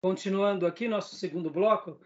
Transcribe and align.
Continuando 0.00 0.66
aqui, 0.66 0.86
nosso 0.86 1.16
segundo 1.16 1.50
bloco. 1.50 2.00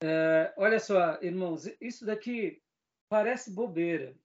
É, 0.00 0.54
olha 0.56 0.78
só, 0.78 1.20
irmãos, 1.20 1.66
isso 1.80 2.04
daqui 2.06 2.62
parece 3.08 3.50
bobeira, 3.52 4.16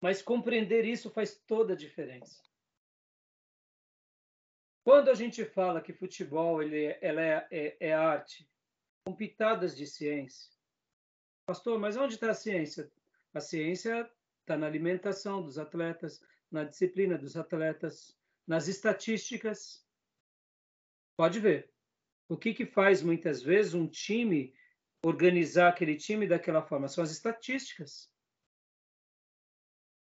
mas 0.00 0.22
compreender 0.22 0.84
isso 0.84 1.10
faz 1.10 1.36
toda 1.46 1.72
a 1.72 1.76
diferença. 1.76 2.42
Quando 4.84 5.10
a 5.10 5.14
gente 5.14 5.44
fala 5.44 5.80
que 5.80 5.92
futebol 5.92 6.62
ele, 6.62 6.86
é, 6.86 6.98
ela 7.00 7.22
é, 7.22 7.48
é, 7.50 7.76
é 7.88 7.92
arte, 7.92 8.48
com 9.06 9.14
pitadas 9.14 9.76
de 9.76 9.86
ciência, 9.86 10.50
pastor, 11.46 11.78
mas 11.78 11.96
onde 11.96 12.14
está 12.14 12.30
a 12.30 12.34
ciência? 12.34 12.92
A 13.32 13.40
ciência 13.40 14.10
está 14.40 14.56
na 14.56 14.66
alimentação 14.66 15.42
dos 15.42 15.58
atletas, 15.58 16.20
na 16.50 16.64
disciplina 16.64 17.16
dos 17.16 17.36
atletas, 17.36 18.16
nas 18.46 18.68
estatísticas. 18.68 19.86
Pode 21.16 21.40
ver. 21.40 21.71
O 22.32 22.36
que, 22.38 22.54
que 22.54 22.64
faz 22.64 23.02
muitas 23.02 23.42
vezes 23.42 23.74
um 23.74 23.86
time 23.86 24.54
organizar 25.04 25.68
aquele 25.68 25.94
time 25.94 26.26
daquela 26.26 26.62
forma? 26.62 26.88
São 26.88 27.04
as 27.04 27.10
estatísticas. 27.10 28.10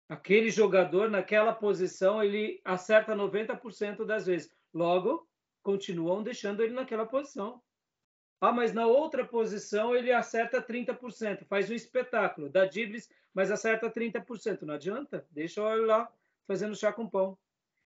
Aquele 0.09 0.49
jogador 0.49 1.11
naquela 1.11 1.53
posição 1.53 2.23
ele 2.23 2.61
acerta 2.65 3.17
90% 3.17 4.05
das 4.05 4.27
vezes. 4.27 4.49
Logo, 4.73 5.29
continuam 5.61 6.23
deixando 6.23 6.63
ele 6.63 6.73
naquela 6.73 7.05
posição. 7.05 7.61
Ah, 8.41 8.53
mas 8.53 8.73
na 8.73 8.87
outra 8.87 9.27
posição 9.27 9.93
ele 9.97 10.13
acerta 10.13 10.63
30%, 10.63 11.45
faz 11.47 11.69
um 11.69 11.75
espetáculo, 11.75 12.49
dá 12.49 12.65
dribles, 12.65 13.11
mas 13.35 13.51
acerta 13.51 13.91
30%. 13.91 14.63
Não 14.63 14.75
adianta, 14.75 15.27
deixa 15.33 15.61
eu 15.63 15.85
lá 15.85 16.09
fazendo 16.47 16.77
chá 16.77 16.93
com 16.93 17.11
pão. 17.11 17.37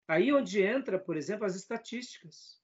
Aí 0.08 0.32
onde 0.32 0.62
entra, 0.62 0.98
por 0.98 1.18
exemplo, 1.18 1.44
as 1.44 1.54
estatísticas. 1.54 2.61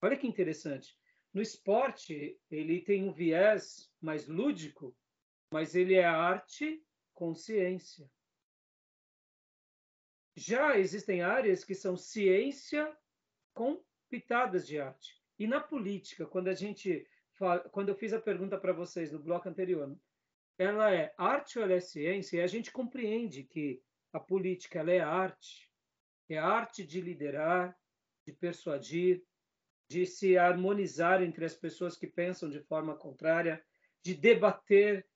Olha 0.00 0.16
que 0.16 0.26
interessante. 0.26 0.96
No 1.32 1.42
esporte, 1.42 2.40
ele 2.50 2.80
tem 2.80 3.04
um 3.04 3.12
viés 3.12 3.92
mais 4.00 4.26
lúdico, 4.26 4.96
mas 5.52 5.74
ele 5.74 5.94
é 5.94 6.04
arte 6.04 6.82
com 7.14 7.34
ciência. 7.34 8.10
Já 10.36 10.78
existem 10.78 11.20
áreas 11.20 11.64
que 11.64 11.74
são 11.74 11.96
ciência 11.96 12.96
com 13.52 13.82
pitadas 14.08 14.66
de 14.66 14.78
arte. 14.78 15.20
E 15.38 15.46
na 15.46 15.60
política, 15.60 16.26
quando 16.26 16.48
a 16.48 16.54
gente 16.54 17.06
fala, 17.34 17.60
quando 17.70 17.88
eu 17.88 17.96
fiz 17.96 18.12
a 18.12 18.20
pergunta 18.20 18.58
para 18.58 18.72
vocês 18.72 19.12
no 19.12 19.18
bloco 19.18 19.48
anterior, 19.48 19.96
ela 20.56 20.92
é 20.94 21.12
arte 21.16 21.58
ou 21.58 21.64
ela 21.64 21.74
é 21.74 21.80
ciência? 21.80 22.38
E 22.38 22.40
a 22.40 22.46
gente 22.46 22.72
compreende 22.72 23.44
que 23.44 23.82
a 24.12 24.20
política 24.20 24.78
ela 24.78 24.92
é 24.92 25.00
arte, 25.00 25.70
é 26.28 26.38
arte 26.38 26.84
de 26.84 27.00
liderar, 27.00 27.76
de 28.26 28.32
persuadir, 28.32 29.24
de 29.88 30.04
se 30.04 30.36
harmonizar 30.36 31.22
entre 31.22 31.44
as 31.44 31.54
pessoas 31.54 31.96
que 31.96 32.06
pensam 32.06 32.50
de 32.50 32.60
forma 32.60 32.94
contrária, 32.94 33.64
de 34.02 34.14
debater, 34.14 35.06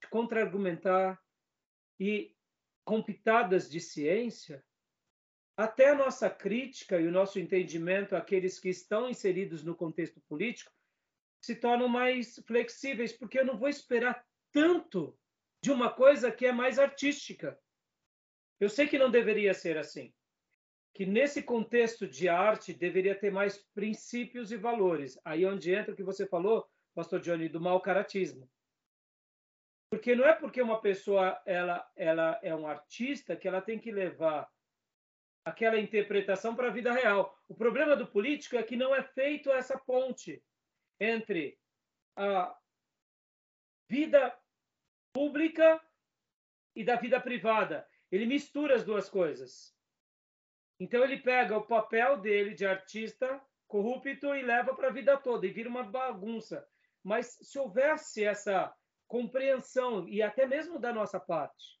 de 0.00 0.08
contra-argumentar 0.08 1.20
e 1.98 2.34
com 2.84 3.02
pitadas 3.02 3.68
de 3.68 3.80
ciência, 3.80 4.64
até 5.56 5.90
a 5.90 5.94
nossa 5.94 6.30
crítica 6.30 6.98
e 6.98 7.06
o 7.06 7.12
nosso 7.12 7.38
entendimento 7.38 8.16
àqueles 8.16 8.58
que 8.58 8.70
estão 8.70 9.10
inseridos 9.10 9.62
no 9.62 9.74
contexto 9.74 10.20
político 10.22 10.72
se 11.40 11.54
tornam 11.54 11.88
mais 11.88 12.36
flexíveis, 12.46 13.12
porque 13.12 13.38
eu 13.38 13.44
não 13.44 13.58
vou 13.58 13.68
esperar 13.68 14.24
tanto 14.52 15.18
de 15.62 15.70
uma 15.70 15.92
coisa 15.92 16.30
que 16.30 16.46
é 16.46 16.52
mais 16.52 16.78
artística. 16.78 17.58
Eu 18.58 18.68
sei 18.68 18.86
que 18.86 18.98
não 18.98 19.10
deveria 19.10 19.52
ser 19.52 19.76
assim 19.76 20.14
que 20.94 21.06
nesse 21.06 21.42
contexto 21.42 22.06
de 22.06 22.28
arte 22.28 22.72
deveria 22.72 23.14
ter 23.14 23.30
mais 23.30 23.58
princípios 23.74 24.50
e 24.50 24.56
valores. 24.56 25.18
Aí 25.24 25.44
é 25.44 25.48
onde 25.48 25.72
entra 25.72 25.92
o 25.92 25.96
que 25.96 26.02
você 26.02 26.26
falou, 26.26 26.68
pastor 26.94 27.20
Johnny, 27.20 27.48
do 27.48 27.60
mau 27.60 27.80
caratismo. 27.80 28.50
Porque 29.90 30.14
não 30.14 30.24
é 30.24 30.32
porque 30.32 30.62
uma 30.62 30.80
pessoa 30.80 31.40
ela, 31.44 31.88
ela 31.96 32.38
é 32.42 32.54
um 32.54 32.66
artista 32.66 33.36
que 33.36 33.48
ela 33.48 33.60
tem 33.60 33.78
que 33.78 33.90
levar 33.90 34.48
aquela 35.44 35.80
interpretação 35.80 36.54
para 36.54 36.68
a 36.68 36.72
vida 36.72 36.92
real. 36.92 37.36
O 37.48 37.54
problema 37.54 37.96
do 37.96 38.06
político 38.06 38.56
é 38.56 38.62
que 38.62 38.76
não 38.76 38.94
é 38.94 39.02
feito 39.02 39.50
essa 39.50 39.78
ponte 39.78 40.42
entre 41.00 41.58
a 42.16 42.56
vida 43.88 44.36
pública 45.12 45.82
e 46.76 46.84
da 46.84 46.96
vida 46.96 47.20
privada. 47.20 47.86
Ele 48.12 48.26
mistura 48.26 48.76
as 48.76 48.84
duas 48.84 49.08
coisas. 49.08 49.74
Então 50.80 51.04
ele 51.04 51.18
pega 51.18 51.58
o 51.58 51.66
papel 51.66 52.16
dele 52.16 52.54
de 52.54 52.64
artista 52.64 53.38
corrupto 53.68 54.34
e 54.34 54.42
leva 54.42 54.74
para 54.74 54.88
a 54.88 54.92
vida 54.92 55.14
toda 55.18 55.46
e 55.46 55.50
vira 55.50 55.68
uma 55.68 55.84
bagunça. 55.84 56.66
Mas 57.04 57.38
se 57.42 57.58
houvesse 57.58 58.24
essa 58.24 58.74
compreensão 59.06 60.08
e 60.08 60.22
até 60.22 60.46
mesmo 60.46 60.78
da 60.78 60.90
nossa 60.90 61.20
parte, 61.20 61.78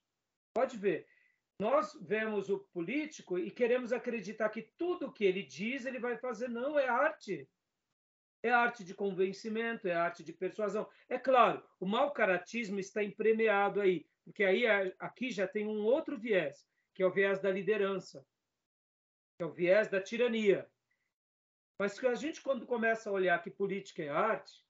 pode 0.54 0.76
ver, 0.76 1.06
nós 1.58 1.98
vemos 2.02 2.50
o 2.50 2.58
político 2.72 3.38
e 3.38 3.50
queremos 3.50 3.90
acreditar 3.90 4.50
que 4.50 4.70
tudo 4.76 5.12
que 5.12 5.24
ele 5.24 5.42
diz 5.42 5.86
ele 5.86 5.98
vai 5.98 6.18
fazer. 6.18 6.48
Não, 6.48 6.78
é 6.78 6.86
arte. 6.86 7.48
É 8.42 8.50
arte 8.50 8.84
de 8.84 8.94
convencimento, 8.94 9.88
é 9.88 9.94
arte 9.94 10.22
de 10.22 10.32
persuasão. 10.32 10.86
É 11.08 11.18
claro, 11.18 11.62
o 11.78 11.86
mau 11.86 12.12
caratismo 12.12 12.78
está 12.78 13.02
empremeado 13.02 13.80
aí, 13.80 14.06
porque 14.24 14.44
aí 14.44 14.66
aqui 14.98 15.30
já 15.30 15.46
tem 15.46 15.66
um 15.66 15.84
outro 15.84 16.18
viés, 16.18 16.66
que 16.94 17.02
é 17.02 17.06
o 17.06 17.12
viés 17.12 17.40
da 17.40 17.50
liderança 17.50 18.24
é 19.42 19.46
o 19.46 19.52
viés 19.52 19.88
da 19.88 20.00
tirania. 20.00 20.68
Mas 21.78 21.98
que 21.98 22.06
a 22.06 22.14
gente, 22.14 22.42
quando 22.42 22.66
começa 22.66 23.08
a 23.08 23.12
olhar 23.12 23.42
que 23.42 23.50
política 23.50 24.02
é 24.02 24.08
arte, 24.08 24.64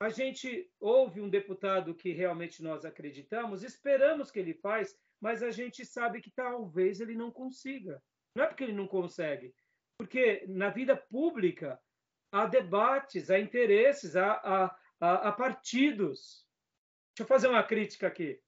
a 0.00 0.08
gente 0.08 0.70
ouve 0.80 1.20
um 1.20 1.28
deputado 1.28 1.94
que 1.94 2.12
realmente 2.12 2.62
nós 2.62 2.84
acreditamos, 2.84 3.62
esperamos 3.62 4.30
que 4.30 4.38
ele 4.38 4.54
faz, 4.54 4.98
mas 5.20 5.42
a 5.42 5.50
gente 5.50 5.84
sabe 5.86 6.20
que 6.20 6.30
talvez 6.30 7.00
ele 7.00 7.14
não 7.14 7.30
consiga. 7.30 8.02
Não 8.34 8.44
é 8.44 8.46
porque 8.48 8.64
ele 8.64 8.72
não 8.72 8.88
consegue, 8.88 9.54
porque 9.96 10.44
na 10.48 10.70
vida 10.70 10.96
pública 10.96 11.80
há 12.32 12.46
debates, 12.46 13.30
há 13.30 13.38
interesses, 13.38 14.16
há, 14.16 14.32
há, 14.32 14.78
há, 15.00 15.28
há 15.28 15.32
partidos. 15.32 16.44
Deixa 17.10 17.22
eu 17.22 17.26
fazer 17.26 17.46
uma 17.46 17.62
crítica 17.62 18.08
aqui. 18.08 18.40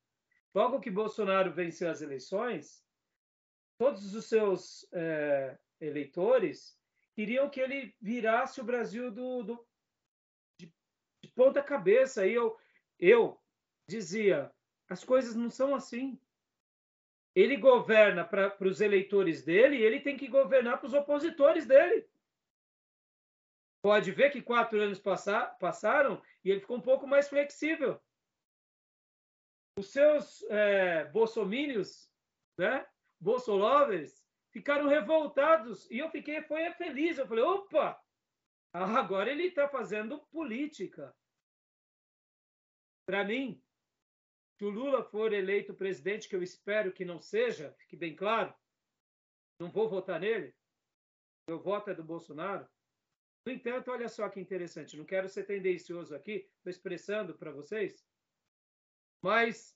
Logo 0.52 0.80
que 0.80 0.90
Bolsonaro 0.90 1.52
venceu 1.52 1.88
as 1.88 2.02
eleições, 2.02 2.82
todos 3.78 4.14
os 4.14 4.24
seus 4.26 4.86
é, 4.92 5.58
eleitores 5.80 6.78
queriam 7.14 7.48
que 7.48 7.60
ele 7.60 7.94
virasse 8.00 8.60
o 8.60 8.64
Brasil 8.64 9.10
do, 9.10 9.42
do 9.42 9.66
de, 10.60 10.72
de, 11.22 11.30
ponta 11.32 11.62
cabeça. 11.62 12.26
E 12.26 12.34
eu, 12.34 12.58
eu 12.98 13.40
dizia, 13.88 14.52
as 14.88 15.02
coisas 15.02 15.34
não 15.34 15.50
são 15.50 15.74
assim. 15.74 16.20
Ele 17.34 17.56
governa 17.56 18.24
para 18.24 18.56
os 18.66 18.80
eleitores 18.80 19.42
dele 19.42 19.76
e 19.76 19.82
ele 19.82 20.00
tem 20.00 20.16
que 20.16 20.28
governar 20.28 20.78
para 20.78 20.86
os 20.86 20.94
opositores 20.94 21.66
dele. 21.66 22.08
Pode 23.82 24.10
ver 24.10 24.30
que 24.30 24.42
quatro 24.42 24.80
anos 24.80 24.98
passar, 24.98 25.56
passaram 25.58 26.20
e 26.44 26.50
ele 26.50 26.60
ficou 26.60 26.78
um 26.78 26.82
pouco 26.82 27.06
mais 27.06 27.28
flexível. 27.28 28.00
Os 29.78 29.92
seus 29.92 30.42
é, 30.44 31.04
bolsomínios, 31.04 32.10
né? 32.58 32.86
Bolsolovers 33.20 34.24
ficaram 34.52 34.88
revoltados 34.88 35.90
e 35.90 35.98
eu 35.98 36.10
fiquei 36.10 36.42
foi 36.42 36.70
feliz. 36.72 37.18
Eu 37.18 37.26
falei, 37.26 37.44
opa, 37.44 38.00
agora 38.72 39.30
ele 39.30 39.44
está 39.44 39.68
fazendo 39.68 40.24
política. 40.26 41.14
Para 43.06 43.24
mim, 43.24 43.62
se 44.58 44.64
o 44.64 44.70
Lula 44.70 45.04
for 45.04 45.32
eleito 45.32 45.74
presidente, 45.74 46.28
que 46.28 46.34
eu 46.34 46.42
espero 46.42 46.92
que 46.92 47.04
não 47.04 47.20
seja, 47.20 47.74
fique 47.78 47.96
bem 47.96 48.16
claro, 48.16 48.54
não 49.60 49.70
vou 49.70 49.88
votar 49.88 50.18
nele. 50.18 50.54
Meu 51.48 51.60
voto 51.60 51.90
é 51.90 51.94
do 51.94 52.02
Bolsonaro. 52.02 52.66
No 53.44 53.52
entanto, 53.52 53.90
olha 53.92 54.08
só 54.08 54.28
que 54.28 54.40
interessante, 54.40 54.96
não 54.96 55.04
quero 55.04 55.28
ser 55.28 55.44
tendencioso 55.44 56.16
aqui, 56.16 56.50
estou 56.56 56.70
expressando 56.70 57.38
para 57.38 57.52
vocês, 57.52 58.04
mas 59.22 59.70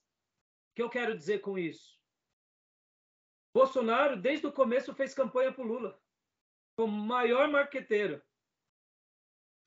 o 0.71 0.75
que 0.75 0.81
eu 0.81 0.89
quero 0.89 1.17
dizer 1.17 1.39
com 1.39 1.57
isso? 1.57 2.00
Bolsonaro, 3.53 4.15
desde 4.15 4.47
o 4.47 4.51
começo, 4.51 4.93
fez 4.93 5.13
campanha 5.13 5.51
para 5.51 5.63
o 5.63 5.67
Lula, 5.67 5.99
como 6.75 6.97
maior 6.97 7.49
marqueteiro, 7.49 8.21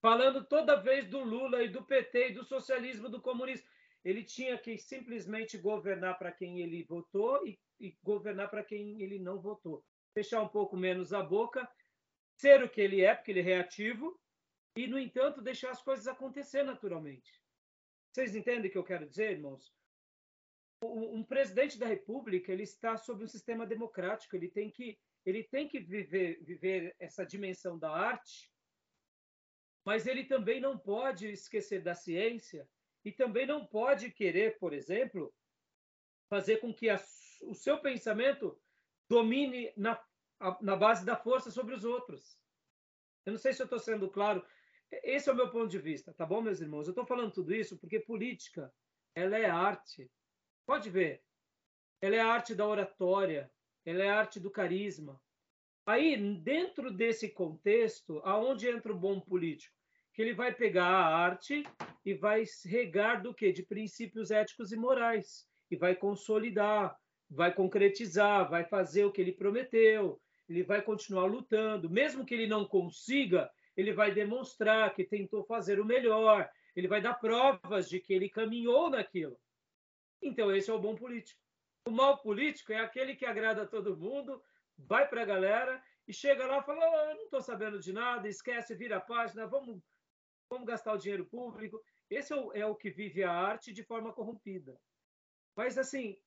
falando 0.00 0.44
toda 0.44 0.80
vez 0.80 1.06
do 1.08 1.22
Lula 1.22 1.62
e 1.62 1.68
do 1.68 1.84
PT 1.84 2.28
e 2.28 2.32
do 2.32 2.44
socialismo, 2.44 3.08
do 3.08 3.20
comunismo. 3.20 3.66
Ele 4.04 4.22
tinha 4.22 4.58
que 4.58 4.76
simplesmente 4.76 5.56
governar 5.56 6.18
para 6.18 6.30
quem 6.30 6.60
ele 6.60 6.82
votou 6.84 7.46
e, 7.46 7.58
e 7.80 7.96
governar 8.02 8.50
para 8.50 8.62
quem 8.62 9.00
ele 9.00 9.18
não 9.18 9.40
votou. 9.40 9.84
Fechar 10.12 10.42
um 10.42 10.48
pouco 10.48 10.76
menos 10.76 11.12
a 11.12 11.22
boca, 11.22 11.68
ser 12.38 12.62
o 12.62 12.68
que 12.68 12.80
ele 12.80 13.02
é, 13.02 13.14
porque 13.14 13.30
ele 13.30 13.40
é 13.40 13.44
reativo, 13.44 14.18
e, 14.76 14.86
no 14.86 14.98
entanto, 14.98 15.40
deixar 15.40 15.70
as 15.70 15.82
coisas 15.82 16.06
acontecer 16.06 16.64
naturalmente. 16.64 17.32
Vocês 18.12 18.34
entendem 18.34 18.68
o 18.68 18.72
que 18.72 18.78
eu 18.78 18.84
quero 18.84 19.08
dizer, 19.08 19.32
irmãos? 19.32 19.72
Um 20.84 21.24
presidente 21.24 21.78
da 21.78 21.86
República 21.86 22.52
ele 22.52 22.62
está 22.62 22.96
sob 22.96 23.24
um 23.24 23.28
sistema 23.28 23.66
democrático, 23.66 24.36
ele 24.36 24.48
tem 24.48 24.70
que 24.70 24.98
ele 25.24 25.42
tem 25.44 25.66
que 25.68 25.80
viver 25.80 26.42
viver 26.42 26.94
essa 26.98 27.24
dimensão 27.24 27.78
da 27.78 27.90
arte 27.90 28.52
mas 29.84 30.06
ele 30.06 30.24
também 30.24 30.60
não 30.60 30.78
pode 30.78 31.28
esquecer 31.28 31.82
da 31.82 31.94
ciência 31.94 32.66
e 33.04 33.12
também 33.12 33.46
não 33.46 33.66
pode 33.66 34.10
querer, 34.10 34.58
por 34.58 34.72
exemplo, 34.72 35.32
fazer 36.30 36.56
com 36.56 36.72
que 36.72 36.88
a, 36.88 36.98
o 37.42 37.54
seu 37.54 37.78
pensamento 37.78 38.58
domine 39.08 39.72
na, 39.76 40.02
na 40.62 40.74
base 40.74 41.04
da 41.04 41.16
força 41.16 41.50
sobre 41.50 41.74
os 41.74 41.84
outros. 41.84 42.38
Eu 43.26 43.32
não 43.32 43.38
sei 43.38 43.52
se 43.52 43.60
eu 43.60 43.64
estou 43.64 43.78
sendo 43.78 44.10
claro. 44.10 44.44
Esse 44.90 45.28
é 45.28 45.32
o 45.32 45.36
meu 45.36 45.50
ponto 45.50 45.68
de 45.68 45.78
vista, 45.78 46.14
tá 46.14 46.24
bom, 46.24 46.40
meus 46.40 46.60
irmãos? 46.60 46.86
Eu 46.86 46.92
estou 46.92 47.06
falando 47.06 47.32
tudo 47.32 47.54
isso 47.54 47.78
porque 47.78 48.00
política, 48.00 48.72
ela 49.14 49.36
é 49.36 49.44
arte. 49.44 50.10
Pode 50.66 50.88
ver. 50.88 51.22
Ela 52.00 52.16
é 52.16 52.20
a 52.20 52.28
arte 52.28 52.54
da 52.54 52.66
oratória, 52.66 53.50
ela 53.84 54.02
é 54.02 54.08
a 54.08 54.18
arte 54.18 54.40
do 54.40 54.50
carisma. 54.50 55.20
Aí, 55.86 56.16
dentro 56.16 56.90
desse 56.90 57.28
contexto, 57.28 58.20
aonde 58.24 58.68
entra 58.68 58.92
o 58.92 58.98
bom 58.98 59.20
político? 59.20 59.74
Que 60.14 60.22
ele 60.22 60.32
vai 60.32 60.54
pegar 60.54 60.86
a 60.86 61.16
arte 61.16 61.62
e 62.04 62.14
vai 62.14 62.44
regar 62.64 63.22
do 63.22 63.34
quê? 63.34 63.52
De 63.52 63.62
princípios 63.62 64.30
éticos 64.30 64.72
e 64.72 64.76
morais. 64.76 65.46
E 65.70 65.76
vai 65.76 65.94
consolidar, 65.94 66.96
vai 67.28 67.52
concretizar, 67.52 68.48
vai 68.48 68.64
fazer 68.64 69.04
o 69.04 69.12
que 69.12 69.20
ele 69.20 69.32
prometeu, 69.32 70.20
ele 70.48 70.62
vai 70.62 70.80
continuar 70.80 71.26
lutando. 71.26 71.90
Mesmo 71.90 72.24
que 72.24 72.34
ele 72.34 72.46
não 72.46 72.64
consiga, 72.64 73.50
ele 73.76 73.92
vai 73.92 74.12
demonstrar 74.12 74.94
que 74.94 75.04
tentou 75.04 75.44
fazer 75.44 75.80
o 75.80 75.84
melhor, 75.84 76.48
ele 76.74 76.88
vai 76.88 77.02
dar 77.02 77.14
provas 77.14 77.88
de 77.88 78.00
que 78.00 78.14
ele 78.14 78.28
caminhou 78.28 78.88
naquilo. 78.88 79.38
Então, 80.22 80.54
esse 80.54 80.70
é 80.70 80.72
o 80.72 80.80
bom 80.80 80.94
político. 80.94 81.40
O 81.86 81.90
mau 81.90 82.18
político 82.18 82.72
é 82.72 82.78
aquele 82.78 83.14
que 83.14 83.26
agrada 83.26 83.66
todo 83.66 83.96
mundo, 83.96 84.42
vai 84.76 85.06
para 85.06 85.22
a 85.22 85.26
galera 85.26 85.82
e 86.08 86.12
chega 86.12 86.46
lá 86.46 86.58
e 86.58 86.62
fala: 86.62 86.80
oh, 86.80 87.14
não 87.14 87.24
estou 87.24 87.42
sabendo 87.42 87.78
de 87.78 87.92
nada, 87.92 88.28
esquece, 88.28 88.74
vira 88.74 88.96
a 88.96 89.00
página, 89.00 89.46
vamos, 89.46 89.82
vamos 90.48 90.66
gastar 90.66 90.94
o 90.94 90.98
dinheiro 90.98 91.26
público. 91.26 91.82
Esse 92.08 92.32
é 92.32 92.36
o, 92.36 92.52
é 92.52 92.66
o 92.66 92.74
que 92.74 92.90
vive 92.90 93.22
a 93.22 93.32
arte 93.32 93.72
de 93.72 93.82
forma 93.82 94.12
corrompida. 94.12 94.80
Mas, 95.56 95.78
assim, 95.78 96.18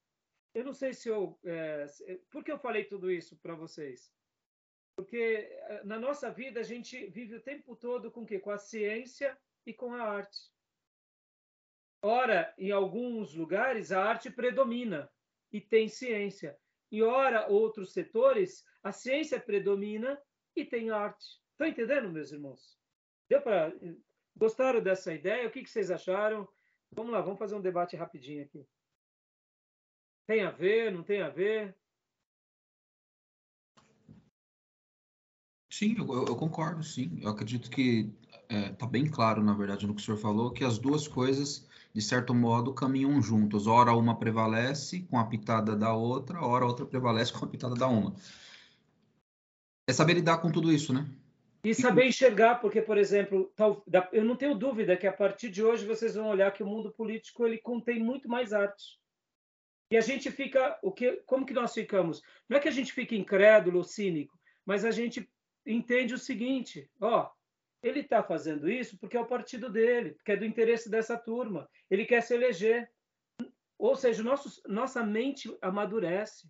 eu 0.53 0.63
não 0.63 0.73
sei 0.73 0.93
se 0.93 1.09
eu. 1.09 1.39
É, 1.43 1.85
por 2.29 2.43
que 2.43 2.51
eu 2.51 2.57
falei 2.57 2.85
tudo 2.85 3.11
isso 3.11 3.37
para 3.37 3.55
vocês? 3.55 4.11
Porque 4.95 5.47
é, 5.49 5.83
na 5.83 5.99
nossa 5.99 6.31
vida 6.31 6.59
a 6.59 6.63
gente 6.63 7.07
vive 7.07 7.35
o 7.35 7.41
tempo 7.41 7.75
todo 7.75 8.11
com 8.11 8.21
o 8.21 8.25
quê? 8.25 8.39
Com 8.39 8.51
a 8.51 8.57
ciência 8.57 9.37
e 9.65 9.73
com 9.73 9.93
a 9.93 10.01
arte. 10.01 10.51
Ora, 12.01 12.53
em 12.57 12.71
alguns 12.71 13.33
lugares, 13.33 13.91
a 13.91 14.03
arte 14.03 14.29
predomina 14.29 15.09
e 15.51 15.59
tem 15.59 15.87
ciência. 15.87 16.57
Em 16.91 17.01
ora, 17.01 17.47
outros 17.47 17.91
setores, 17.91 18.63
a 18.83 18.91
ciência 18.91 19.39
predomina 19.39 20.19
e 20.55 20.63
tem 20.63 20.89
arte. 20.89 21.25
Estão 21.51 21.67
entendendo, 21.67 22.09
meus 22.09 22.31
irmãos? 22.31 22.77
Deu 23.29 23.41
para. 23.41 23.73
Gostaram 24.35 24.81
dessa 24.81 25.13
ideia? 25.13 25.47
O 25.47 25.51
que, 25.51 25.63
que 25.63 25.69
vocês 25.69 25.89
acharam? 25.89 26.47
Vamos 26.91 27.11
lá, 27.11 27.21
vamos 27.21 27.39
fazer 27.39 27.55
um 27.55 27.61
debate 27.61 27.95
rapidinho 27.95 28.43
aqui. 28.43 28.65
Tem 30.27 30.43
a 30.43 30.51
ver, 30.51 30.91
não 30.91 31.03
tem 31.03 31.21
a 31.21 31.29
ver? 31.29 31.75
Sim, 35.71 35.95
eu, 35.97 36.25
eu 36.25 36.35
concordo, 36.35 36.83
sim. 36.83 37.19
Eu 37.21 37.29
acredito 37.29 37.69
que 37.69 38.11
está 38.27 38.43
é, 38.49 38.69
tá 38.73 38.87
bem 38.87 39.09
claro, 39.09 39.43
na 39.43 39.53
verdade, 39.53 39.85
no 39.85 39.93
que 39.93 40.01
o 40.01 40.03
senhor 40.03 40.17
falou, 40.17 40.51
que 40.51 40.63
as 40.63 40.77
duas 40.77 41.07
coisas, 41.07 41.66
de 41.97 42.03
certo 42.03 42.31
modo, 42.31 42.75
caminham 42.75 43.19
juntas. 43.19 43.65
Ora 43.65 43.91
uma 43.91 44.19
prevalece 44.19 45.01
com 45.09 45.17
a 45.17 45.25
pitada 45.25 45.75
da 45.75 45.95
outra, 45.95 46.39
ora 46.45 46.63
outra 46.63 46.85
prevalece 46.85 47.33
com 47.33 47.43
a 47.43 47.47
pitada 47.47 47.73
da 47.73 47.87
uma. 47.87 48.13
É 49.89 49.93
saber 49.93 50.13
lidar 50.13 50.37
com 50.37 50.51
tudo 50.51 50.71
isso, 50.71 50.93
né? 50.93 51.09
E 51.63 51.73
saber 51.73 52.05
enxergar, 52.05 52.61
porque, 52.61 52.83
por 52.83 52.99
exemplo, 52.99 53.51
eu 54.11 54.23
não 54.23 54.35
tenho 54.35 54.53
dúvida 54.53 54.95
que 54.95 55.07
a 55.07 55.11
partir 55.11 55.49
de 55.49 55.63
hoje 55.63 55.87
vocês 55.87 56.13
vão 56.13 56.27
olhar 56.27 56.53
que 56.53 56.61
o 56.61 56.67
mundo 56.67 56.91
político 56.91 57.47
ele 57.47 57.57
contém 57.57 57.99
muito 57.99 58.29
mais 58.29 58.53
arte. 58.53 58.99
E 59.89 59.97
a 59.97 60.01
gente 60.01 60.29
fica, 60.29 60.77
o 60.83 60.91
que, 60.91 61.13
como 61.25 61.47
que 61.47 61.53
nós 61.53 61.73
ficamos? 61.73 62.21
Não 62.47 62.57
é 62.57 62.59
que 62.59 62.67
a 62.67 62.71
gente 62.71 62.93
fique 62.93 63.17
incrédulo, 63.17 63.83
cínico, 63.83 64.37
mas 64.63 64.85
a 64.85 64.91
gente 64.91 65.27
entende 65.65 66.13
o 66.13 66.19
seguinte: 66.19 66.87
ó, 67.01 67.31
ele 67.87 68.01
está 68.01 68.21
fazendo 68.23 68.69
isso 68.69 68.97
porque 68.99 69.17
é 69.17 69.19
o 69.19 69.27
partido 69.27 69.69
dele, 69.69 70.11
porque 70.11 70.31
é 70.31 70.37
do 70.37 70.45
interesse 70.45 70.89
dessa 70.89 71.17
turma. 71.17 71.69
Ele 71.89 72.05
quer 72.05 72.21
se 72.21 72.33
eleger. 72.33 72.89
Ou 73.77 73.95
seja, 73.95 74.23
nosso, 74.23 74.61
nossa 74.67 75.03
mente 75.03 75.55
amadurece. 75.61 76.49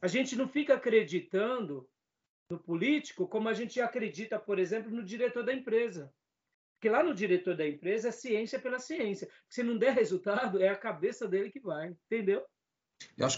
A 0.00 0.06
gente 0.06 0.36
não 0.36 0.48
fica 0.48 0.74
acreditando 0.74 1.88
no 2.48 2.58
político 2.58 3.26
como 3.26 3.48
a 3.48 3.54
gente 3.54 3.80
acredita, 3.80 4.38
por 4.38 4.58
exemplo, 4.58 4.90
no 4.90 5.04
diretor 5.04 5.42
da 5.42 5.52
empresa. 5.52 6.12
Porque 6.74 6.88
lá 6.88 7.02
no 7.02 7.14
diretor 7.14 7.56
da 7.56 7.66
empresa 7.66 8.08
é 8.08 8.12
ciência 8.12 8.58
pela 8.58 8.78
ciência. 8.78 9.28
Se 9.48 9.62
não 9.62 9.78
der 9.78 9.94
resultado, 9.94 10.62
é 10.62 10.68
a 10.68 10.76
cabeça 10.76 11.26
dele 11.26 11.50
que 11.50 11.60
vai, 11.60 11.88
entendeu? 11.88 12.44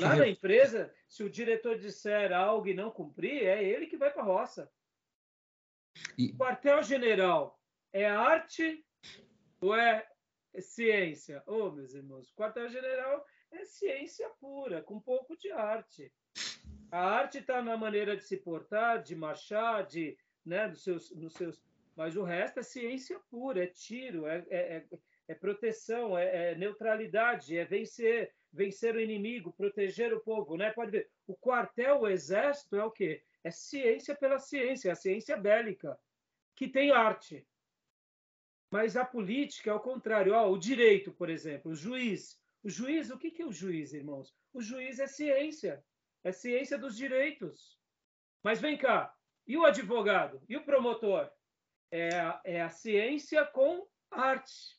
lá 0.00 0.14
que... 0.14 0.19
na 0.20 0.28
empresa, 0.28 0.93
se 1.08 1.22
o 1.22 1.31
diretor 1.31 1.78
disser 1.78 2.32
algo 2.32 2.66
e 2.69 2.75
não 2.75 2.90
cumprir, 2.90 3.44
é 3.44 3.62
ele 3.62 3.87
que 3.87 3.96
vai 3.96 4.12
para 4.12 4.22
a 4.22 4.26
roça. 4.26 4.70
E... 6.16 6.32
Quartel-general 6.32 7.58
é 7.93 8.06
arte 8.06 8.84
ou 9.60 9.75
é 9.75 10.06
ciência? 10.58 11.43
Ô, 11.46 11.66
oh, 11.66 11.72
meus 11.72 11.94
irmãos, 11.94 12.32
quartel-general 12.34 13.25
é 13.52 13.64
ciência 13.64 14.28
pura, 14.40 14.82
com 14.82 14.96
um 14.96 15.00
pouco 15.00 15.37
de 15.37 15.50
arte. 15.50 16.12
A 16.90 17.00
arte 17.00 17.38
está 17.38 17.62
na 17.62 17.76
maneira 17.76 18.16
de 18.16 18.25
se 18.25 18.37
portar, 18.37 19.02
de 19.02 19.14
marchar, 19.14 19.87
de, 19.87 20.16
né, 20.44 20.69
dos 20.69 20.82
seus, 20.82 21.10
nos 21.14 21.34
seus 21.34 21.60
mas 21.96 22.14
o 22.14 22.22
resto 22.22 22.60
é 22.60 22.62
ciência 22.62 23.19
pura, 23.31 23.64
é 23.64 23.66
tiro, 23.66 24.26
é, 24.26 24.44
é, 24.50 24.76
é, 24.76 24.84
é 25.28 25.34
proteção, 25.34 26.16
é, 26.16 26.52
é, 26.52 26.54
neutralidade, 26.54 27.56
é 27.56 27.64
vencer, 27.64 28.31
vencer 28.52 28.94
o 28.94 29.00
inimigo, 29.00 29.54
proteger 29.54 30.12
o 30.12 30.20
povo, 30.20 30.58
né? 30.58 30.70
Pode 30.72 30.90
ver, 30.90 31.08
o 31.26 31.34
quartel, 31.34 32.02
o 32.02 32.08
exército 32.08 32.76
é 32.76 32.84
o 32.84 32.90
quê? 32.90 33.22
É 33.46 33.50
ciência 33.50 34.14
pela 34.14 34.38
ciência, 34.38 34.88
é 34.88 34.93
a 34.93 34.96
ciência 34.96 35.37
bélica, 35.37 35.98
que 36.56 36.69
tem 36.69 36.90
arte. 36.90 37.46
Mas 38.70 38.96
a 38.96 39.04
política 39.04 39.70
é 39.70 39.75
o 39.75 39.81
contrário. 39.81 40.34
O 40.34 40.58
direito, 40.58 41.12
por 41.12 41.31
exemplo, 41.31 41.72
o 41.72 41.75
juiz. 41.75 42.40
O 42.62 42.69
juiz, 42.69 43.10
o 43.10 43.19
que, 43.19 43.31
que 43.31 43.43
é 43.43 43.46
o 43.46 43.52
juiz, 43.52 43.93
irmãos? 43.93 44.34
O 44.52 44.60
juiz 44.60 44.98
é 44.98 45.06
ciência, 45.06 45.84
é 46.24 46.32
ciência 46.32 46.76
dos 46.76 46.96
direitos. 46.96 47.79
Mas 48.43 48.60
vem 48.60 48.76
cá, 48.76 49.15
e 49.46 49.56
o 49.56 49.65
advogado? 49.65 50.43
E 50.48 50.56
o 50.56 50.65
promotor? 50.65 51.31
é, 51.91 52.10
é 52.44 52.62
a 52.62 52.70
ciência 52.70 53.44
com 53.44 53.86
arte. 54.10 54.76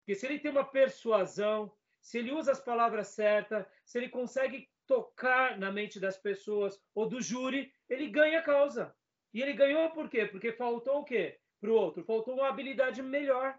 Porque 0.00 0.14
se 0.14 0.26
ele 0.26 0.38
tem 0.38 0.50
uma 0.50 0.64
persuasão, 0.64 1.72
se 2.00 2.18
ele 2.18 2.32
usa 2.32 2.52
as 2.52 2.60
palavras 2.60 3.08
certas, 3.08 3.66
se 3.84 3.98
ele 3.98 4.08
consegue 4.08 4.68
tocar 4.90 5.56
na 5.56 5.70
mente 5.70 6.00
das 6.00 6.18
pessoas 6.18 6.76
ou 6.92 7.08
do 7.08 7.22
júri, 7.22 7.72
ele 7.88 8.08
ganha 8.08 8.40
a 8.40 8.42
causa. 8.42 8.92
E 9.32 9.40
ele 9.40 9.52
ganhou 9.52 9.88
por 9.90 10.10
quê? 10.10 10.26
Porque 10.26 10.50
faltou 10.50 10.98
o 10.98 11.04
quê 11.04 11.38
para 11.60 11.70
o 11.70 11.74
outro? 11.74 12.02
Faltou 12.02 12.34
uma 12.34 12.48
habilidade 12.48 13.00
melhor. 13.00 13.56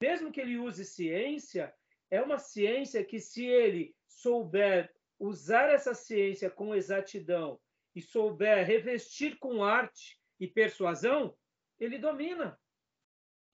Mesmo 0.00 0.32
que 0.32 0.40
ele 0.40 0.58
use 0.58 0.84
ciência, 0.84 1.72
é 2.10 2.20
uma 2.20 2.40
ciência 2.40 3.04
que, 3.04 3.20
se 3.20 3.46
ele 3.46 3.94
souber 4.08 4.92
usar 5.16 5.70
essa 5.70 5.94
ciência 5.94 6.50
com 6.50 6.74
exatidão 6.74 7.60
e 7.94 8.02
souber 8.02 8.66
revestir 8.66 9.38
com 9.38 9.62
arte 9.62 10.20
e 10.40 10.48
persuasão, 10.48 11.36
ele 11.78 11.98
domina. 11.98 12.58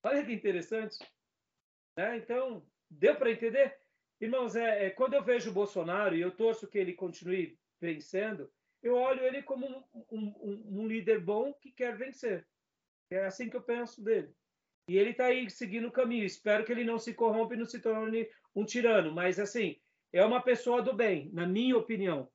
Olha 0.03 0.25
que 0.25 0.33
interessante. 0.33 0.97
Né? 1.99 2.17
Então, 2.17 2.67
deu 2.89 3.15
para 3.17 3.31
entender? 3.31 3.79
Irmãos, 4.21 4.55
é, 4.55 4.87
é, 4.87 4.91
quando 4.91 5.15
eu 5.15 5.23
vejo 5.23 5.51
o 5.51 5.55
Bolsonaro 5.55 6.15
e 6.15 6.21
eu 6.21 6.31
torço 6.31 6.69
que 6.69 6.79
ele 6.79 6.93
continue 6.93 7.59
vencendo, 7.81 8.53
eu 8.83 8.95
olho 8.95 9.25
ele 9.25 9.43
como 9.43 9.67
um, 9.67 10.05
um, 10.11 10.83
um 10.83 10.87
líder 10.87 11.21
bom 11.21 11.55
que 11.55 11.73
quer 11.73 11.97
vencer. 11.97 12.47
É 13.11 13.25
assim 13.25 13.49
que 13.49 13.57
eu 13.57 13.63
penso 13.63 14.03
dele. 14.03 14.35
E 14.89 14.99
ele 14.99 15.11
está 15.11 15.27
aí 15.27 15.49
seguindo 15.49 15.89
o 15.89 15.93
caminho. 15.93 16.25
Espero 16.25 16.65
que 16.65 16.73
ele 16.73 16.85
não 16.85 16.99
se 16.99 17.15
corrompa 17.15 17.55
e 17.55 17.57
não 17.57 17.65
se 17.65 17.81
torne 17.81 18.29
um 18.55 18.65
tirano. 18.65 19.13
Mas, 19.13 19.39
assim, 19.39 19.77
é 20.13 20.25
uma 20.25 20.43
pessoa 20.43 20.83
do 20.83 20.93
bem, 20.93 21.31
na 21.33 21.47
minha 21.47 21.77
opinião. 21.77 22.31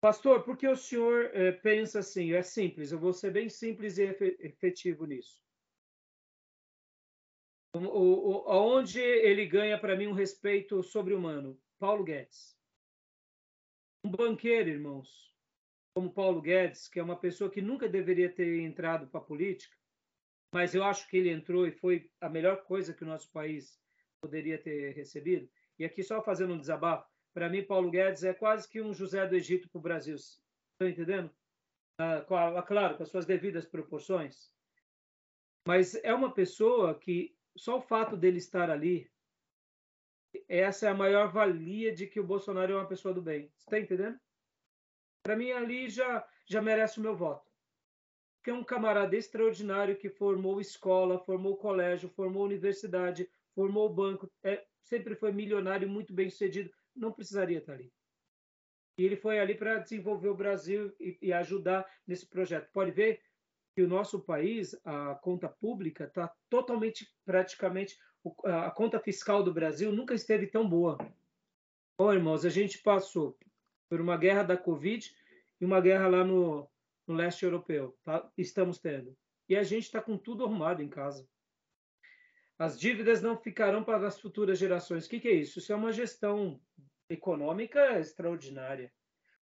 Pastor, 0.00 0.42
por 0.42 0.56
que 0.56 0.66
o 0.66 0.76
senhor 0.76 1.30
eh, 1.34 1.52
pensa 1.52 1.98
assim? 1.98 2.32
É 2.32 2.42
simples, 2.42 2.90
eu 2.90 2.98
vou 2.98 3.12
ser 3.12 3.30
bem 3.30 3.48
simples 3.48 3.98
e 3.98 4.04
efetivo 4.40 5.04
nisso. 5.04 5.42
O, 7.74 7.78
o, 7.78 8.44
onde 8.48 9.00
ele 9.00 9.46
ganha 9.46 9.78
para 9.78 9.96
mim 9.96 10.08
um 10.08 10.12
respeito 10.12 10.82
sobre-humano? 10.82 11.58
Paulo 11.78 12.04
Guedes. 12.04 12.56
Um 14.04 14.10
banqueiro, 14.10 14.68
irmãos, 14.68 15.34
como 15.94 16.12
Paulo 16.12 16.40
Guedes, 16.40 16.88
que 16.88 16.98
é 16.98 17.02
uma 17.02 17.18
pessoa 17.18 17.50
que 17.50 17.62
nunca 17.62 17.88
deveria 17.88 18.32
ter 18.32 18.60
entrado 18.60 19.06
para 19.08 19.20
a 19.20 19.24
política, 19.24 19.76
mas 20.52 20.74
eu 20.74 20.82
acho 20.82 21.08
que 21.08 21.16
ele 21.16 21.30
entrou 21.30 21.66
e 21.66 21.72
foi 21.72 22.10
a 22.20 22.28
melhor 22.28 22.64
coisa 22.64 22.92
que 22.92 23.04
o 23.04 23.06
nosso 23.06 23.30
país 23.30 23.80
poderia 24.20 24.60
ter 24.60 24.92
recebido. 24.94 25.48
E 25.78 25.84
aqui 25.84 26.02
só 26.02 26.22
fazendo 26.22 26.54
um 26.54 26.58
desabafo, 26.58 27.08
para 27.32 27.48
mim, 27.48 27.62
Paulo 27.62 27.90
Guedes 27.90 28.24
é 28.24 28.34
quase 28.34 28.68
que 28.68 28.80
um 28.80 28.92
José 28.92 29.26
do 29.26 29.36
Egito 29.36 29.68
para 29.70 29.78
o 29.78 29.82
Brasil. 29.82 30.16
Estão 30.16 30.88
entendendo? 30.88 31.30
Ah, 31.98 32.24
claro, 32.66 32.96
com 32.96 33.02
as 33.02 33.10
suas 33.10 33.26
devidas 33.26 33.66
proporções. 33.66 34.52
Mas 35.66 35.94
é 35.96 36.12
uma 36.12 36.32
pessoa 36.34 36.98
que 36.98 37.36
só 37.60 37.76
o 37.76 37.82
fato 37.82 38.16
dele 38.16 38.38
estar 38.38 38.70
ali, 38.70 39.06
essa 40.48 40.86
é 40.86 40.88
a 40.88 40.94
maior 40.94 41.30
valia 41.30 41.94
de 41.94 42.06
que 42.06 42.18
o 42.18 42.24
Bolsonaro 42.24 42.72
é 42.72 42.76
uma 42.76 42.88
pessoa 42.88 43.12
do 43.12 43.20
bem. 43.20 43.52
Você 43.54 43.66
está 43.66 43.78
entendendo? 43.78 44.18
Para 45.22 45.36
mim, 45.36 45.50
ali 45.50 45.90
já, 45.90 46.26
já 46.46 46.62
merece 46.62 46.98
o 46.98 47.02
meu 47.02 47.14
voto. 47.14 47.46
Porque 48.38 48.48
é 48.48 48.54
um 48.54 48.64
camarada 48.64 49.14
extraordinário 49.14 49.98
que 49.98 50.08
formou 50.08 50.58
escola, 50.58 51.18
formou 51.18 51.58
colégio, 51.58 52.08
formou 52.08 52.46
universidade, 52.46 53.28
formou 53.54 53.92
banco, 53.92 54.32
é, 54.42 54.66
sempre 54.80 55.14
foi 55.14 55.30
milionário, 55.30 55.86
muito 55.86 56.14
bem 56.14 56.30
sucedido, 56.30 56.72
não 56.96 57.12
precisaria 57.12 57.58
estar 57.58 57.74
ali. 57.74 57.92
E 58.96 59.04
ele 59.04 59.16
foi 59.16 59.38
ali 59.38 59.54
para 59.54 59.76
desenvolver 59.76 60.30
o 60.30 60.34
Brasil 60.34 60.94
e, 60.98 61.18
e 61.20 61.30
ajudar 61.30 61.86
nesse 62.06 62.26
projeto. 62.26 62.70
Pode 62.72 62.90
ver 62.90 63.20
que 63.74 63.82
o 63.82 63.88
nosso 63.88 64.20
país, 64.20 64.78
a 64.84 65.14
conta 65.16 65.48
pública, 65.48 66.04
está 66.04 66.32
totalmente, 66.48 67.08
praticamente, 67.24 67.98
a 68.44 68.70
conta 68.70 68.98
fiscal 69.00 69.42
do 69.42 69.52
Brasil 69.52 69.92
nunca 69.92 70.14
esteve 70.14 70.46
tão 70.46 70.68
boa. 70.68 70.98
Bom, 71.98 72.12
irmãos, 72.12 72.44
a 72.44 72.50
gente 72.50 72.78
passou 72.78 73.38
por 73.88 74.00
uma 74.00 74.16
guerra 74.16 74.42
da 74.42 74.56
Covid 74.56 75.14
e 75.60 75.64
uma 75.64 75.80
guerra 75.80 76.08
lá 76.08 76.24
no, 76.24 76.68
no 77.06 77.14
leste 77.14 77.44
europeu. 77.44 77.96
Tá? 78.02 78.30
Estamos 78.36 78.78
tendo. 78.78 79.16
E 79.48 79.56
a 79.56 79.62
gente 79.62 79.84
está 79.84 80.00
com 80.00 80.16
tudo 80.16 80.44
arrumado 80.44 80.82
em 80.82 80.88
casa. 80.88 81.28
As 82.58 82.78
dívidas 82.78 83.22
não 83.22 83.36
ficarão 83.36 83.82
para 83.82 84.06
as 84.06 84.20
futuras 84.20 84.58
gerações. 84.58 85.06
O 85.06 85.08
que, 85.08 85.20
que 85.20 85.28
é 85.28 85.32
isso? 85.32 85.58
Isso 85.58 85.72
é 85.72 85.76
uma 85.76 85.92
gestão 85.92 86.60
econômica 87.08 87.98
extraordinária. 87.98 88.92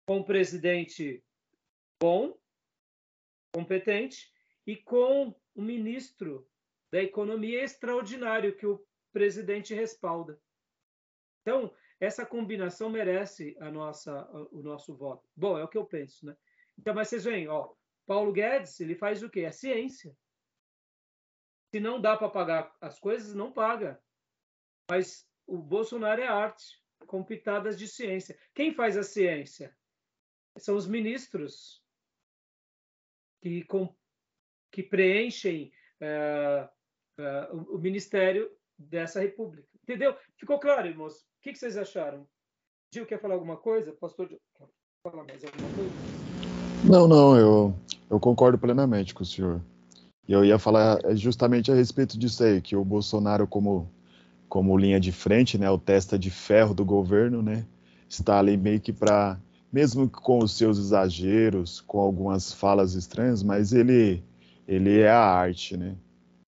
Com 0.05 0.17
um 0.17 0.23
presidente 0.23 1.23
bom, 1.99 2.37
competente, 3.53 4.31
e 4.65 4.75
com 4.75 5.33
um 5.55 5.61
ministro 5.61 6.47
da 6.91 7.01
economia 7.01 7.63
extraordinário 7.63 8.55
que 8.55 8.65
o 8.65 8.85
presidente 9.11 9.73
respalda. 9.73 10.39
Então, 11.41 11.73
essa 11.99 12.25
combinação 12.25 12.89
merece 12.89 13.57
a 13.59 13.71
nossa, 13.71 14.29
o 14.51 14.61
nosso 14.61 14.95
voto. 14.95 15.27
Bom, 15.35 15.57
é 15.57 15.63
o 15.63 15.67
que 15.67 15.77
eu 15.77 15.85
penso, 15.85 16.25
né? 16.25 16.35
Então, 16.77 16.93
mas 16.93 17.07
vocês 17.07 17.23
veem, 17.23 17.47
ó, 17.47 17.73
Paulo 18.05 18.31
Guedes, 18.31 18.79
ele 18.79 18.95
faz 18.95 19.23
o 19.23 19.29
quê? 19.29 19.41
É 19.41 19.51
ciência. 19.51 20.15
Se 21.73 21.79
não 21.79 21.99
dá 21.99 22.15
para 22.15 22.29
pagar 22.29 22.75
as 22.79 22.99
coisas, 22.99 23.33
não 23.33 23.51
paga. 23.51 24.01
Mas 24.89 25.27
o 25.45 25.57
Bolsonaro 25.57 26.21
é 26.21 26.27
arte, 26.27 26.81
com 27.07 27.23
pitadas 27.23 27.77
de 27.77 27.87
ciência. 27.87 28.37
Quem 28.53 28.73
faz 28.73 28.97
a 28.97 29.03
ciência? 29.03 29.75
São 30.57 30.75
os 30.75 30.87
ministros 30.87 31.83
que, 33.41 33.63
com, 33.65 33.93
que 34.71 34.83
preenchem 34.83 35.71
uh, 36.01 36.67
uh, 37.21 37.75
o, 37.75 37.77
ministério 37.77 38.49
dessa 38.77 39.19
república. 39.19 39.67
Entendeu? 39.83 40.15
Ficou 40.37 40.59
claro, 40.59 40.87
irmãos? 40.87 41.13
O 41.13 41.25
que, 41.41 41.53
que 41.53 41.59
vocês 41.59 41.77
acharam? 41.77 42.27
Gil, 42.93 43.05
quer 43.05 43.19
falar 43.19 43.35
alguma 43.35 43.57
coisa? 43.57 43.91
Pastor, 43.93 44.27
quer 44.27 44.39
falar 45.03 45.23
mais 45.23 45.43
alguma 45.43 45.69
coisa? 45.73 45.91
Não, 46.89 47.07
não, 47.07 47.37
eu, 47.37 47.73
eu 48.09 48.19
concordo 48.19 48.57
plenamente 48.57 49.13
com 49.13 49.23
o 49.23 49.25
senhor. 49.25 49.61
E 50.27 50.33
eu 50.33 50.43
ia 50.43 50.59
falar 50.59 50.99
justamente 51.15 51.71
a 51.71 51.75
respeito 51.75 52.17
disso 52.17 52.43
aí, 52.43 52.61
que 52.61 52.75
o 52.75 52.83
Bolsonaro, 52.83 53.47
como, 53.47 53.89
como 54.49 54.77
linha 54.77 54.99
de 54.99 55.11
frente, 55.11 55.57
né, 55.57 55.69
o 55.69 55.77
testa 55.77 56.19
de 56.19 56.29
ferro 56.29 56.73
do 56.73 56.83
governo, 56.83 57.41
né, 57.41 57.65
está 58.09 58.39
ali 58.39 58.57
meio 58.57 58.79
que 58.79 58.91
para, 58.91 59.39
mesmo 59.71 60.09
com 60.09 60.39
os 60.39 60.57
seus 60.57 60.77
exageros, 60.77 61.81
com 61.81 61.99
algumas 61.99 62.53
falas 62.53 62.93
estranhas, 62.93 63.43
mas 63.43 63.73
ele, 63.73 64.23
ele 64.67 64.99
é 64.99 65.09
a 65.09 65.19
arte, 65.19 65.77
né? 65.77 65.95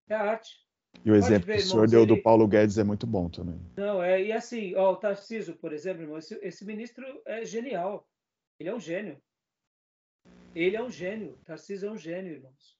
É 0.09 0.15
a 0.15 0.31
arte. 0.31 0.59
E 1.05 1.11
o 1.11 1.13
Pode 1.13 1.25
exemplo 1.25 1.45
ver, 1.47 1.57
que 1.57 1.63
o 1.63 1.65
senhor 1.65 1.87
deu 1.87 2.03
ele... 2.03 2.15
do 2.15 2.21
Paulo 2.21 2.47
Guedes 2.47 2.77
é 2.77 2.83
muito 2.83 3.07
bom 3.07 3.29
também. 3.29 3.59
Não, 3.77 4.01
é, 4.01 4.21
e 4.21 4.31
assim, 4.31 4.75
ó, 4.75 4.91
o 4.91 4.95
Tarcísio, 4.97 5.55
por 5.55 5.71
exemplo, 5.71 6.03
irmão, 6.03 6.17
esse, 6.17 6.37
esse 6.41 6.65
ministro 6.65 7.05
é 7.25 7.45
genial. 7.45 8.07
Ele 8.59 8.69
é 8.69 8.75
um 8.75 8.79
gênio. 8.79 9.17
Ele 10.53 10.75
é 10.75 10.83
um 10.83 10.89
gênio. 10.89 11.37
Tarcísio 11.45 11.87
é 11.87 11.91
um 11.91 11.97
gênio, 11.97 12.33
irmãos. 12.33 12.77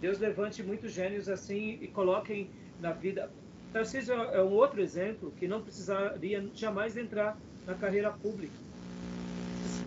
Deus 0.00 0.18
levante 0.18 0.62
muitos 0.62 0.92
gênios 0.92 1.28
assim 1.28 1.78
e 1.80 1.88
coloquem 1.88 2.50
na 2.80 2.92
vida. 2.92 3.30
Tarcísio 3.72 4.14
é 4.14 4.42
um 4.42 4.52
outro 4.52 4.80
exemplo 4.80 5.30
que 5.32 5.46
não 5.46 5.62
precisaria 5.62 6.44
jamais 6.54 6.96
entrar 6.96 7.38
na 7.66 7.74
carreira 7.74 8.10
pública. 8.10 8.69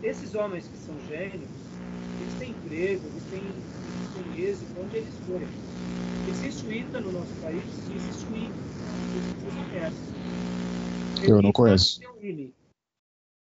Esses 0.04 0.36
homens 0.36 0.68
que 0.68 0.78
são 0.78 1.00
gênios, 1.08 1.50
eles 2.20 2.34
têm 2.36 2.52
emprego, 2.52 3.08
eles 3.08 3.24
têm, 3.30 3.42
eles 3.42 4.14
têm 4.14 4.46
êxito 4.46 4.80
onde 4.80 4.98
eles 4.98 5.18
forem. 5.26 5.48
Existe 6.28 6.68
o 6.68 6.72
ITA 6.72 7.00
no 7.00 7.12
nosso 7.12 7.34
país 7.42 7.64
existe 7.90 8.26
o 8.32 8.36
INE. 8.36 8.50
Você 9.14 9.70
conhece? 9.70 11.32
Eu 11.32 11.42
não 11.42 11.52
conheço. 11.52 12.02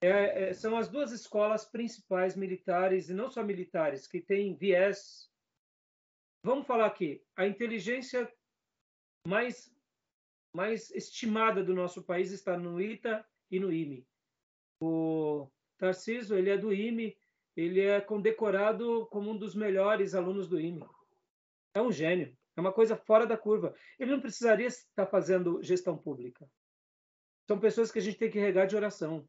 É, 0.01 0.49
é, 0.49 0.53
são 0.53 0.77
as 0.77 0.87
duas 0.87 1.11
escolas 1.11 1.65
principais 1.65 2.35
militares, 2.35 3.09
e 3.09 3.13
não 3.13 3.29
só 3.29 3.43
militares, 3.43 4.07
que 4.07 4.21
têm 4.21 4.55
viés 4.55 5.29
Vamos 6.45 6.67
falar 6.67 6.85
aqui, 6.85 7.19
a 7.35 7.47
inteligência 7.47 8.31
mais, 9.27 9.75
mais 10.55 10.91
estimada 10.91 11.63
do 11.63 11.73
nosso 11.73 12.03
país 12.03 12.31
está 12.31 12.55
no 12.55 12.79
ITA 12.79 13.27
e 13.49 13.59
no 13.59 13.73
IME. 13.73 14.07
O 14.79 15.49
Tarciso, 15.77 16.35
ele 16.35 16.49
é 16.49 16.57
do 16.57 16.73
IME, 16.73 17.17
ele 17.55 17.81
é 17.81 18.01
condecorado 18.01 19.07
como 19.07 19.31
um 19.31 19.37
dos 19.37 19.55
melhores 19.55 20.15
alunos 20.15 20.47
do 20.47 20.59
IME. 20.59 20.85
É 21.73 21.81
um 21.81 21.91
gênio, 21.91 22.35
é 22.55 22.61
uma 22.61 22.71
coisa 22.71 22.95
fora 22.95 23.25
da 23.25 23.37
curva. 23.37 23.75
Ele 23.99 24.11
não 24.11 24.21
precisaria 24.21 24.67
estar 24.67 25.05
fazendo 25.05 25.61
gestão 25.61 25.97
pública. 25.97 26.49
São 27.47 27.59
pessoas 27.59 27.91
que 27.91 27.99
a 27.99 28.01
gente 28.01 28.17
tem 28.17 28.31
que 28.31 28.39
regar 28.39 28.67
de 28.67 28.75
oração. 28.75 29.27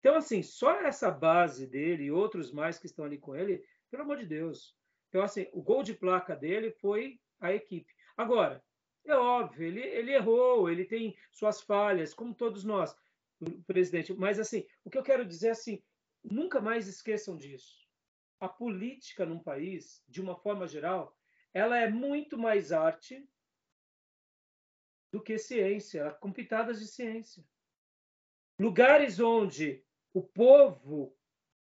Então, 0.00 0.14
assim, 0.14 0.42
só 0.42 0.80
essa 0.82 1.10
base 1.10 1.66
dele 1.66 2.04
e 2.04 2.12
outros 2.12 2.52
mais 2.52 2.78
que 2.78 2.86
estão 2.86 3.04
ali 3.04 3.18
com 3.18 3.34
ele, 3.34 3.64
pelo 3.90 4.02
amor 4.02 4.18
de 4.18 4.26
Deus, 4.26 4.76
então, 5.08 5.24
assim, 5.24 5.46
o 5.52 5.62
gol 5.62 5.82
de 5.82 5.94
placa 5.94 6.36
dele 6.36 6.70
foi 6.70 7.18
a 7.40 7.52
equipe. 7.52 7.90
Agora, 8.16 8.62
é 9.04 9.14
óbvio, 9.14 9.66
ele, 9.66 9.80
ele 9.80 10.12
errou, 10.12 10.68
ele 10.68 10.84
tem 10.84 11.16
suas 11.32 11.62
falhas, 11.62 12.12
como 12.12 12.34
todos 12.34 12.64
nós, 12.64 12.94
presidente. 13.66 14.14
Mas, 14.14 14.38
assim, 14.38 14.66
o 14.84 14.90
que 14.90 14.98
eu 14.98 15.02
quero 15.02 15.24
dizer 15.24 15.48
é 15.48 15.50
assim, 15.50 15.82
nunca 16.22 16.60
mais 16.60 16.88
esqueçam 16.88 17.36
disso. 17.36 17.86
A 18.40 18.48
política 18.48 19.24
num 19.24 19.38
país, 19.38 20.02
de 20.08 20.20
uma 20.20 20.36
forma 20.36 20.66
geral, 20.66 21.16
ela 21.52 21.78
é 21.78 21.88
muito 21.88 22.36
mais 22.36 22.72
arte 22.72 23.26
do 25.10 25.22
que 25.22 25.38
ciência, 25.38 26.10
com 26.20 26.32
pitadas 26.32 26.78
de 26.78 26.86
ciência. 26.86 27.42
Lugares 28.58 29.20
onde 29.20 29.82
o 30.12 30.22
povo 30.22 31.16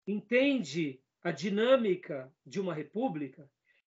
entende 0.06 1.02
a 1.22 1.32
dinâmica 1.32 2.32
de 2.44 2.60
uma 2.60 2.72
república, 2.72 3.50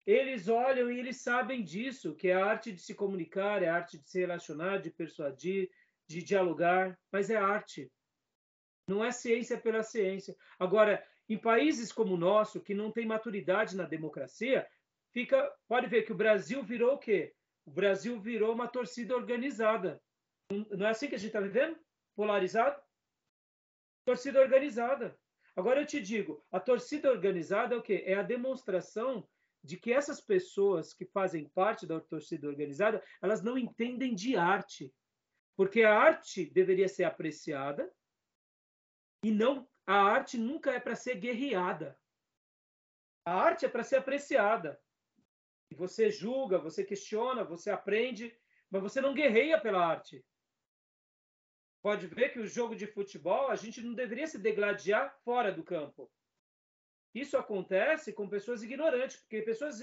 eles 0.05 0.47
olham 0.47 0.91
e 0.91 0.97
eles 0.97 1.17
sabem 1.21 1.63
disso, 1.63 2.15
que 2.15 2.29
é 2.29 2.33
a 2.33 2.45
arte 2.45 2.71
de 2.71 2.81
se 2.81 2.95
comunicar, 2.95 3.61
é 3.61 3.67
a 3.67 3.75
arte 3.75 3.99
de 3.99 4.09
se 4.09 4.19
relacionar, 4.19 4.77
de 4.79 4.89
persuadir, 4.89 5.69
de 6.09 6.23
dialogar, 6.23 6.97
mas 7.11 7.29
é 7.29 7.37
arte. 7.37 7.89
Não 8.87 9.05
é 9.05 9.11
ciência 9.11 9.59
pela 9.59 9.83
ciência. 9.83 10.35
Agora, 10.57 11.05
em 11.29 11.37
países 11.37 11.91
como 11.91 12.15
o 12.15 12.17
nosso, 12.17 12.59
que 12.59 12.73
não 12.73 12.91
tem 12.91 13.05
maturidade 13.05 13.77
na 13.77 13.85
democracia, 13.85 14.67
fica, 15.13 15.53
pode 15.67 15.85
ver 15.85 16.01
que 16.01 16.11
o 16.11 16.17
Brasil 16.17 16.63
virou 16.63 16.95
o 16.95 16.97
quê? 16.97 17.31
O 17.63 17.69
Brasil 17.71 18.19
virou 18.19 18.51
uma 18.51 18.67
torcida 18.67 19.15
organizada. 19.15 20.01
Não 20.49 20.87
é 20.87 20.89
assim 20.89 21.07
que 21.07 21.13
a 21.13 21.19
gente 21.19 21.27
está 21.27 21.39
vivendo? 21.39 21.77
Polarizado? 22.15 22.81
Torcida 24.03 24.41
organizada. 24.41 25.15
Agora 25.55 25.79
eu 25.79 25.85
te 25.85 26.01
digo, 26.01 26.43
a 26.51 26.59
torcida 26.59 27.11
organizada 27.11 27.75
é 27.75 27.77
o 27.77 27.83
quê? 27.83 28.01
É 28.07 28.15
a 28.15 28.23
demonstração 28.23 29.27
de 29.63 29.77
que 29.77 29.93
essas 29.93 30.19
pessoas 30.19 30.91
que 30.93 31.05
fazem 31.05 31.47
parte 31.49 31.85
da 31.85 31.99
torcida 31.99 32.47
organizada, 32.47 33.03
elas 33.21 33.43
não 33.43 33.57
entendem 33.57 34.15
de 34.15 34.35
arte. 34.35 34.91
Porque 35.59 35.83
a 35.83 35.93
arte 35.93 36.45
deveria 36.45 36.87
ser 36.87 37.03
apreciada 37.03 37.93
e 39.21 39.29
não 39.29 39.67
a 39.85 39.95
arte 39.95 40.37
nunca 40.37 40.71
é 40.71 40.79
para 40.79 40.95
ser 40.95 41.19
guerreada. 41.19 41.99
A 43.25 43.33
arte 43.33 43.65
é 43.65 43.69
para 43.69 43.83
ser 43.83 43.97
apreciada. 43.97 44.81
Você 45.75 46.09
julga, 46.09 46.57
você 46.57 46.85
questiona, 46.85 47.43
você 47.43 47.69
aprende, 47.69 48.33
mas 48.69 48.81
você 48.81 49.01
não 49.01 49.13
guerreia 49.13 49.59
pela 49.59 49.85
arte 49.85 50.25
pode 51.81 52.07
ver 52.07 52.29
que 52.31 52.39
o 52.39 52.47
jogo 52.47 52.75
de 52.75 52.87
futebol 52.87 53.49
a 53.49 53.55
gente 53.55 53.81
não 53.81 53.93
deveria 53.93 54.27
se 54.27 54.37
degladiar 54.37 55.13
fora 55.23 55.51
do 55.51 55.63
campo. 55.63 56.11
Isso 57.13 57.37
acontece 57.37 58.13
com 58.13 58.29
pessoas 58.29 58.61
ignorantes, 58.61 59.17
porque 59.17 59.41
pessoas 59.41 59.81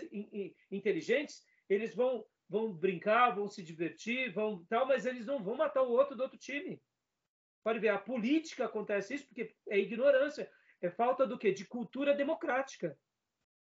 inteligentes 0.70 1.44
eles 1.68 1.94
vão 1.94 2.24
vão 2.48 2.72
brincar, 2.72 3.30
vão 3.30 3.48
se 3.48 3.62
divertir, 3.62 4.32
vão 4.32 4.64
tal, 4.68 4.86
mas 4.86 5.06
eles 5.06 5.26
não 5.26 5.42
vão 5.42 5.56
matar 5.56 5.82
o 5.82 5.90
outro 5.90 6.16
do 6.16 6.22
outro 6.22 6.38
time. 6.38 6.80
Pode 7.62 7.78
ver, 7.78 7.88
a 7.88 7.98
política 7.98 8.66
acontece 8.66 9.14
isso 9.14 9.26
porque 9.26 9.54
é 9.68 9.78
ignorância, 9.78 10.50
é 10.80 10.90
falta 10.90 11.26
do 11.26 11.38
quê? 11.38 11.52
De 11.52 11.64
cultura 11.64 12.14
democrática. 12.14 12.96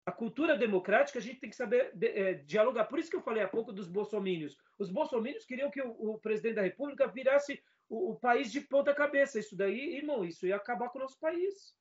A 0.04 0.12
cultura 0.12 0.56
democrática 0.56 1.18
a 1.18 1.22
gente 1.22 1.40
tem 1.40 1.50
que 1.50 1.56
saber 1.56 1.92
é, 2.02 2.34
dialogar. 2.34 2.84
Por 2.86 2.98
isso 2.98 3.10
que 3.10 3.16
eu 3.16 3.22
falei 3.22 3.42
há 3.42 3.48
pouco 3.48 3.72
dos 3.72 3.88
bolsomínios. 3.88 4.56
Os 4.78 4.90
bolsomínios 4.90 5.44
queriam 5.44 5.70
que 5.70 5.82
o, 5.82 5.90
o 5.90 6.18
presidente 6.18 6.54
da 6.54 6.62
República 6.62 7.06
virasse 7.06 7.62
o, 7.88 8.12
o, 8.12 8.16
país 8.18 8.50
de 8.50 8.60
ponta 8.62 8.94
cabeça. 8.94 9.38
Isso 9.38 9.54
daí, 9.54 9.96
irmão, 9.96 10.24
isso 10.24 10.46
ia 10.46 10.56
acabar 10.56 10.88
com 10.88 10.98
o 10.98 11.02
nosso 11.02 11.18
país. 11.18 11.74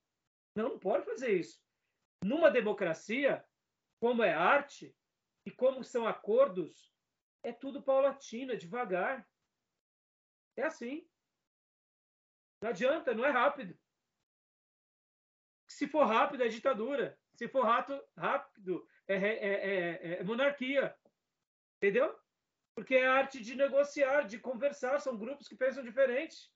Não, 0.56 0.70
não 0.70 0.80
pode 0.80 1.06
fazer 1.06 1.40
isso. 1.40 1.62
Numa 2.24 2.52
democracia, 2.52 3.44
como 4.00 4.24
é 4.24 4.34
arte 4.34 4.94
e 5.48 5.52
como 5.52 5.82
são 5.82 6.06
acordos, 6.06 6.94
é 7.42 7.54
tudo 7.54 7.82
paulatino, 7.82 8.52
é 8.52 8.58
devagar. 8.58 9.26
É 10.58 10.64
assim. 10.64 11.10
Não 12.62 12.72
adianta, 12.72 13.14
não 13.14 13.24
é 13.24 13.30
rápido. 13.30 13.80
Se 15.66 15.88
for 15.88 16.06
rápido, 16.06 16.44
é 16.44 16.50
ditadura. 16.50 17.18
Se 17.34 17.48
for 17.48 17.64
rato, 17.64 17.98
rápido, 18.18 18.86
é, 19.08 19.16
é, 19.16 19.36
é, 19.38 20.20
é, 20.20 20.24
monarquia. 20.26 20.94
Entendeu? 21.78 22.14
Porque 22.76 22.96
é 22.96 23.08
arte 23.08 23.42
de 23.42 23.56
negociar, 23.56 24.24
de 24.24 24.40
conversar, 24.40 25.00
são 25.00 25.18
grupos 25.18 25.48
que 25.48 25.56
pensam 25.56 25.82
diferente. 25.82 26.52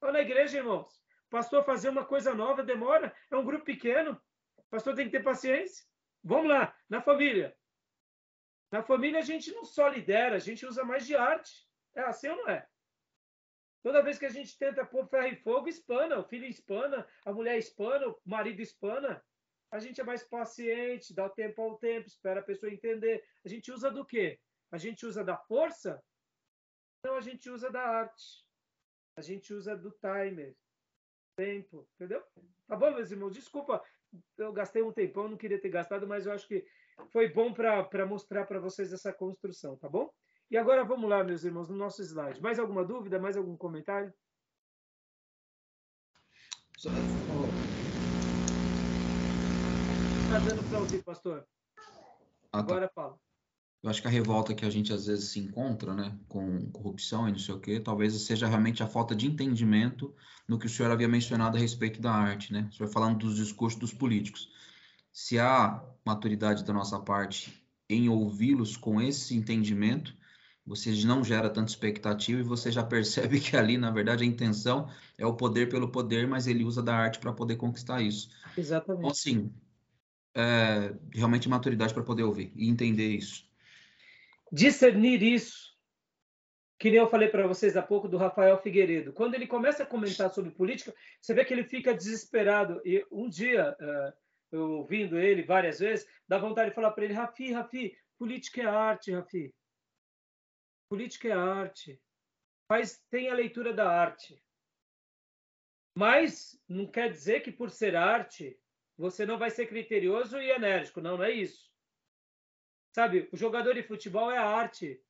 Olha 0.00 0.14
na 0.14 0.20
igreja, 0.22 0.58
irmãos. 0.58 1.00
Pastor 1.30 1.64
fazer 1.64 1.88
uma 1.88 2.04
coisa 2.04 2.34
nova 2.34 2.64
demora, 2.64 3.14
é 3.30 3.36
um 3.36 3.44
grupo 3.44 3.64
pequeno. 3.64 4.20
Pastor 4.70 4.96
tem 4.96 5.06
que 5.06 5.12
ter 5.12 5.22
paciência. 5.22 5.86
Vamos 6.24 6.48
lá, 6.48 6.76
na 6.88 7.00
família. 7.00 7.56
Na 8.74 8.82
família 8.82 9.20
a 9.20 9.22
gente 9.22 9.52
não 9.52 9.64
só 9.64 9.86
lidera, 9.86 10.34
a 10.34 10.40
gente 10.40 10.66
usa 10.66 10.82
mais 10.82 11.06
de 11.06 11.14
arte. 11.14 11.64
É 11.94 12.00
assim 12.00 12.28
ou 12.28 12.38
não 12.38 12.48
é? 12.48 12.66
Toda 13.84 14.02
vez 14.02 14.18
que 14.18 14.26
a 14.26 14.34
gente 14.36 14.58
tenta 14.58 14.84
pôr 14.84 15.06
ferro 15.06 15.28
e 15.28 15.36
fogo, 15.36 15.68
espana. 15.68 16.18
O 16.18 16.24
filho 16.24 16.44
espana, 16.44 17.06
a 17.24 17.32
mulher 17.32 17.56
espana, 17.56 18.08
o 18.08 18.20
marido 18.24 18.60
espana 18.60 19.24
a 19.70 19.78
gente 19.78 20.00
é 20.00 20.04
mais 20.04 20.24
paciente, 20.24 21.14
dá 21.14 21.26
o 21.26 21.30
tempo 21.30 21.62
ao 21.62 21.78
tempo, 21.78 22.08
espera 22.08 22.40
a 22.40 22.42
pessoa 22.50 22.72
entender. 22.72 23.24
A 23.44 23.48
gente 23.48 23.70
usa 23.70 23.92
do 23.92 24.04
quê? 24.04 24.40
A 24.72 24.78
gente 24.78 25.06
usa 25.06 25.22
da 25.22 25.36
força? 25.36 26.02
Não, 27.04 27.16
a 27.16 27.20
gente 27.20 27.48
usa 27.48 27.70
da 27.70 27.82
arte. 27.82 28.44
A 29.16 29.20
gente 29.20 29.54
usa 29.54 29.76
do 29.76 29.92
timer. 29.92 30.56
Tempo, 31.36 31.88
entendeu? 31.94 32.24
Tá 32.66 32.74
bom, 32.74 32.90
meus 32.92 33.12
irmãos? 33.12 33.34
Desculpa, 33.34 33.84
eu 34.36 34.52
gastei 34.52 34.82
um 34.82 34.92
tempão, 34.92 35.28
não 35.28 35.36
queria 35.36 35.60
ter 35.60 35.68
gastado, 35.68 36.08
mas 36.08 36.26
eu 36.26 36.32
acho 36.32 36.46
que 36.48 36.64
foi 37.12 37.32
bom 37.32 37.52
para 37.52 38.06
mostrar 38.06 38.46
para 38.46 38.60
vocês 38.60 38.92
essa 38.92 39.12
construção, 39.12 39.76
tá 39.76 39.88
bom? 39.88 40.10
E 40.50 40.56
agora 40.56 40.84
vamos 40.84 41.08
lá, 41.08 41.24
meus 41.24 41.44
irmãos, 41.44 41.68
no 41.68 41.76
nosso 41.76 42.02
slide. 42.02 42.40
Mais 42.40 42.58
alguma 42.58 42.84
dúvida? 42.84 43.18
Mais 43.18 43.36
algum 43.36 43.56
comentário? 43.56 44.12
está 50.36 50.38
dando 50.38 50.68
para 50.68 50.78
ouvir, 50.80 51.02
pastor? 51.02 51.46
Ah, 51.76 51.82
tá. 52.52 52.58
Agora 52.58 52.90
fala. 52.94 53.18
Eu 53.82 53.90
acho 53.90 54.00
que 54.00 54.08
a 54.08 54.10
revolta 54.10 54.54
que 54.54 54.64
a 54.64 54.70
gente 54.70 54.92
às 54.92 55.06
vezes 55.06 55.30
se 55.30 55.38
encontra, 55.38 55.94
né, 55.94 56.18
com 56.26 56.70
corrupção 56.70 57.28
e 57.28 57.32
não 57.32 57.38
sei 57.38 57.54
o 57.54 57.60
quê, 57.60 57.78
talvez 57.78 58.14
seja 58.22 58.46
realmente 58.46 58.82
a 58.82 58.86
falta 58.86 59.14
de 59.14 59.26
entendimento 59.26 60.14
no 60.48 60.58
que 60.58 60.66
o 60.66 60.70
senhor 60.70 60.90
havia 60.90 61.06
mencionado 61.06 61.56
a 61.56 61.60
respeito 61.60 62.00
da 62.00 62.10
arte, 62.10 62.52
né? 62.52 62.66
O 62.70 62.74
senhor 62.74 62.88
falando 62.88 63.18
dos 63.18 63.36
discursos 63.36 63.78
dos 63.78 63.92
políticos. 63.92 64.50
Se 65.14 65.38
há 65.38 65.80
maturidade 66.04 66.64
da 66.64 66.72
nossa 66.72 66.98
parte 66.98 67.64
em 67.88 68.08
ouvi-los 68.08 68.76
com 68.76 69.00
esse 69.00 69.36
entendimento, 69.36 70.12
você 70.66 70.90
não 71.06 71.22
gera 71.22 71.48
tanta 71.48 71.70
expectativa 71.70 72.40
e 72.40 72.42
você 72.42 72.72
já 72.72 72.82
percebe 72.82 73.38
que 73.40 73.56
ali, 73.56 73.78
na 73.78 73.92
verdade, 73.92 74.24
a 74.24 74.26
intenção 74.26 74.90
é 75.16 75.24
o 75.24 75.36
poder 75.36 75.68
pelo 75.68 75.88
poder, 75.88 76.26
mas 76.26 76.48
ele 76.48 76.64
usa 76.64 76.82
da 76.82 76.96
arte 76.96 77.20
para 77.20 77.32
poder 77.32 77.54
conquistar 77.54 78.02
isso. 78.02 78.28
Exatamente. 78.58 79.02
Então, 79.02 79.10
assim, 79.12 79.54
é, 80.34 80.92
realmente 81.12 81.48
maturidade 81.48 81.94
para 81.94 82.02
poder 82.02 82.24
ouvir 82.24 82.52
e 82.56 82.68
entender 82.68 83.14
isso. 83.14 83.48
Discernir 84.50 85.22
isso, 85.22 85.76
que 86.76 86.90
nem 86.90 86.98
eu 86.98 87.08
falei 87.08 87.28
para 87.28 87.46
vocês 87.46 87.76
há 87.76 87.82
pouco 87.82 88.08
do 88.08 88.16
Rafael 88.16 88.60
Figueiredo. 88.60 89.12
Quando 89.12 89.36
ele 89.36 89.46
começa 89.46 89.84
a 89.84 89.86
comentar 89.86 90.28
sobre 90.34 90.50
política, 90.50 90.92
você 91.20 91.32
vê 91.32 91.44
que 91.44 91.54
ele 91.54 91.62
fica 91.62 91.94
desesperado. 91.94 92.80
E 92.84 93.06
um 93.12 93.28
dia, 93.28 93.76
uh, 93.80 94.23
ouvindo 94.52 95.18
ele 95.18 95.42
várias 95.42 95.78
vezes, 95.78 96.08
dá 96.28 96.38
vontade 96.38 96.70
de 96.70 96.74
falar 96.74 96.92
para 96.92 97.04
ele: 97.04 97.14
Rafi, 97.14 97.52
Rafi, 97.52 97.96
política 98.18 98.62
é 98.62 98.66
arte, 98.66 99.12
Rafi. 99.12 99.54
Política 100.88 101.28
é 101.28 101.32
arte. 101.32 102.00
Mas 102.68 103.02
tem 103.10 103.28
a 103.28 103.34
leitura 103.34 103.72
da 103.72 103.88
arte. 103.88 104.42
Mas 105.96 106.60
não 106.68 106.86
quer 106.86 107.10
dizer 107.10 107.40
que 107.40 107.52
por 107.52 107.70
ser 107.70 107.94
arte 107.94 108.58
você 108.96 109.26
não 109.26 109.38
vai 109.38 109.50
ser 109.50 109.66
criterioso 109.66 110.38
e 110.38 110.50
enérgico. 110.50 111.00
Não, 111.00 111.16
não 111.16 111.24
é 111.24 111.30
isso. 111.30 111.70
Sabe, 112.94 113.28
o 113.32 113.36
jogador 113.36 113.74
de 113.74 113.82
futebol 113.82 114.30
é 114.30 114.38
arte. 114.38 115.00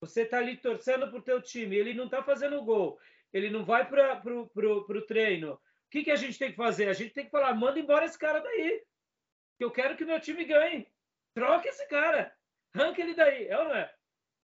Você 0.00 0.22
está 0.22 0.38
ali 0.38 0.56
torcendo 0.56 1.08
para 1.08 1.18
o 1.18 1.22
teu 1.22 1.42
time, 1.42 1.76
ele 1.76 1.92
não 1.92 2.06
está 2.06 2.22
fazendo 2.22 2.64
gol, 2.64 2.98
ele 3.32 3.50
não 3.50 3.64
vai 3.64 3.86
para 3.88 4.22
o 4.26 5.06
treino. 5.06 5.60
O 5.90 5.92
que, 5.92 6.04
que 6.04 6.10
a 6.12 6.16
gente 6.16 6.38
tem 6.38 6.52
que 6.52 6.56
fazer? 6.56 6.88
A 6.88 6.92
gente 6.92 7.12
tem 7.12 7.24
que 7.24 7.32
falar, 7.32 7.52
manda 7.52 7.80
embora 7.80 8.04
esse 8.04 8.16
cara 8.16 8.38
daí. 8.38 8.80
Eu 9.58 9.72
quero 9.72 9.96
que 9.96 10.04
meu 10.04 10.20
time 10.20 10.44
ganhe. 10.44 10.86
Troca 11.34 11.68
esse 11.68 11.84
cara. 11.88 12.32
Arranca 12.72 13.02
ele 13.02 13.12
daí. 13.12 13.48
É 13.48 13.58
ou 13.58 13.64
não 13.64 13.74
é? 13.74 13.92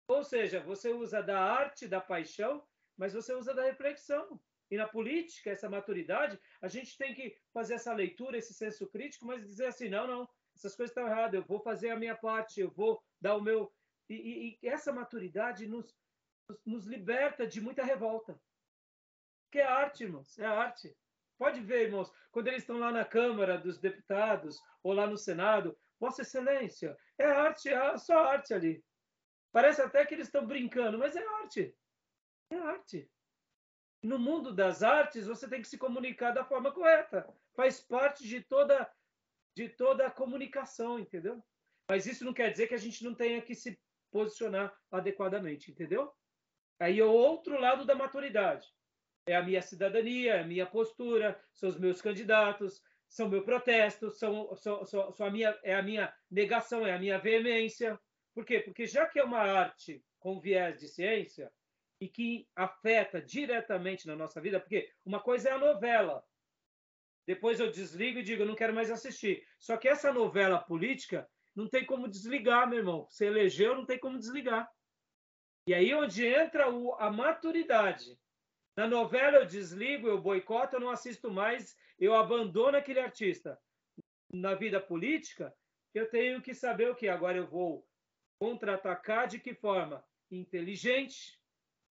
Ou 0.08 0.24
seja, 0.24 0.58
você 0.58 0.88
usa 0.92 1.22
da 1.22 1.40
arte, 1.40 1.86
da 1.86 2.00
paixão, 2.00 2.66
mas 2.96 3.14
você 3.14 3.32
usa 3.32 3.54
da 3.54 3.62
reflexão. 3.62 4.40
E 4.72 4.76
na 4.76 4.88
política, 4.88 5.50
essa 5.50 5.70
maturidade, 5.70 6.36
a 6.60 6.66
gente 6.66 6.98
tem 6.98 7.14
que 7.14 7.36
fazer 7.54 7.74
essa 7.74 7.92
leitura, 7.92 8.36
esse 8.36 8.52
senso 8.52 8.88
crítico, 8.88 9.24
mas 9.24 9.46
dizer 9.46 9.66
assim: 9.66 9.88
não, 9.88 10.08
não, 10.08 10.28
essas 10.56 10.74
coisas 10.74 10.90
estão 10.90 11.06
erradas, 11.06 11.34
eu 11.34 11.46
vou 11.46 11.60
fazer 11.60 11.90
a 11.90 11.96
minha 11.96 12.16
parte, 12.16 12.60
eu 12.60 12.72
vou 12.72 13.00
dar 13.20 13.36
o 13.36 13.40
meu. 13.40 13.72
E, 14.08 14.14
e, 14.14 14.58
e 14.60 14.68
essa 14.68 14.92
maturidade 14.92 15.68
nos, 15.68 15.96
nos 16.66 16.86
liberta 16.86 17.46
de 17.46 17.60
muita 17.60 17.84
revolta. 17.84 18.36
Que 19.52 19.60
é 19.60 19.64
arte, 19.64 20.02
irmãos, 20.02 20.36
é 20.40 20.44
arte. 20.44 20.96
Pode 21.40 21.60
ver, 21.62 21.86
irmãos, 21.86 22.12
quando 22.30 22.48
eles 22.48 22.62
estão 22.62 22.78
lá 22.78 22.92
na 22.92 23.04
Câmara 23.04 23.56
dos 23.56 23.78
Deputados 23.78 24.60
ou 24.82 24.92
lá 24.92 25.06
no 25.06 25.16
Senado, 25.16 25.74
Vossa 25.98 26.20
Excelência, 26.20 26.94
é 27.18 27.24
arte, 27.24 27.70
é 27.70 27.96
só 27.96 28.18
arte 28.26 28.52
ali. 28.52 28.84
Parece 29.50 29.80
até 29.80 30.04
que 30.04 30.14
eles 30.14 30.26
estão 30.26 30.46
brincando, 30.46 30.98
mas 30.98 31.16
é 31.16 31.26
arte. 31.42 31.74
É 32.50 32.56
arte 32.56 33.10
no 34.02 34.18
mundo 34.18 34.54
das 34.54 34.82
artes, 34.82 35.26
você 35.26 35.48
tem 35.48 35.60
que 35.60 35.68
se 35.68 35.76
comunicar 35.76 36.32
da 36.32 36.44
forma 36.44 36.72
correta. 36.72 37.28
Faz 37.54 37.80
parte 37.80 38.26
de 38.26 38.40
toda 38.42 38.90
de 39.54 39.68
toda 39.68 40.06
a 40.06 40.10
comunicação, 40.10 40.98
entendeu? 40.98 41.42
Mas 41.88 42.06
isso 42.06 42.24
não 42.24 42.32
quer 42.32 42.50
dizer 42.50 42.68
que 42.68 42.74
a 42.74 42.78
gente 42.78 43.02
não 43.02 43.14
tenha 43.14 43.42
que 43.42 43.54
se 43.54 43.78
posicionar 44.10 44.72
adequadamente, 44.90 45.70
entendeu? 45.70 46.10
Aí 46.78 47.00
é 47.00 47.04
o 47.04 47.12
outro 47.12 47.60
lado 47.60 47.84
da 47.84 47.94
maturidade. 47.94 48.66
É 49.26 49.36
a 49.36 49.42
minha 49.42 49.62
cidadania, 49.62 50.34
é 50.34 50.40
a 50.40 50.46
minha 50.46 50.66
postura, 50.66 51.40
são 51.54 51.68
os 51.68 51.78
meus 51.78 52.00
candidatos, 52.00 52.82
são 53.08 53.28
meu 53.28 53.44
protesto, 53.44 54.10
são, 54.10 54.54
são, 54.56 54.84
são, 54.84 55.12
são 55.12 55.26
a 55.26 55.30
minha, 55.30 55.58
é 55.62 55.74
a 55.74 55.82
minha 55.82 56.12
negação, 56.30 56.86
é 56.86 56.94
a 56.94 56.98
minha 56.98 57.18
veemência. 57.18 57.98
Por 58.34 58.44
quê? 58.44 58.60
Porque 58.60 58.86
já 58.86 59.06
que 59.06 59.18
é 59.18 59.24
uma 59.24 59.40
arte 59.40 60.02
com 60.18 60.40
viés 60.40 60.78
de 60.78 60.88
ciência, 60.88 61.50
e 62.00 62.08
que 62.08 62.48
afeta 62.56 63.20
diretamente 63.20 64.06
na 64.06 64.16
nossa 64.16 64.40
vida, 64.40 64.58
porque 64.58 64.90
uma 65.04 65.20
coisa 65.20 65.50
é 65.50 65.52
a 65.52 65.58
novela. 65.58 66.24
Depois 67.26 67.60
eu 67.60 67.70
desligo 67.70 68.18
e 68.18 68.22
digo, 68.22 68.42
eu 68.42 68.46
não 68.46 68.54
quero 68.54 68.74
mais 68.74 68.90
assistir. 68.90 69.46
Só 69.58 69.76
que 69.76 69.86
essa 69.86 70.12
novela 70.12 70.58
política 70.58 71.28
não 71.54 71.68
tem 71.68 71.84
como 71.84 72.08
desligar, 72.08 72.68
meu 72.68 72.78
irmão. 72.78 73.06
Você 73.08 73.26
elegeu, 73.26 73.76
não 73.76 73.84
tem 73.84 73.98
como 73.98 74.18
desligar. 74.18 74.68
E 75.66 75.74
aí 75.74 75.94
onde 75.94 76.26
entra 76.26 76.70
o, 76.70 76.94
a 76.94 77.10
maturidade. 77.10 78.18
Na 78.76 78.86
novela 78.86 79.38
eu 79.38 79.46
desligo, 79.46 80.08
eu 80.08 80.20
boicoto, 80.20 80.76
eu 80.76 80.80
não 80.80 80.90
assisto 80.90 81.30
mais, 81.30 81.76
eu 81.98 82.14
abandono 82.14 82.76
aquele 82.76 83.00
artista. 83.00 83.60
Na 84.32 84.54
vida 84.54 84.80
política, 84.80 85.54
eu 85.92 86.08
tenho 86.08 86.40
que 86.40 86.54
saber 86.54 86.90
o 86.90 86.94
que 86.94 87.08
agora 87.08 87.36
eu 87.36 87.46
vou 87.46 87.86
contra-atacar 88.38 89.26
de 89.26 89.38
que 89.38 89.54
forma? 89.54 90.04
Inteligente, 90.30 91.40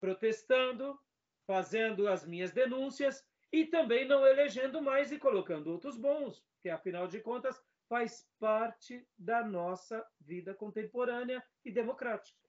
protestando, 0.01 0.99
fazendo 1.45 2.07
as 2.07 2.25
minhas 2.25 2.51
denúncias 2.51 3.25
e 3.51 3.65
também 3.65 4.05
não 4.05 4.25
elegendo 4.25 4.81
mais 4.81 5.11
e 5.11 5.19
colocando 5.19 5.71
outros 5.71 5.95
bons, 5.95 6.43
que 6.61 6.69
afinal 6.69 7.07
de 7.07 7.19
contas 7.19 7.61
faz 7.87 8.27
parte 8.39 9.07
da 9.17 9.45
nossa 9.45 10.05
vida 10.19 10.53
contemporânea 10.53 11.43
e 11.63 11.71
democrática. 11.71 12.42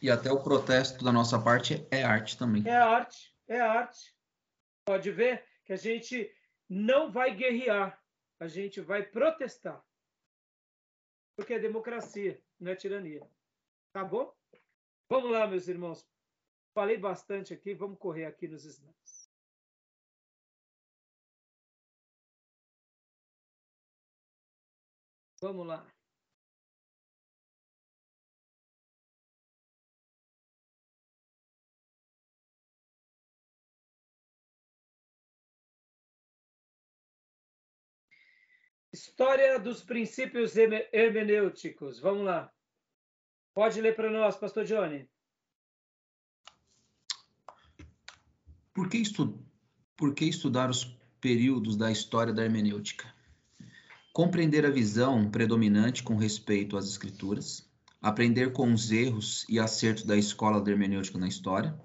E 0.00 0.10
até 0.10 0.30
o 0.30 0.42
protesto 0.42 1.04
da 1.04 1.12
nossa 1.12 1.42
parte 1.42 1.86
é 1.90 2.04
arte 2.04 2.38
também. 2.38 2.62
É 2.66 2.76
arte, 2.76 3.34
é 3.48 3.60
arte. 3.60 4.14
Pode 4.84 5.10
ver 5.10 5.44
que 5.64 5.72
a 5.72 5.76
gente 5.76 6.32
não 6.68 7.10
vai 7.10 7.34
guerrear, 7.34 8.00
a 8.38 8.46
gente 8.46 8.80
vai 8.80 9.02
protestar. 9.02 9.84
Porque 11.36 11.54
é 11.54 11.58
democracia, 11.58 12.40
não 12.60 12.72
é 12.72 12.76
tirania. 12.76 13.28
Tá 13.92 14.04
bom? 14.04 14.32
Vamos 15.10 15.30
lá, 15.30 15.46
meus 15.46 15.66
irmãos. 15.66 16.06
Falei 16.74 16.96
bastante 16.96 17.52
aqui, 17.52 17.74
vamos 17.74 17.98
correr 17.98 18.26
aqui 18.26 18.46
nos 18.46 18.64
slides. 18.64 19.28
Vamos 25.40 25.66
lá. 25.66 25.97
História 38.92 39.58
dos 39.58 39.82
princípios 39.82 40.54
hermenêuticos. 40.56 42.00
Vamos 42.00 42.24
lá. 42.24 42.50
Pode 43.54 43.80
ler 43.80 43.94
para 43.94 44.10
nós, 44.10 44.36
Pastor 44.36 44.64
Johnny. 44.64 45.08
Por 48.72 48.88
que, 48.88 48.98
estu... 48.98 49.38
Por 49.96 50.14
que 50.14 50.24
estudar 50.24 50.70
os 50.70 50.84
períodos 51.20 51.76
da 51.76 51.90
história 51.90 52.32
da 52.32 52.44
hermenêutica? 52.44 53.12
Compreender 54.12 54.64
a 54.64 54.70
visão 54.70 55.30
predominante 55.30 56.02
com 56.02 56.16
respeito 56.16 56.76
às 56.76 56.86
escrituras, 56.86 57.68
aprender 58.00 58.52
com 58.52 58.72
os 58.72 58.90
erros 58.90 59.44
e 59.48 59.58
acertos 59.58 60.04
da 60.04 60.16
escola 60.16 60.60
da 60.60 60.70
hermenêutica 60.70 61.18
na 61.18 61.28
história 61.28 61.78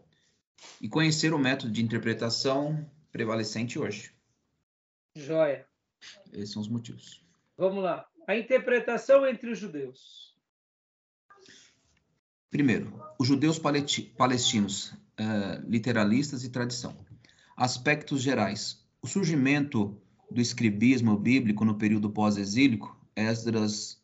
e 0.79 0.87
conhecer 0.87 1.33
o 1.33 1.39
método 1.39 1.71
de 1.71 1.83
interpretação 1.83 2.89
prevalecente 3.11 3.77
hoje. 3.77 4.13
Joia. 5.15 5.67
Esses 6.31 6.51
são 6.51 6.61
os 6.61 6.67
motivos. 6.67 7.23
Vamos 7.57 7.83
lá. 7.83 8.05
A 8.27 8.35
interpretação 8.35 9.25
entre 9.27 9.51
os 9.51 9.59
judeus. 9.59 10.33
Primeiro, 12.49 13.01
os 13.19 13.27
judeus 13.27 13.59
palestinos, 13.59 14.91
uh, 14.91 15.67
literalistas 15.67 16.43
e 16.43 16.49
tradição. 16.49 16.95
Aspectos 17.57 18.21
gerais. 18.21 18.85
O 19.01 19.07
surgimento 19.07 19.99
do 20.29 20.39
escribismo 20.39 21.17
bíblico 21.17 21.65
no 21.65 21.75
período 21.75 22.09
pós-exílico, 22.09 22.95
Esdras, 23.15 24.01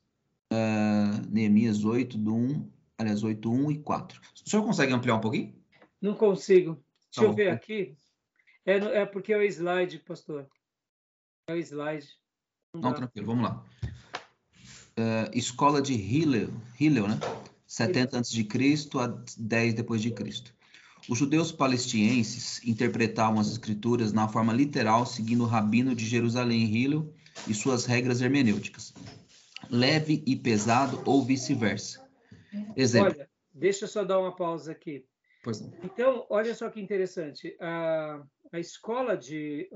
uh, 0.52 1.28
Neemias 1.30 1.84
8, 1.84 2.18
do 2.18 2.36
1, 2.36 2.72
aliás, 2.98 3.24
8, 3.24 3.52
1 3.52 3.72
e 3.72 3.80
4. 3.80 4.22
O 4.46 4.50
senhor 4.50 4.64
consegue 4.64 4.94
ampliar 4.94 5.16
um 5.16 5.22
pouquinho? 5.22 5.56
Não 6.02 6.16
consigo. 6.16 6.74
Deixa 7.12 7.22
tá 7.22 7.24
eu 7.24 7.34
ver 7.34 7.50
aqui. 7.50 7.96
É, 8.66 8.78
é 9.02 9.06
porque 9.06 9.34
é 9.34 9.38
o 9.38 9.44
slide, 9.44 10.00
pastor. 10.00 10.48
É 11.50 11.54
o 11.54 11.58
slide. 11.58 12.08
Não, 12.76 12.82
Não 12.82 12.94
tranquilo, 12.94 13.26
vamos 13.26 13.44
lá. 13.44 13.66
Uh, 14.96 15.32
escola 15.34 15.82
de 15.82 15.94
Hillel, 15.94 16.50
Hillel 16.80 17.08
né? 17.08 17.20
70 17.66 18.20
a.C. 18.20 18.48
a 19.00 19.08
10 19.36 19.74
depois 19.74 20.00
de 20.00 20.12
Cristo. 20.12 20.54
Os 21.10 21.18
judeus 21.18 21.52
palestinienses 21.52 22.64
interpretavam 22.64 23.40
as 23.40 23.50
escrituras 23.50 24.14
na 24.14 24.28
forma 24.28 24.54
literal, 24.54 25.08
seguindo 25.08 25.44
o 25.44 25.48
rabino 25.48 25.96
de 25.96 26.06
Jerusalém, 26.06 26.66
Hillel, 26.66 27.12
e 27.48 27.54
suas 27.56 27.88
regras 27.88 28.22
hermenêuticas. 28.22 28.94
Leve 29.72 30.22
e 30.28 30.36
pesado 30.36 31.02
ou 31.04 31.26
vice-versa. 31.26 32.08
Exemplo. 32.76 33.16
Olha, 33.16 33.30
deixa 33.52 33.86
eu 33.86 33.90
só 33.90 34.04
dar 34.04 34.20
uma 34.20 34.36
pausa 34.36 34.72
aqui. 34.72 35.04
Pois 35.44 35.62
não. 35.62 35.74
Então, 35.84 36.28
olha 36.30 36.54
só 36.54 36.70
que 36.70 36.80
interessante. 36.80 37.58
A, 37.60 38.22
a 38.52 38.60
escola 38.60 39.16
de. 39.16 39.70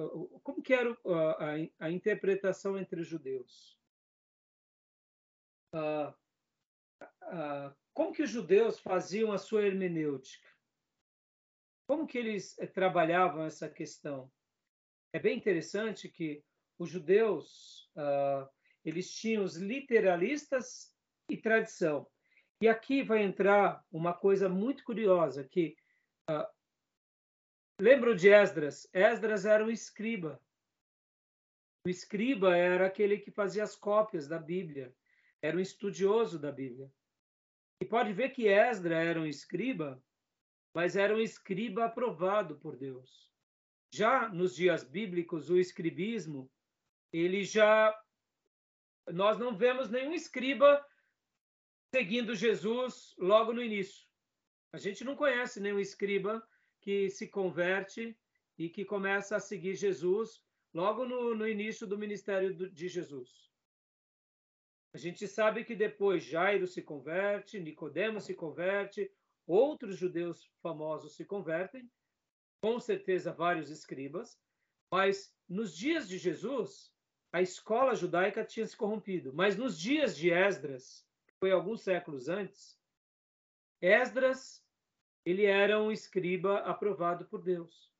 Como 0.43 0.61
que 0.61 0.73
era 0.73 0.91
a, 1.05 1.85
a, 1.85 1.91
interpretação 1.91 2.77
entre 2.77 3.03
judeus? 3.03 3.77
como 7.93 8.13
que 8.13 8.21
os 8.21 8.29
judeus 8.29 8.79
faziam 8.79 9.31
a 9.31 9.39
sua 9.39 9.63
hermenêutica? 9.63 10.47
Como 11.87 12.05
que 12.05 12.17
eles 12.17 12.57
eh, 12.59 12.67
trabalhavam 12.67 13.43
essa 13.43 13.67
questão? 13.67 14.31
É 15.11 15.19
bem 15.19 15.35
interessante 15.35 16.07
que 16.07 16.43
os 16.77 16.89
judeus 16.89 17.89
eles 18.83 19.09
tinham 19.11 19.43
os 19.43 19.55
literalistas 19.55 20.93
e 21.29 21.37
tradição. 21.37 22.07
E 22.61 22.67
aqui 22.67 23.03
vai 23.03 23.23
entrar 23.23 23.83
uma 23.91 24.13
coisa 24.13 24.47
muito 24.47 24.83
curiosa, 24.83 25.43
que 25.43 25.75
uh, 26.29 26.45
lembram 27.79 28.15
de 28.15 28.29
Esdras? 28.29 28.87
Esdras 28.93 29.45
era 29.45 29.63
um 29.63 29.69
escriba. 29.69 30.41
O 31.85 31.89
escriba 31.89 32.55
era 32.55 32.85
aquele 32.85 33.17
que 33.17 33.31
fazia 33.31 33.63
as 33.63 33.75
cópias 33.75 34.27
da 34.27 34.39
Bíblia, 34.39 34.95
era 35.41 35.57
um 35.57 35.59
estudioso 35.59 36.39
da 36.39 36.51
Bíblia. 36.51 36.91
E 37.81 37.85
pode 37.85 38.13
ver 38.13 38.29
que 38.29 38.47
Esdras 38.47 39.05
era 39.05 39.19
um 39.19 39.25
escriba, 39.25 40.01
mas 40.73 40.95
era 40.95 41.13
um 41.13 41.19
escriba 41.19 41.85
aprovado 41.85 42.57
por 42.57 42.77
Deus. 42.77 43.29
Já 43.93 44.29
nos 44.29 44.55
dias 44.55 44.83
bíblicos, 44.83 45.49
o 45.49 45.57
escribismo, 45.57 46.49
ele 47.11 47.43
já 47.43 47.93
nós 49.11 49.37
não 49.37 49.55
vemos 49.55 49.89
nenhum 49.89 50.13
escriba 50.13 50.83
seguindo 51.93 52.33
Jesus 52.35 53.13
logo 53.17 53.53
no 53.53 53.61
início. 53.61 54.07
A 54.71 54.77
gente 54.77 55.03
não 55.03 55.15
conhece 55.15 55.59
nenhum 55.59 55.79
escriba 55.79 56.41
que 56.83 57.09
se 57.09 57.27
converte 57.27 58.15
e 58.57 58.67
que 58.67 58.83
começa 58.83 59.37
a 59.37 59.39
seguir 59.39 59.73
Jesus 59.73 60.43
logo 60.73 61.05
no, 61.05 61.33
no 61.33 61.47
início 61.47 61.87
do 61.87 61.97
ministério 61.97 62.53
de 62.53 62.87
Jesus. 62.89 63.49
A 64.93 64.97
gente 64.97 65.25
sabe 65.25 65.63
que 65.63 65.75
depois 65.75 66.23
Jairo 66.23 66.67
se 66.67 66.81
converte, 66.81 67.57
Nicodemos 67.57 68.25
se 68.25 68.33
converte, 68.33 69.09
outros 69.47 69.97
judeus 69.97 70.51
famosos 70.61 71.15
se 71.15 71.23
convertem, 71.23 71.89
com 72.61 72.77
certeza 72.81 73.31
vários 73.31 73.69
escribas, 73.69 74.37
mas 74.91 75.33
nos 75.47 75.75
dias 75.75 76.07
de 76.07 76.17
Jesus, 76.17 76.93
a 77.31 77.41
escola 77.41 77.95
judaica 77.95 78.43
tinha 78.43 78.67
se 78.67 78.75
corrompido. 78.75 79.33
Mas 79.33 79.55
nos 79.55 79.79
dias 79.79 80.17
de 80.17 80.31
Esdras, 80.31 81.07
foi 81.39 81.51
alguns 81.51 81.81
séculos 81.81 82.27
antes, 82.27 82.77
Esdras 83.81 84.62
ele 85.25 85.45
era 85.45 85.81
um 85.81 85.91
escriba 85.91 86.59
aprovado 86.59 87.25
por 87.25 87.41
Deus. 87.41 87.91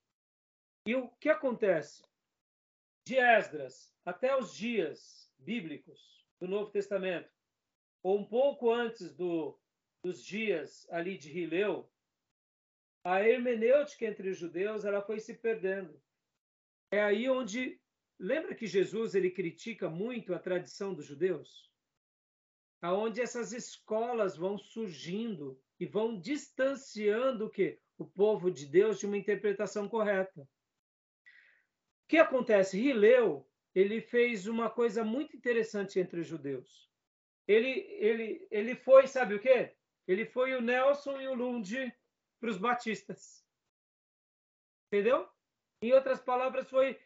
E 0.86 0.96
o 0.96 1.10
que 1.20 1.30
acontece? 1.30 2.04
De 3.08 3.18
Esdras 3.18 3.94
até 4.06 4.36
os 4.36 4.54
dias 4.54 5.32
bíblicos 5.38 6.26
do 6.40 6.48
Novo 6.48 6.72
Testamento, 6.72 7.32
ou 8.02 8.20
um 8.20 8.26
pouco 8.26 8.72
antes 8.72 9.14
do, 9.14 9.58
dos 10.04 10.24
dias 10.24 10.88
ali 10.90 11.18
de 11.18 11.30
Rileu, 11.30 11.90
a 13.06 13.22
hermenêutica 13.22 14.06
entre 14.06 14.30
os 14.30 14.38
judeus 14.38 14.86
ela 14.86 15.02
foi 15.02 15.20
se 15.20 15.34
perdendo. 15.34 16.02
É 16.92 17.02
aí 17.02 17.30
onde 17.30 17.80
lembra 18.20 18.56
que 18.56 18.68
Jesus 18.68 19.16
ele 19.16 19.32
critica 19.32 19.90
muito 19.90 20.34
a 20.34 20.40
tradição 20.40 20.94
dos 20.94 21.06
judeus? 21.06 21.74
aonde 22.84 23.22
essas 23.22 23.54
escolas 23.54 24.36
vão 24.36 24.58
surgindo 24.58 25.58
e 25.84 25.86
vão 25.86 26.18
distanciando 26.18 27.48
o 27.48 27.50
que 27.50 27.78
o 27.98 28.06
povo 28.06 28.50
de 28.50 28.66
Deus 28.66 29.00
de 29.00 29.06
uma 29.06 29.18
interpretação 29.18 29.90
correta. 29.90 30.42
O 30.42 30.48
que 32.08 32.18
acontece? 32.18 32.80
Rileu 32.80 33.46
ele 33.76 34.00
fez 34.00 34.48
uma 34.48 34.70
coisa 34.70 35.04
muito 35.04 35.36
interessante 35.36 36.00
entre 36.00 36.22
os 36.22 36.28
judeus. 36.28 36.90
Ele 37.46 37.86
ele 38.00 38.48
ele 38.50 38.76
foi, 38.76 39.08
sabe 39.08 39.36
o 39.36 39.42
quê? 39.42 39.76
Ele 40.08 40.26
foi 40.26 40.56
o 40.56 40.62
Nelson 40.62 41.20
e 41.20 41.28
o 41.28 41.34
Lund 41.34 41.94
para 42.40 42.50
os 42.50 42.58
batistas. 42.58 43.46
Entendeu? 44.88 45.28
Em 45.82 45.92
outras 45.92 46.22
palavras, 46.22 46.70
foi 46.70 46.98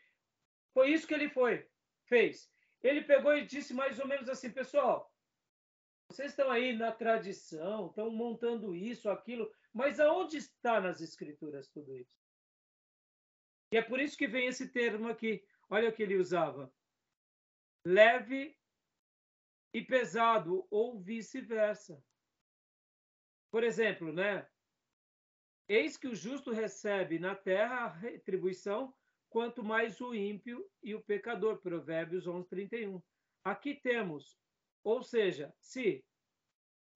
foi 0.71 0.91
isso 0.91 1.07
que 1.07 1.15
ele 1.15 1.29
foi, 1.29 1.67
fez. 2.03 2.51
Ele 2.83 3.01
pegou 3.01 3.35
e 3.35 3.43
disse 3.43 3.73
mais 3.73 3.97
ou 3.97 4.07
menos 4.07 4.29
assim, 4.29 4.51
pessoal, 4.51 5.11
vocês 6.09 6.31
estão 6.31 6.49
aí 6.49 6.75
na 6.75 6.91
tradição, 6.91 7.87
estão 7.87 8.09
montando 8.09 8.73
isso, 8.73 9.09
aquilo, 9.09 9.51
mas 9.73 9.99
aonde 9.99 10.37
está 10.37 10.79
nas 10.79 11.01
escrituras 11.01 11.67
tudo 11.67 11.95
isso? 11.95 12.17
E 13.71 13.77
é 13.77 13.81
por 13.81 13.99
isso 13.99 14.17
que 14.17 14.27
vem 14.27 14.47
esse 14.47 14.69
termo 14.69 15.09
aqui. 15.09 15.45
Olha 15.69 15.89
o 15.89 15.93
que 15.93 16.01
ele 16.01 16.15
usava: 16.15 16.73
leve 17.85 18.57
e 19.73 19.81
pesado, 19.81 20.65
ou 20.71 20.97
vice-versa. 20.97 22.01
Por 23.51 23.63
exemplo, 23.63 24.13
né? 24.13 24.47
Eis 25.67 25.97
que 25.97 26.07
o 26.07 26.15
justo 26.15 26.51
recebe 26.51 27.19
na 27.19 27.35
terra 27.35 27.81
a 27.81 27.87
retribuição, 27.89 28.95
quanto 29.29 29.61
mais 29.61 29.99
o 29.99 30.15
ímpio 30.15 30.65
e 30.81 30.95
o 30.95 31.03
pecador. 31.03 31.57
Provérbios 31.57 32.25
11, 32.25 32.47
31. 32.47 33.03
Aqui 33.43 33.75
temos 33.75 34.39
ou 34.87 35.03
seja, 35.03 35.53
se 35.59 36.01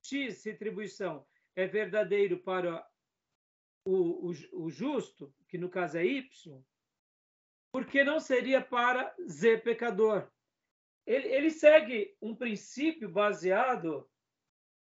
X 0.01 0.45
retribuição 0.45 1.27
é 1.57 1.67
verdadeiro 1.67 2.39
para 2.39 2.87
o, 3.85 4.29
o, 4.29 4.63
o 4.63 4.69
justo, 4.69 5.33
que 5.49 5.57
no 5.57 5.69
caso 5.69 5.97
é 5.97 6.05
Y, 6.05 6.63
por 7.69 7.85
que 7.85 8.01
não 8.01 8.17
seria 8.17 8.61
para 8.61 9.13
Z 9.27 9.57
pecador? 9.57 10.31
Ele, 11.05 11.27
ele 11.27 11.51
segue 11.51 12.15
um 12.21 12.33
princípio 12.33 13.09
baseado 13.09 14.09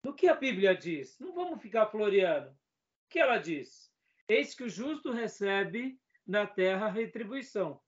no 0.04 0.13
que 0.13 0.28
a 0.28 0.36
Bíblia 0.36 0.76
diz. 0.76 1.17
Não 1.17 1.34
vamos 1.34 1.62
ficar 1.62 1.88
floreando. 1.88 2.50
O 2.50 3.10
que 3.10 3.20
ela 3.20 3.38
diz? 3.38 3.89
Eis 4.28 4.54
que 4.54 4.63
o 4.63 4.70
justo 4.70 5.13
recebe 5.13 5.98
na 6.26 6.46
terra 6.46 6.89
retribuição, 6.89 7.82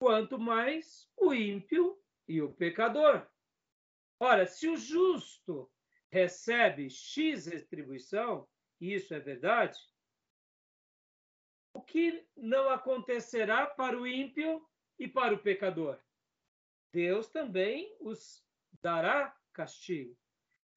quanto 0.00 0.36
mais 0.36 1.08
o 1.16 1.32
ímpio 1.32 1.96
e 2.26 2.42
o 2.42 2.52
pecador. 2.52 3.24
Ora, 4.20 4.46
se 4.46 4.68
o 4.68 4.76
justo 4.76 5.70
recebe 6.10 6.90
X 6.90 7.46
retribuição, 7.46 8.48
e 8.80 8.94
isso 8.94 9.14
é 9.14 9.20
verdade, 9.20 9.78
o 11.72 11.80
que 11.80 12.26
não 12.36 12.68
acontecerá 12.70 13.66
para 13.66 13.96
o 13.96 14.06
ímpio 14.06 14.66
e 14.98 15.06
para 15.06 15.34
o 15.34 15.38
pecador? 15.38 16.00
Deus 16.92 17.28
também 17.28 17.94
os 18.00 18.44
dará 18.82 19.36
castigo. 19.52 20.16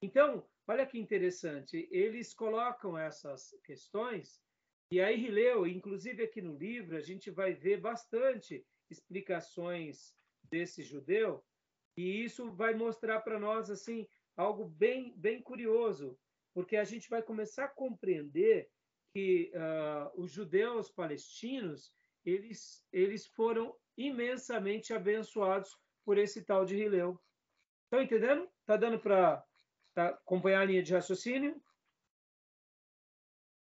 Então, 0.03 0.47
olha 0.67 0.85
que 0.85 0.99
interessante, 0.99 1.87
eles 1.91 2.33
colocam 2.33 2.97
essas 2.97 3.55
questões, 3.63 4.43
e 4.91 4.99
aí 4.99 5.15
Rileu, 5.15 5.65
inclusive 5.65 6.23
aqui 6.23 6.41
no 6.41 6.57
livro, 6.57 6.97
a 6.97 7.01
gente 7.01 7.31
vai 7.31 7.53
ver 7.53 7.79
bastante 7.79 8.65
explicações 8.89 10.13
desse 10.43 10.83
judeu, 10.83 11.43
e 12.01 12.23
isso 12.23 12.51
vai 12.51 12.73
mostrar 12.73 13.21
para 13.21 13.39
nós 13.39 13.69
assim 13.69 14.07
algo 14.35 14.65
bem 14.65 15.13
bem 15.17 15.41
curioso, 15.41 16.17
porque 16.53 16.75
a 16.75 16.83
gente 16.83 17.07
vai 17.09 17.21
começar 17.21 17.65
a 17.65 17.75
compreender 17.83 18.69
que 19.13 19.51
uh, 19.53 20.21
os 20.21 20.31
judeus 20.31 20.89
palestinos 20.89 21.93
eles 22.25 22.83
eles 22.91 23.27
foram 23.27 23.75
imensamente 23.95 24.93
abençoados 24.93 25.77
por 26.03 26.17
esse 26.17 26.43
tal 26.43 26.65
de 26.65 26.75
Rileu. 26.75 27.21
Estão 27.83 28.01
entendendo? 28.01 28.49
Tá 28.65 28.75
dando 28.77 28.99
para 28.99 29.45
tá, 29.93 30.07
acompanhar 30.07 30.61
a 30.61 30.65
linha 30.65 30.81
de 30.81 30.93
raciocínio? 30.93 31.61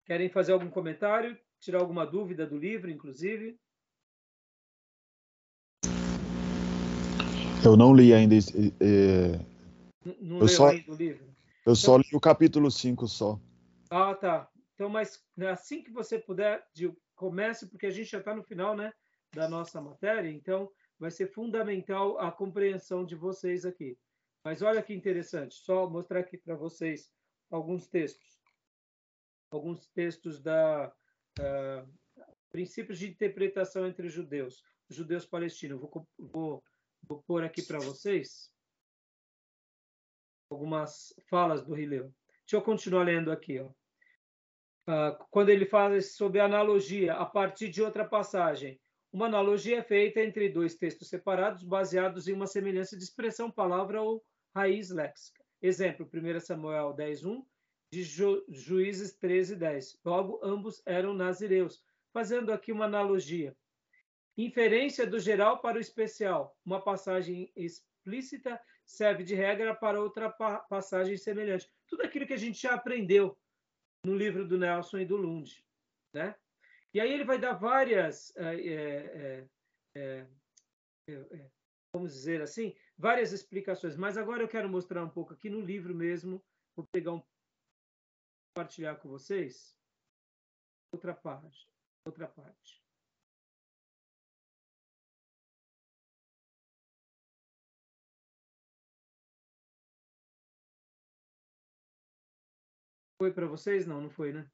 Querem 0.05 0.29
fazer 0.29 0.53
algum 0.53 0.69
comentário? 0.69 1.37
Tirar 1.59 1.79
alguma 1.79 2.05
dúvida 2.05 2.45
do 2.47 2.57
livro, 2.57 2.89
inclusive? 2.89 3.59
Eu 7.63 7.77
não 7.77 7.93
li 7.93 8.13
ainda. 8.13 8.35
É... 8.79 9.39
Não 10.19 10.39
eu 10.39 10.47
só, 10.47 10.69
ainda 10.69 10.91
o 10.91 10.95
livro? 10.95 11.23
Eu 11.23 11.31
então, 11.61 11.75
só 11.75 11.97
li 11.97 12.07
o 12.13 12.19
capítulo 12.19 12.71
5 12.71 13.07
só. 13.07 13.39
Ah, 13.89 14.15
tá. 14.15 14.49
Então, 14.73 14.89
mas 14.89 15.23
assim 15.49 15.83
que 15.83 15.91
você 15.91 16.17
puder, 16.17 16.65
comece, 17.15 17.67
porque 17.67 17.85
a 17.85 17.91
gente 17.91 18.09
já 18.09 18.17
está 18.17 18.35
no 18.35 18.43
final 18.43 18.75
né, 18.75 18.91
da 19.33 19.47
nossa 19.47 19.79
matéria, 19.79 20.29
então 20.29 20.71
vai 20.97 21.11
ser 21.11 21.31
fundamental 21.31 22.17
a 22.19 22.31
compreensão 22.31 23.05
de 23.05 23.15
vocês 23.15 23.63
aqui. 23.63 23.95
Mas 24.43 24.63
olha 24.63 24.81
que 24.81 24.93
interessante, 24.93 25.53
só 25.53 25.87
mostrar 25.87 26.21
aqui 26.21 26.37
para 26.37 26.55
vocês 26.55 27.11
alguns 27.51 27.87
textos. 27.87 28.41
Alguns 29.51 29.85
textos 29.87 30.41
da 30.41 30.91
uh, 31.39 31.87
princípios 32.49 32.97
de 32.97 33.07
interpretação 33.07 33.85
entre 33.85 34.09
judeus, 34.09 34.63
judeus 34.89 35.25
palestinos. 35.25 35.79
Vou, 35.79 36.07
vou 36.17 36.63
Vou 37.07 37.21
pôr 37.23 37.43
aqui 37.43 37.61
para 37.61 37.79
vocês 37.79 38.51
algumas 40.49 41.13
falas 41.29 41.63
do 41.63 41.73
Rileu. 41.73 42.13
Deixa 42.41 42.57
eu 42.57 42.61
continuar 42.61 43.03
lendo 43.03 43.31
aqui. 43.31 43.59
Ó. 43.59 43.67
Uh, 44.87 45.15
quando 45.29 45.49
ele 45.49 45.65
fala 45.65 46.01
sobre 46.01 46.39
analogia 46.39 47.13
a 47.13 47.25
partir 47.25 47.69
de 47.69 47.81
outra 47.81 48.05
passagem. 48.05 48.79
Uma 49.11 49.25
analogia 49.25 49.79
é 49.79 49.83
feita 49.83 50.21
entre 50.21 50.47
dois 50.49 50.75
textos 50.75 51.09
separados, 51.09 51.63
baseados 51.63 52.27
em 52.27 52.33
uma 52.33 52.47
semelhança 52.47 52.97
de 52.97 53.03
expressão, 53.03 53.51
palavra 53.51 54.01
ou 54.01 54.23
raiz 54.55 54.89
léxica. 54.89 55.43
Exemplo, 55.61 56.09
1 56.11 56.39
Samuel 56.39 56.95
10.1, 56.95 57.43
de 57.91 58.03
Ju, 58.03 58.43
Juízes 58.49 59.17
13.10. 59.19 59.99
Logo, 60.03 60.39
ambos 60.41 60.81
eram 60.85 61.13
nazireus. 61.13 61.83
Fazendo 62.13 62.51
aqui 62.51 62.71
uma 62.71 62.85
analogia. 62.85 63.55
Inferência 64.37 65.05
do 65.05 65.19
geral 65.19 65.59
para 65.59 65.77
o 65.77 65.81
especial. 65.81 66.57
Uma 66.65 66.81
passagem 66.81 67.51
explícita 67.55 68.59
serve 68.85 69.23
de 69.23 69.35
regra 69.35 69.75
para 69.75 70.01
outra 70.01 70.29
passagem 70.29 71.17
semelhante. 71.17 71.69
Tudo 71.87 72.03
aquilo 72.03 72.25
que 72.25 72.33
a 72.33 72.37
gente 72.37 72.61
já 72.61 72.73
aprendeu 72.73 73.37
no 74.05 74.15
livro 74.15 74.47
do 74.47 74.57
Nelson 74.57 74.99
e 74.99 75.05
do 75.05 75.17
Lund. 75.17 75.65
Né? 76.13 76.35
E 76.93 76.99
aí 76.99 77.11
ele 77.11 77.23
vai 77.23 77.37
dar 77.37 77.53
várias, 77.53 78.35
é, 78.35 79.47
é, 79.95 80.27
é, 81.07 81.49
vamos 81.93 82.13
dizer 82.13 82.41
assim, 82.41 82.75
várias 82.97 83.31
explicações. 83.31 83.95
Mas 83.95 84.17
agora 84.17 84.43
eu 84.43 84.47
quero 84.47 84.69
mostrar 84.69 85.03
um 85.03 85.09
pouco 85.09 85.33
aqui 85.33 85.49
no 85.49 85.61
livro 85.61 85.93
mesmo. 85.93 86.43
Vou 86.75 86.85
pegar 86.91 87.13
um 87.13 87.23
compartilhar 88.53 88.95
com 88.97 89.07
vocês 89.07 89.77
outra 90.93 91.13
parte, 91.13 91.69
outra 92.05 92.27
parte. 92.27 92.80
Foi 103.21 103.31
para 103.31 103.45
vocês? 103.45 103.85
Não, 103.85 104.01
não 104.01 104.09
foi, 104.09 104.33
né? 104.33 104.49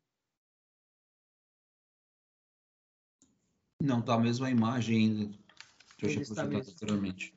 Não, 3.82 4.01
tá 4.01 4.15
a 4.15 4.19
mesma 4.19 4.51
imagem 4.51 4.97
ainda. 4.97 5.38
Deixa 6.01 6.19
eu 6.19 6.25
projetar 6.25 6.65
futuramente. 6.65 7.34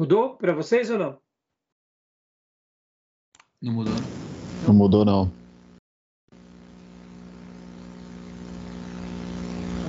Mudou 0.00 0.38
para 0.38 0.54
vocês 0.54 0.88
ou 0.88 0.98
não? 0.98 1.22
Não 3.60 3.74
mudou. 3.74 3.94
Não 4.66 4.72
mudou, 4.72 5.04
não. 5.04 5.47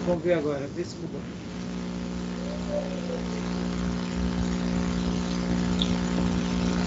Vamos 0.09 0.23
ver 0.23 0.33
agora, 0.33 0.65
vê 0.69 0.83
se 0.83 0.97
mudou. 0.97 1.21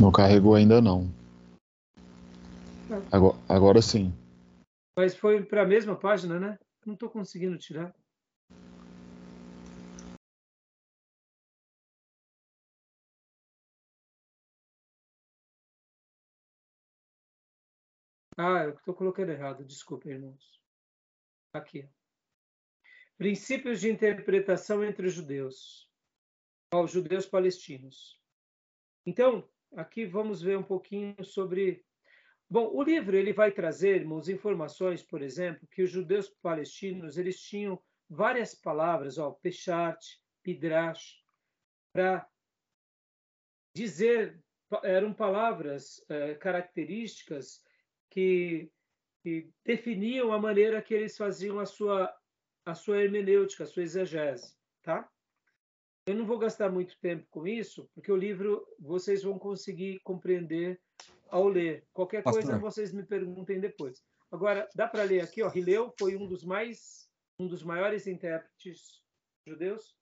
Não 0.00 0.10
carregou 0.10 0.56
ainda 0.56 0.82
não. 0.82 1.06
Agora, 3.12 3.38
agora 3.48 3.80
sim. 3.80 4.12
Mas 4.98 5.14
foi 5.14 5.44
para 5.44 5.62
a 5.62 5.64
mesma 5.64 5.94
página, 5.94 6.40
né? 6.40 6.58
Não 6.84 6.94
estou 6.94 7.08
conseguindo 7.08 7.56
tirar. 7.58 7.94
Ah, 18.36 18.64
eu 18.64 18.70
estou 18.70 18.92
colocando 18.92 19.30
errado. 19.30 19.64
Desculpa, 19.64 20.08
irmãos. 20.08 20.60
Aqui. 21.54 21.88
Princípios 23.22 23.80
de 23.80 23.88
interpretação 23.88 24.84
entre 24.84 25.06
os 25.06 25.12
judeus, 25.12 25.88
aos 26.72 26.90
judeus 26.90 27.24
palestinos. 27.24 28.20
Então, 29.06 29.48
aqui 29.76 30.04
vamos 30.04 30.42
ver 30.42 30.58
um 30.58 30.62
pouquinho 30.64 31.22
sobre. 31.22 31.86
Bom, 32.50 32.68
o 32.74 32.82
livro 32.82 33.16
ele 33.16 33.32
vai 33.32 33.52
trazer, 33.52 34.00
irmãos, 34.00 34.28
informações, 34.28 35.04
por 35.04 35.22
exemplo, 35.22 35.68
que 35.68 35.84
os 35.84 35.90
judeus 35.92 36.30
palestinos 36.42 37.16
eles 37.16 37.40
tinham 37.40 37.80
várias 38.10 38.56
palavras, 38.56 39.18
ó, 39.18 39.30
pechat, 39.30 40.20
pidrash, 40.42 41.22
para 41.92 42.28
dizer, 43.72 44.42
eram 44.82 45.14
palavras 45.14 46.04
é, 46.08 46.34
características 46.34 47.62
que, 48.10 48.68
que 49.22 49.48
definiam 49.64 50.32
a 50.32 50.40
maneira 50.40 50.82
que 50.82 50.92
eles 50.92 51.16
faziam 51.16 51.60
a 51.60 51.66
sua 51.66 52.12
a 52.64 52.74
sua 52.74 53.02
hermenêutica, 53.02 53.64
a 53.64 53.66
sua 53.66 53.82
exegese, 53.82 54.54
tá? 54.82 55.08
Eu 56.06 56.16
não 56.16 56.26
vou 56.26 56.38
gastar 56.38 56.70
muito 56.70 56.98
tempo 57.00 57.26
com 57.30 57.46
isso, 57.46 57.88
porque 57.94 58.10
o 58.10 58.16
livro 58.16 58.66
vocês 58.78 59.22
vão 59.22 59.38
conseguir 59.38 60.00
compreender 60.00 60.80
ao 61.30 61.48
ler. 61.48 61.86
Qualquer 61.92 62.22
Pastor. 62.22 62.42
coisa 62.42 62.58
vocês 62.58 62.92
me 62.92 63.04
perguntem 63.04 63.60
depois. 63.60 64.02
Agora, 64.30 64.68
dá 64.74 64.88
para 64.88 65.04
ler 65.04 65.20
aqui, 65.20 65.42
ó, 65.42 65.48
Rileu 65.48 65.94
foi 65.98 66.16
um 66.16 66.26
dos 66.26 66.44
mais 66.44 67.08
um 67.38 67.46
dos 67.46 67.62
maiores 67.62 68.06
intérpretes 68.06 69.02
judeus. 69.46 69.96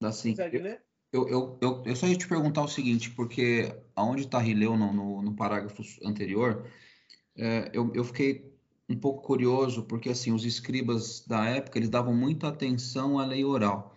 Dá 0.00 0.12
sim. 0.12 0.30
Consegue 0.30 0.58
ler? 0.58 0.82
Eu, 1.12 1.28
eu, 1.28 1.58
eu, 1.62 1.82
eu 1.86 1.96
só 1.96 2.06
ia 2.06 2.16
te 2.16 2.28
perguntar 2.28 2.62
o 2.62 2.68
seguinte, 2.68 3.10
porque 3.10 3.74
aonde 3.94 4.22
está 4.22 4.38
Rileu 4.38 4.76
no, 4.76 4.92
no, 4.92 5.22
no, 5.22 5.36
parágrafo 5.36 5.82
anterior, 6.04 6.68
é, 7.36 7.70
eu, 7.72 7.92
eu 7.94 8.04
fiquei 8.04 8.55
um 8.88 8.96
pouco 8.96 9.22
curioso, 9.22 9.82
porque 9.84 10.10
assim, 10.10 10.32
os 10.32 10.44
escribas 10.44 11.24
da 11.26 11.44
época, 11.46 11.78
eles 11.78 11.88
davam 11.88 12.14
muita 12.14 12.48
atenção 12.48 13.18
à 13.18 13.26
lei 13.26 13.44
oral, 13.44 13.94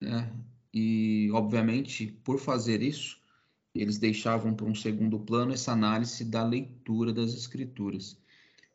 né? 0.00 0.32
E, 0.72 1.30
obviamente, 1.32 2.06
por 2.22 2.38
fazer 2.38 2.82
isso, 2.82 3.18
eles 3.74 3.98
deixavam 3.98 4.54
para 4.54 4.66
um 4.66 4.74
segundo 4.74 5.18
plano 5.18 5.52
essa 5.52 5.72
análise 5.72 6.24
da 6.24 6.44
leitura 6.44 7.12
das 7.12 7.32
escrituras. 7.32 8.18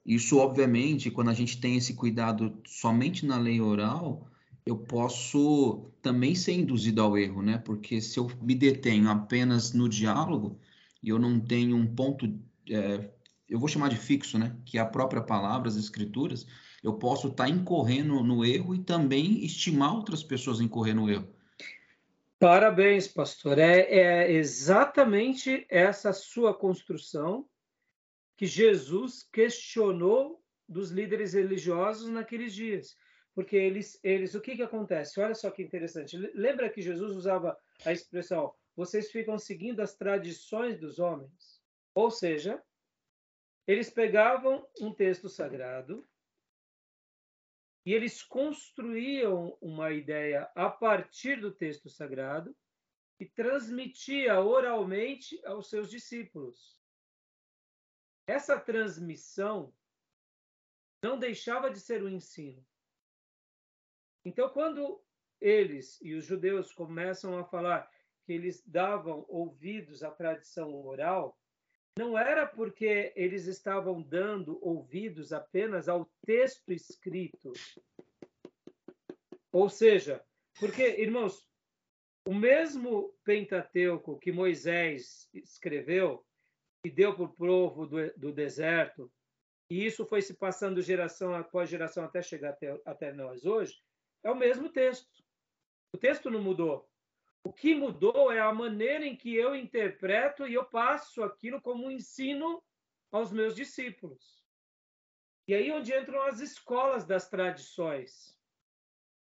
Isso, 0.06 0.38
obviamente, 0.38 1.12
quando 1.12 1.30
a 1.30 1.34
gente 1.34 1.60
tem 1.60 1.78
esse 1.78 1.94
cuidado 1.94 2.58
somente 2.65 3.26
na 3.26 3.38
lei 3.38 3.62
oral, 3.62 4.28
eu 4.65 4.78
posso 4.78 5.91
também 6.02 6.34
ser 6.34 6.54
induzido 6.54 7.02
ao 7.02 7.17
erro, 7.17 7.41
né? 7.41 7.58
Porque 7.60 8.02
se 8.02 8.20
eu 8.20 8.32
me 8.41 8.56
detenho 8.56 9.10
apenas 9.10 9.74
no 9.74 9.88
diálogo 9.88 10.60
e 11.04 11.10
eu 11.10 11.20
não 11.20 11.39
tenho 11.39 11.76
um 11.76 11.86
ponto 11.86 12.34
é, 12.70 13.12
eu 13.51 13.59
vou 13.59 13.67
chamar 13.67 13.89
de 13.89 13.97
fixo, 13.97 14.39
né? 14.39 14.55
Que 14.65 14.77
é 14.77 14.81
a 14.81 14.85
própria 14.85 15.21
palavra, 15.21 15.67
as 15.67 15.75
escrituras, 15.75 16.47
eu 16.81 16.93
posso 16.93 17.27
estar 17.27 17.43
tá 17.43 17.49
incorrendo 17.49 18.23
no 18.23 18.45
erro 18.45 18.73
e 18.73 18.79
também 18.79 19.43
estimar 19.43 19.93
outras 19.93 20.23
pessoas 20.23 20.61
a 20.61 20.63
incorrer 20.63 20.95
no 20.95 21.09
erro. 21.09 21.27
Parabéns, 22.39 23.07
pastor. 23.07 23.59
É, 23.59 23.81
é 23.81 24.31
exatamente 24.31 25.65
essa 25.69 26.13
sua 26.13 26.53
construção 26.53 27.45
que 28.37 28.47
Jesus 28.47 29.21
questionou 29.31 30.41
dos 30.67 30.89
líderes 30.89 31.33
religiosos 31.33 32.09
naqueles 32.09 32.53
dias. 32.55 32.95
Porque 33.35 33.55
eles, 33.55 33.99
eles 34.01 34.33
o 34.33 34.41
que, 34.41 34.55
que 34.55 34.63
acontece? 34.63 35.19
Olha 35.19 35.35
só 35.35 35.51
que 35.51 35.61
interessante. 35.61 36.17
Lembra 36.33 36.69
que 36.69 36.81
Jesus 36.81 37.15
usava 37.15 37.57
a 37.85 37.91
expressão: 37.91 38.53
vocês 38.75 39.11
ficam 39.11 39.37
seguindo 39.37 39.81
as 39.81 39.93
tradições 39.93 40.79
dos 40.79 40.99
homens? 40.99 41.61
Ou 41.93 42.09
seja, 42.09 42.61
eles 43.67 43.89
pegavam 43.89 44.67
um 44.80 44.93
texto 44.93 45.30
sagrado 45.30 46.08
e 47.86 47.93
eles 47.93 48.21
construíam 48.21 49.58
uma 49.62 49.91
ideia 49.91 50.52
a 50.56 50.69
partir 50.69 51.39
do 51.39 51.52
texto 51.52 51.89
sagrado 51.89 52.56
e 53.19 53.26
transmitia 53.26 54.39
oralmente 54.39 55.43
aos 55.45 55.69
seus 55.69 55.89
discípulos. 55.89 56.80
Essa 58.28 58.60
transmissão 58.60 59.74
não 61.04 61.17
deixava 61.17 61.69
de 61.71 61.80
ser 61.80 62.04
um 62.04 62.10
ensino. 62.10 62.65
Então, 64.24 64.50
quando 64.50 65.04
eles 65.39 66.00
e 66.02 66.13
os 66.13 66.26
judeus 66.26 66.71
começam 66.71 67.38
a 67.38 67.43
falar 67.43 67.91
que 68.24 68.34
eles 68.34 68.63
davam 68.65 69.26
ouvidos 69.28 70.04
à 70.04 70.12
tradição 70.12 70.74
oral, 70.86 71.40
não 71.97 72.17
era 72.17 72.45
porque 72.45 73.12
eles 73.15 73.47
estavam 73.47 74.01
dando 74.01 74.60
ouvidos 74.65 75.34
apenas 75.34 75.89
ao 75.89 76.10
texto 76.25 76.71
escrito. 76.71 77.51
Ou 79.51 79.69
seja, 79.69 80.23
porque, 80.60 80.84
irmãos, 81.01 81.47
o 82.25 82.34
mesmo 82.34 83.13
Pentateuco 83.23 84.19
que 84.19 84.32
Moisés 84.32 85.30
escreveu 85.34 86.25
e 86.86 86.89
deu 86.89 87.15
para 87.15 87.25
o 87.25 87.34
povo 87.34 87.86
do, 87.86 88.13
do, 88.17 88.32
deserto, 88.32 89.12
e 89.69 89.86
isso 89.86 90.06
foi 90.06 90.21
se 90.21 90.36
passando 90.36 90.82
geração 90.82 91.34
após 91.34 91.69
geração 91.69 92.04
até 92.04 92.21
chegar 92.21 92.51
até, 92.51 92.80
até 92.86 93.13
nós 93.13 93.45
hoje, 93.45 93.82
é 94.23 94.32
o 94.32 94.36
mesmo 94.36 94.69
texto. 94.69 95.23
O 95.93 95.97
texto 95.97 96.30
não 96.30 96.41
mudou. 96.41 96.90
O 97.43 97.51
que 97.51 97.73
mudou 97.73 98.32
é 98.32 98.39
a 98.39 98.54
maneira 98.54 99.06
em 99.06 99.15
que 99.15 99.36
eu 99.36 99.56
interpreto 99.56 100.47
e 100.47 100.54
eu 100.54 100.65
passo 100.65 101.23
aquilo 101.23 101.62
como 101.62 101.86
um 101.86 101.91
ensino 101.91 102.63
aos 103.12 103.32
meus 103.32 103.56
discípulos. 103.56 104.43
E 105.47 105.54
aí 105.54 105.71
onde 105.71 105.93
entram 105.93 106.21
as 106.23 106.39
escolas 106.39 107.06
das 107.06 107.27
tradições. 107.30 108.38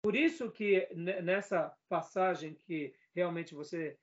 Por 0.04 0.16
isso 0.16 0.52
que 0.52 0.88
nessa 0.94 1.76
passagem 1.88 2.54
que 2.54 2.94
realmente 3.16 3.56
você 3.56 3.98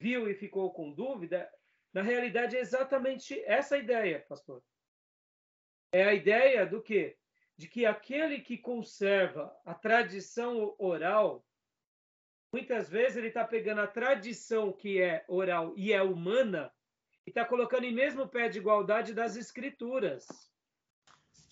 viu 0.00 0.28
e 0.28 0.34
ficou 0.34 0.72
com 0.72 0.92
dúvida, 0.92 1.50
na 1.92 2.02
realidade 2.02 2.56
é 2.56 2.60
exatamente 2.60 3.40
essa 3.44 3.76
ideia, 3.76 4.20
pastor. 4.28 4.62
É 5.90 6.04
a 6.04 6.14
ideia 6.14 6.66
do 6.66 6.82
que? 6.82 7.16
De 7.56 7.66
que 7.66 7.86
aquele 7.86 8.40
que 8.40 8.58
conserva 8.58 9.58
a 9.64 9.74
tradição 9.74 10.76
oral 10.78 11.44
muitas 12.56 12.88
vezes 12.88 13.18
ele 13.18 13.28
está 13.28 13.44
pegando 13.44 13.82
a 13.82 13.86
tradição 13.86 14.72
que 14.72 14.98
é 14.98 15.26
oral 15.28 15.74
e 15.76 15.92
é 15.92 16.00
humana 16.02 16.72
e 17.26 17.30
está 17.30 17.44
colocando 17.44 17.84
em 17.84 17.92
mesmo 17.92 18.26
pé 18.26 18.48
de 18.48 18.58
igualdade 18.58 19.12
das 19.12 19.36
escrituras. 19.36 20.26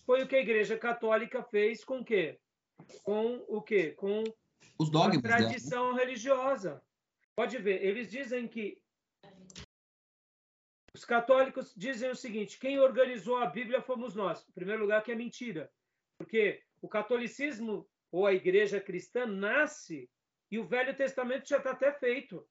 Foi 0.06 0.22
o 0.22 0.26
que 0.26 0.34
a 0.34 0.40
Igreja 0.40 0.78
Católica 0.78 1.42
fez 1.42 1.84
com 1.84 1.98
o 1.98 2.04
quê? 2.04 2.40
Com 3.02 3.44
o 3.48 3.60
quê? 3.60 3.90
Com 3.90 4.24
os 4.78 4.88
dogmas, 4.88 5.18
a 5.18 5.36
tradição 5.36 5.88
dela. 5.88 6.00
religiosa. 6.00 6.82
Pode 7.36 7.58
ver, 7.58 7.84
eles 7.84 8.10
dizem 8.10 8.48
que 8.48 8.80
os 10.94 11.04
católicos 11.04 11.74
dizem 11.76 12.10
o 12.10 12.16
seguinte: 12.16 12.58
quem 12.58 12.78
organizou 12.78 13.36
a 13.36 13.46
Bíblia 13.46 13.82
fomos 13.82 14.14
nós. 14.14 14.42
Em 14.48 14.52
primeiro 14.52 14.80
lugar, 14.80 15.02
que 15.02 15.12
é 15.12 15.14
mentira, 15.14 15.70
porque 16.16 16.62
o 16.80 16.88
catolicismo 16.88 17.86
ou 18.10 18.26
a 18.26 18.32
Igreja 18.32 18.80
cristã 18.80 19.26
nasce 19.26 20.08
e 20.54 20.58
o 20.58 20.64
Velho 20.64 20.94
Testamento 20.94 21.48
já 21.48 21.58
está 21.58 21.72
até 21.72 21.92
feito. 21.92 22.48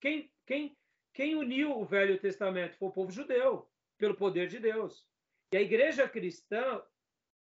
Quem, 0.00 0.32
quem, 0.46 0.74
quem 1.12 1.36
uniu 1.36 1.78
o 1.78 1.84
Velho 1.84 2.18
Testamento 2.18 2.78
foi 2.78 2.88
o 2.88 2.92
povo 2.92 3.12
judeu, 3.12 3.70
pelo 3.98 4.16
poder 4.16 4.48
de 4.48 4.58
Deus. 4.58 5.06
E 5.52 5.58
a 5.58 5.60
igreja 5.60 6.08
cristã 6.08 6.82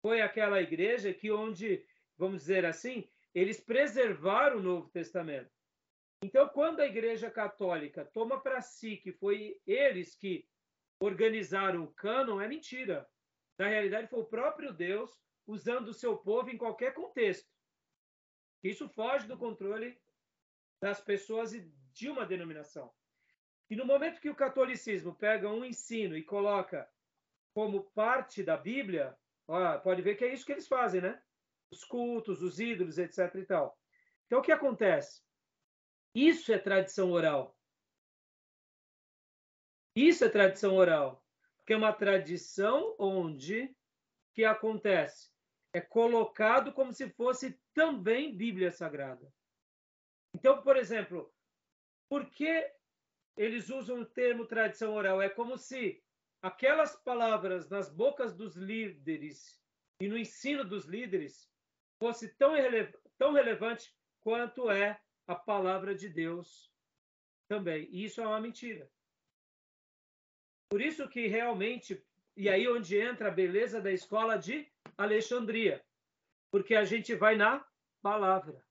foi 0.00 0.20
aquela 0.20 0.60
igreja 0.60 1.14
que 1.14 1.30
onde, 1.30 1.86
vamos 2.18 2.40
dizer 2.40 2.66
assim, 2.66 3.08
eles 3.32 3.60
preservaram 3.60 4.56
o 4.56 4.62
Novo 4.62 4.88
Testamento. 4.88 5.52
Então, 6.24 6.48
quando 6.48 6.80
a 6.80 6.86
Igreja 6.86 7.30
Católica 7.30 8.04
toma 8.04 8.40
para 8.40 8.60
si 8.60 8.96
que 8.96 9.12
foi 9.12 9.60
eles 9.64 10.16
que 10.16 10.44
organizaram 10.98 11.84
o 11.84 11.92
cânon, 11.92 12.40
é 12.40 12.48
mentira. 12.48 13.08
Na 13.56 13.68
realidade, 13.68 14.08
foi 14.08 14.22
o 14.22 14.26
próprio 14.26 14.72
Deus 14.72 15.08
usando 15.46 15.88
o 15.88 15.94
seu 15.94 16.16
povo 16.16 16.50
em 16.50 16.58
qualquer 16.58 16.94
contexto. 16.94 17.51
Isso 18.62 18.88
foge 18.88 19.26
do 19.26 19.36
controle 19.36 19.98
das 20.80 21.00
pessoas 21.00 21.52
e 21.52 21.60
de 21.92 22.08
uma 22.08 22.24
denominação. 22.24 22.92
E 23.68 23.76
no 23.76 23.84
momento 23.84 24.20
que 24.20 24.30
o 24.30 24.34
catolicismo 24.34 25.14
pega 25.14 25.48
um 25.48 25.64
ensino 25.64 26.16
e 26.16 26.22
coloca 26.22 26.88
como 27.54 27.84
parte 27.90 28.42
da 28.42 28.56
Bíblia, 28.56 29.16
ó, 29.48 29.78
pode 29.78 30.02
ver 30.02 30.16
que 30.16 30.24
é 30.24 30.32
isso 30.32 30.44
que 30.44 30.52
eles 30.52 30.68
fazem, 30.68 31.00
né? 31.00 31.22
Os 31.70 31.84
cultos, 31.84 32.42
os 32.42 32.60
ídolos, 32.60 32.98
etc. 32.98 33.34
e 33.36 33.44
tal. 33.44 33.78
Então, 34.26 34.40
o 34.40 34.42
que 34.42 34.52
acontece? 34.52 35.22
Isso 36.14 36.52
é 36.52 36.58
tradição 36.58 37.10
oral. 37.10 37.58
Isso 39.94 40.24
é 40.24 40.28
tradição 40.28 40.76
oral. 40.76 41.24
Porque 41.56 41.72
é 41.72 41.76
uma 41.76 41.92
tradição 41.92 42.94
onde 42.98 43.74
que 44.34 44.44
acontece? 44.44 45.32
é 45.72 45.80
colocado 45.80 46.72
como 46.72 46.92
se 46.92 47.08
fosse 47.10 47.58
também 47.74 48.36
Bíblia 48.36 48.70
Sagrada. 48.70 49.32
Então, 50.34 50.62
por 50.62 50.76
exemplo, 50.76 51.32
por 52.08 52.28
que 52.30 52.70
eles 53.36 53.70
usam 53.70 54.00
o 54.00 54.06
termo 54.06 54.46
tradição 54.46 54.94
oral? 54.94 55.20
É 55.20 55.28
como 55.28 55.56
se 55.56 56.02
aquelas 56.42 56.96
palavras 57.02 57.68
nas 57.68 57.88
bocas 57.88 58.34
dos 58.34 58.56
líderes 58.56 59.60
e 60.00 60.08
no 60.08 60.18
ensino 60.18 60.64
dos 60.64 60.86
líderes 60.86 61.48
fosse 61.98 62.34
tão, 62.36 62.54
tão 63.18 63.32
relevante 63.32 63.94
quanto 64.20 64.70
é 64.70 65.00
a 65.26 65.34
palavra 65.34 65.94
de 65.94 66.08
Deus 66.08 66.70
também. 67.48 67.88
E 67.90 68.04
isso 68.04 68.20
é 68.20 68.26
uma 68.26 68.40
mentira. 68.40 68.90
Por 70.68 70.80
isso 70.80 71.08
que 71.08 71.26
realmente, 71.26 72.02
e 72.36 72.48
aí 72.48 72.66
onde 72.66 72.98
entra 72.98 73.28
a 73.28 73.32
beleza 73.32 73.80
da 73.80 73.92
escola 73.92 74.36
de 74.36 74.66
Alexandria, 74.96 75.84
porque 76.52 76.74
a 76.74 76.84
gente 76.84 77.14
vai 77.14 77.34
na 77.34 77.66
palavra. 78.02 78.62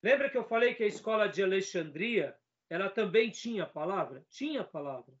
Lembra 0.00 0.30
que 0.30 0.38
eu 0.38 0.44
falei 0.44 0.74
que 0.74 0.84
a 0.84 0.86
escola 0.86 1.26
de 1.26 1.42
Alexandria, 1.42 2.38
ela 2.70 2.88
também 2.88 3.30
tinha 3.30 3.66
palavra? 3.66 4.24
Tinha 4.30 4.62
palavra. 4.62 5.12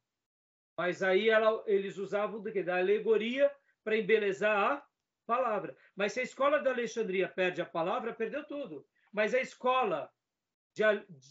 Mas 0.78 1.02
aí 1.02 1.28
ela, 1.28 1.64
eles 1.66 1.98
usavam 1.98 2.40
do 2.40 2.52
que? 2.52 2.62
Da 2.62 2.78
alegoria 2.78 3.52
para 3.82 3.98
embelezar 3.98 4.56
a 4.56 4.86
palavra. 5.26 5.76
Mas 5.96 6.12
se 6.12 6.20
a 6.20 6.22
escola 6.22 6.60
de 6.60 6.68
Alexandria 6.68 7.28
perde 7.28 7.60
a 7.60 7.66
palavra, 7.66 8.14
perdeu 8.14 8.46
tudo. 8.46 8.86
Mas 9.12 9.34
a 9.34 9.40
escola 9.40 10.10
de, 10.72 10.84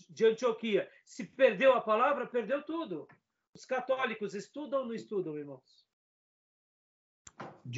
de 0.09 0.25
Antioquia, 0.25 0.91
se 1.05 1.23
perdeu 1.23 1.71
a 1.71 1.81
palavra, 1.81 2.27
perdeu 2.27 2.61
tudo. 2.63 3.07
Os 3.53 3.65
católicos 3.65 4.35
estudam 4.35 4.81
ou 4.81 4.87
não 4.87 4.93
estudam, 4.93 5.37
irmãos? 5.37 5.78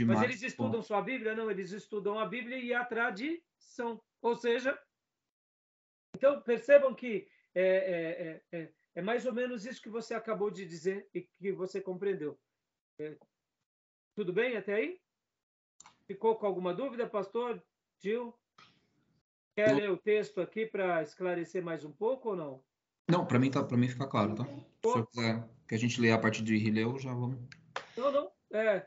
Mas 0.06 0.22
eles 0.24 0.42
estudam 0.42 0.82
só 0.82 0.96
a 0.96 1.02
Bíblia? 1.02 1.36
Não, 1.36 1.52
eles 1.52 1.72
estudam 1.72 2.18
a 2.18 2.26
Bíblia 2.26 2.58
e 2.58 2.74
a 2.74 2.86
tradição. 2.86 4.02
Ou 4.22 4.36
seja, 4.36 4.78
então 6.16 6.42
percebam 6.42 6.94
que 6.94 7.28
é, 7.54 7.64
é, 7.64 8.58
é, 8.58 8.60
é, 8.60 8.74
é 8.96 9.02
mais 9.02 9.26
ou 9.26 9.34
menos 9.34 9.66
isso 9.66 9.82
que 9.82 9.90
você 9.90 10.14
acabou 10.14 10.50
de 10.50 10.66
dizer 10.66 11.08
e 11.14 11.22
que 11.22 11.52
você 11.52 11.82
compreendeu. 11.82 12.40
É, 13.00 13.18
tudo 14.16 14.32
bem 14.32 14.56
até 14.56 14.76
aí? 14.76 15.02
Ficou 16.06 16.36
com 16.36 16.46
alguma 16.46 16.74
dúvida, 16.74 17.08
pastor? 17.08 17.62
Gil? 18.00 18.34
Quer 19.56 19.76
ler 19.76 19.92
o 19.92 19.98
texto 19.98 20.42
aqui 20.42 20.66
para 20.66 21.02
esclarecer 21.04 21.64
mais 21.64 21.84
um 21.84 21.92
pouco 21.92 22.30
ou 22.30 22.36
não? 22.36 22.64
Não, 23.10 23.26
para 23.26 23.40
mim 23.40 23.52
tá, 23.52 23.64
para 23.64 23.78
mim 23.78 23.88
fica 23.88 24.08
claro, 24.08 24.36
tá? 24.36 24.46
Se 24.46 25.06
quiser 25.08 25.50
que 25.68 25.76
a 25.76 25.78
gente 25.78 26.00
leia 26.00 26.16
a 26.16 26.20
partir 26.20 26.44
de 26.44 26.58
Rileu, 26.58 26.98
já 26.98 27.14
vamos. 27.14 27.38
Não, 27.98 28.12
não. 28.12 28.32
É, 28.52 28.86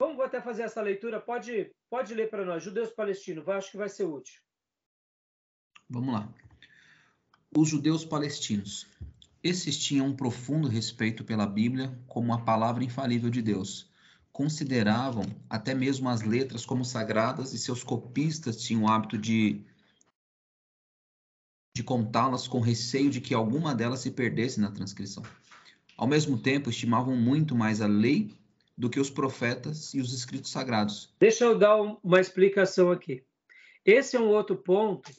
Vamos 0.00 0.18
até 0.20 0.40
fazer 0.40 0.62
essa 0.62 0.80
leitura. 0.80 1.20
Pode, 1.20 1.70
pode 1.90 2.14
ler 2.14 2.30
para 2.30 2.42
nós. 2.42 2.64
Judeus 2.64 2.88
palestinos. 2.90 3.46
Acho 3.46 3.70
que 3.70 3.76
vai 3.76 3.90
ser 3.90 4.04
útil. 4.04 4.40
Vamos 5.90 6.14
lá. 6.14 6.26
Os 7.54 7.68
judeus 7.68 8.02
palestinos. 8.02 8.86
Esses 9.42 9.76
tinham 9.76 10.06
um 10.06 10.16
profundo 10.16 10.68
respeito 10.68 11.22
pela 11.22 11.46
Bíblia 11.46 11.94
como 12.06 12.32
a 12.32 12.40
palavra 12.40 12.82
infalível 12.82 13.28
de 13.28 13.42
Deus. 13.42 13.90
Consideravam 14.32 15.24
até 15.50 15.74
mesmo 15.74 16.08
as 16.08 16.22
letras 16.22 16.64
como 16.64 16.82
sagradas 16.82 17.52
e 17.52 17.58
seus 17.58 17.84
copistas 17.84 18.56
tinham 18.56 18.84
o 18.84 18.88
hábito 18.88 19.18
de 19.18 19.62
de 21.76 21.84
contá-las 21.84 22.48
com 22.48 22.58
receio 22.58 23.10
de 23.10 23.20
que 23.20 23.34
alguma 23.34 23.74
delas 23.74 24.00
se 24.00 24.10
perdesse 24.10 24.60
na 24.60 24.72
transcrição. 24.72 25.22
Ao 25.96 26.06
mesmo 26.06 26.38
tempo, 26.38 26.70
estimavam 26.70 27.14
muito 27.16 27.54
mais 27.54 27.80
a 27.80 27.86
lei 27.86 28.34
do 28.80 28.88
que 28.88 28.98
os 28.98 29.10
profetas 29.10 29.92
e 29.92 30.00
os 30.00 30.14
escritos 30.14 30.50
sagrados. 30.50 31.14
Deixa 31.18 31.44
eu 31.44 31.58
dar 31.58 31.76
uma 31.76 32.18
explicação 32.18 32.90
aqui. 32.90 33.22
Esse 33.84 34.16
é 34.16 34.20
um 34.20 34.28
outro 34.28 34.56
ponto 34.56 35.12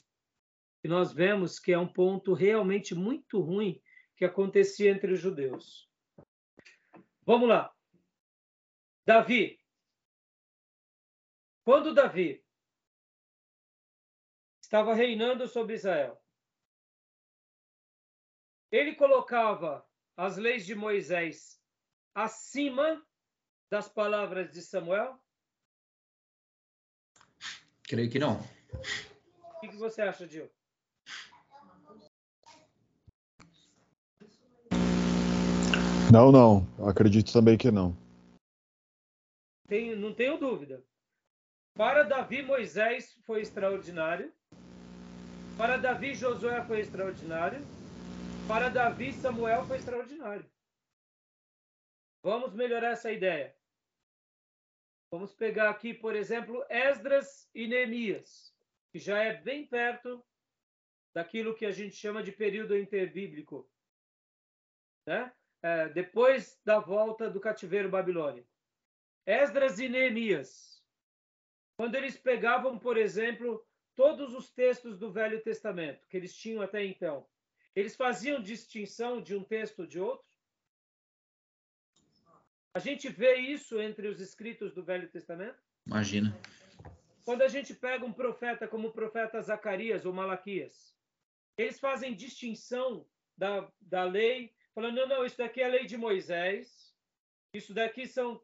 que 0.82 0.88
nós 0.88 1.14
vemos 1.14 1.60
que 1.60 1.72
é 1.72 1.78
um 1.78 1.88
ponto 1.88 2.34
realmente 2.34 2.96
muito 2.96 3.40
ruim 3.40 3.80
que 4.16 4.26
acontecia 4.26 4.90
entre 4.90 5.14
os 5.14 5.20
judeus. 5.20 5.88
Vamos 7.24 7.48
lá. 7.48 7.72
Davi. 9.06 9.60
Quando 11.64 11.94
Davi 11.94 12.44
estava 14.60 14.96
reinando 14.96 15.48
sobre 15.48 15.76
Israel, 15.76 16.20
ele 18.72 18.96
colocava 18.96 19.88
as 20.18 20.38
leis 20.38 20.66
de 20.66 20.74
Moisés 20.74 21.62
acima 22.16 23.06
das 23.72 23.88
palavras 23.88 24.52
de 24.52 24.62
Samuel? 24.62 25.18
Creio 27.84 28.12
que 28.12 28.20
não. 28.20 28.38
O 29.56 29.60
que 29.62 29.78
você 29.78 30.02
acha, 30.02 30.28
Gil? 30.28 30.52
Não, 36.12 36.32
não. 36.34 36.68
Acredito 36.86 37.32
também 37.32 37.58
que 37.58 37.72
não. 37.72 37.96
Tenho, 39.70 39.96
não 39.96 40.14
tenho 40.14 40.38
dúvida. 40.38 40.84
Para 41.74 42.04
Davi, 42.04 42.42
Moisés 42.42 43.18
foi 43.26 43.40
extraordinário. 43.42 44.34
Para 45.58 45.78
Davi, 45.78 46.14
Josué 46.14 46.62
foi 46.66 46.82
extraordinário. 46.82 47.66
Para 48.50 48.68
Davi, 48.68 49.14
Samuel 49.14 49.66
foi 49.66 49.78
extraordinário. 49.78 50.46
Vamos 52.22 52.54
melhorar 52.54 52.92
essa 52.92 53.10
ideia. 53.10 53.56
Vamos 55.12 55.34
pegar 55.34 55.70
aqui, 55.70 55.94
por 55.94 56.16
exemplo, 56.16 56.66
Esdras 56.70 57.50
e 57.54 57.68
Neemias, 57.68 58.56
que 58.94 58.98
já 58.98 59.22
é 59.22 59.34
bem 59.34 59.68
perto 59.68 60.26
daquilo 61.14 61.54
que 61.54 61.66
a 61.66 61.72
gente 61.72 61.94
chama 61.94 62.24
de 62.24 62.32
período 62.32 62.78
interbíblico. 62.78 63.70
Né? 65.06 65.30
É, 65.62 65.90
depois 65.90 66.58
da 66.64 66.80
volta 66.80 67.30
do 67.30 67.42
cativeiro 67.42 67.90
babilônico. 67.90 68.48
Esdras 69.26 69.80
e 69.80 69.90
Neemias, 69.90 70.82
quando 71.76 71.96
eles 71.96 72.18
pegavam, 72.18 72.80
por 72.80 72.98
exemplo, 72.98 73.68
todos 73.94 74.34
os 74.34 74.50
textos 74.50 74.98
do 74.98 75.12
Velho 75.12 75.44
Testamento, 75.44 76.08
que 76.08 76.16
eles 76.16 76.34
tinham 76.34 76.62
até 76.62 76.86
então, 76.86 77.28
eles 77.76 77.98
faziam 77.98 78.42
distinção 78.42 79.22
de 79.22 79.36
um 79.36 79.44
texto 79.44 79.86
de 79.86 80.00
outro? 80.00 80.26
A 82.74 82.80
gente 82.80 83.10
vê 83.10 83.36
isso 83.36 83.82
entre 83.82 84.08
os 84.08 84.22
escritos 84.22 84.74
do 84.74 84.84
Velho 84.84 85.10
Testamento? 85.10 85.60
Imagina. 85.86 86.38
Quando 87.26 87.42
a 87.42 87.50
gente 87.50 87.74
pega 87.74 88.06
um 88.06 88.14
profeta 88.14 88.68
como 88.68 88.88
o 88.88 88.94
profeta 88.94 89.42
Zacarias 89.42 90.06
ou 90.06 90.14
Malaquias, 90.14 90.96
eles 91.58 91.80
fazem 91.80 92.16
distinção 92.16 93.06
da, 93.38 93.70
da 93.82 94.06
lei, 94.06 94.54
falando, 94.74 94.96
não, 94.96 95.08
não, 95.08 95.26
isso 95.26 95.38
daqui 95.38 95.62
é 95.62 95.66
a 95.66 95.70
lei 95.70 95.86
de 95.86 95.98
Moisés, 95.98 96.96
isso 97.54 97.74
daqui 97.74 98.08
são 98.08 98.42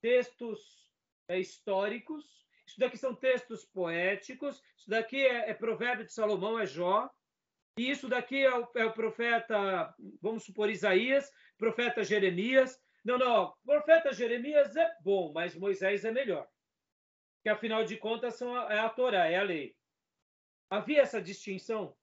textos 0.00 0.90
é, 1.28 1.38
históricos, 1.38 2.44
isso 2.66 2.80
daqui 2.80 2.98
são 2.98 3.14
textos 3.14 3.64
poéticos, 3.64 4.60
isso 4.76 4.90
daqui 4.90 5.24
é, 5.24 5.50
é 5.50 5.54
provérbio 5.54 6.04
de 6.04 6.12
Salomão, 6.12 6.58
é 6.58 6.66
Jó, 6.66 7.08
e 7.78 7.88
isso 7.88 8.08
daqui 8.08 8.42
é 8.42 8.58
o, 8.58 8.68
é 8.74 8.84
o 8.84 8.92
profeta, 8.92 9.94
vamos 10.20 10.42
supor, 10.42 10.68
Isaías, 10.68 11.32
profeta 11.56 12.02
Jeremias. 12.02 12.76
Não, 13.04 13.18
não, 13.18 13.54
profeta 13.64 14.12
Jeremias 14.12 14.76
é 14.76 14.90
bom, 15.02 15.32
mas 15.32 15.54
Moisés 15.54 16.04
é 16.04 16.10
melhor. 16.10 16.46
Que 17.42 17.48
afinal 17.48 17.84
de 17.84 17.96
contas 17.96 18.34
são 18.34 18.54
a, 18.54 18.72
é 18.72 18.78
a 18.78 18.88
Torá, 18.88 19.26
é 19.26 19.36
a 19.36 19.42
lei. 19.42 19.74
Havia 20.70 21.00
essa 21.00 21.22
distinção? 21.22 21.96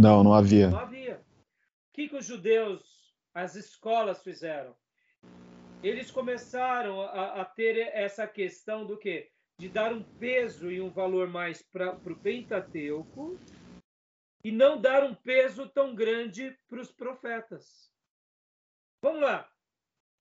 Não, 0.00 0.24
não 0.24 0.32
havia. 0.32 0.70
Não 0.70 0.78
havia. 0.78 1.20
O 1.20 1.92
que, 1.92 2.08
que 2.08 2.16
os 2.16 2.24
judeus, 2.24 3.14
as 3.34 3.54
escolas 3.54 4.22
fizeram? 4.22 4.74
Eles 5.82 6.10
começaram 6.10 7.02
a, 7.02 7.42
a 7.42 7.44
ter 7.44 7.76
essa 7.92 8.26
questão 8.26 8.86
do 8.86 8.96
quê? 8.96 9.30
De 9.58 9.68
dar 9.68 9.92
um 9.92 10.02
peso 10.02 10.70
e 10.70 10.80
um 10.80 10.88
valor 10.88 11.28
mais 11.28 11.60
para 11.60 11.92
o 11.92 12.16
Pentateuco 12.16 13.38
e 14.42 14.50
não 14.50 14.80
dar 14.80 15.04
um 15.04 15.14
peso 15.14 15.68
tão 15.68 15.94
grande 15.94 16.56
para 16.68 16.80
os 16.80 16.90
profetas. 16.90 17.91
Vamos 19.02 19.20
lá. 19.20 19.50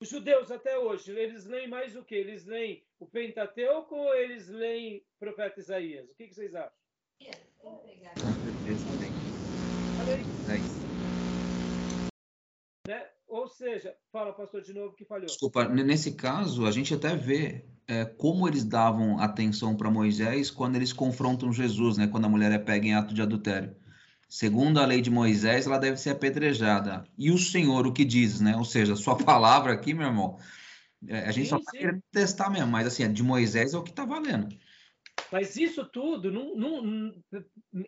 Os 0.01 0.09
judeus 0.09 0.49
até 0.49 0.75
hoje, 0.75 1.11
eles 1.11 1.45
leem 1.45 1.69
mais 1.69 1.95
o 1.95 2.03
que? 2.03 2.15
Eles 2.15 2.47
leem 2.47 2.83
o 2.99 3.05
Pentateuco 3.05 3.95
ou 3.95 4.15
eles 4.15 4.47
leem 4.47 4.97
o 4.97 5.19
profeta 5.19 5.59
Isaías? 5.59 6.09
O 6.09 6.15
que, 6.15 6.27
que 6.27 6.33
vocês 6.33 6.55
acham? 6.55 6.71
Né? 12.87 13.07
Ou 13.27 13.47
seja, 13.47 13.95
fala, 14.11 14.33
pastor, 14.33 14.63
de 14.63 14.73
novo 14.73 14.95
que 14.95 15.05
falhou. 15.05 15.27
Desculpa, 15.27 15.69
nesse 15.69 16.15
caso, 16.15 16.65
a 16.65 16.71
gente 16.71 16.95
até 16.95 17.15
vê 17.15 17.63
é, 17.87 18.03
como 18.03 18.47
eles 18.47 18.65
davam 18.65 19.19
atenção 19.19 19.77
para 19.77 19.91
Moisés 19.91 20.49
quando 20.49 20.75
eles 20.75 20.91
confrontam 20.91 21.53
Jesus, 21.53 21.99
né? 21.99 22.07
Quando 22.07 22.25
a 22.25 22.29
mulher 22.29 22.51
é 22.51 22.57
pega 22.57 22.87
em 22.87 22.95
ato 22.95 23.13
de 23.13 23.21
adultério 23.21 23.75
segundo 24.31 24.79
a 24.79 24.85
lei 24.85 25.01
de 25.01 25.11
Moisés, 25.11 25.67
ela 25.67 25.77
deve 25.77 25.97
ser 25.97 26.11
apedrejada. 26.11 27.03
E 27.17 27.29
o 27.31 27.37
Senhor, 27.37 27.85
o 27.85 27.91
que 27.91 28.05
diz, 28.05 28.39
né? 28.39 28.55
Ou 28.55 28.63
seja, 28.63 28.95
sua 28.95 29.17
palavra 29.21 29.73
aqui, 29.73 29.93
meu 29.93 30.07
irmão, 30.07 30.39
é, 31.05 31.19
a 31.27 31.31
gente 31.31 31.43
sim, 31.43 31.49
só 31.49 31.57
está 31.57 31.71
querendo 31.73 32.01
testar 32.09 32.49
mesmo, 32.49 32.71
mas 32.71 32.87
assim, 32.87 33.11
de 33.11 33.21
Moisés 33.21 33.73
é 33.73 33.77
o 33.77 33.83
que 33.83 33.89
está 33.89 34.05
valendo. 34.05 34.47
Mas 35.29 35.57
isso 35.57 35.83
tudo, 35.83 36.31
não, 36.31 36.55
não, 36.55 37.13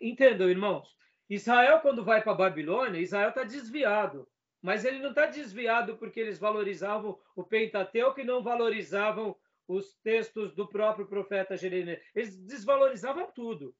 entendam, 0.02 0.50
irmãos. 0.50 0.86
Israel, 1.30 1.80
quando 1.80 2.04
vai 2.04 2.22
para 2.22 2.34
Babilônia, 2.34 3.00
Israel 3.00 3.30
está 3.30 3.42
desviado. 3.42 4.28
Mas 4.60 4.84
ele 4.84 4.98
não 4.98 5.10
está 5.10 5.24
desviado 5.24 5.96
porque 5.96 6.20
eles 6.20 6.38
valorizavam 6.38 7.18
o 7.34 7.42
Pentateuco 7.42 8.20
e 8.20 8.24
não 8.24 8.42
valorizavam 8.42 9.34
os 9.66 9.94
textos 10.02 10.54
do 10.54 10.68
próprio 10.68 11.06
profeta 11.06 11.56
Jeremias. 11.56 12.00
Eles 12.14 12.36
desvalorizavam 12.36 13.30
tudo 13.34 13.74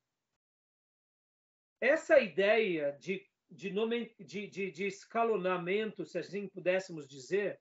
essa 1.85 2.19
ideia 2.19 2.93
de, 2.99 3.27
de, 3.51 3.71
nome, 3.71 4.15
de, 4.19 4.47
de, 4.47 4.71
de 4.71 4.87
escalonamento, 4.87 6.05
se 6.05 6.19
assim 6.19 6.49
pudéssemos 6.49 7.07
dizer, 7.07 7.61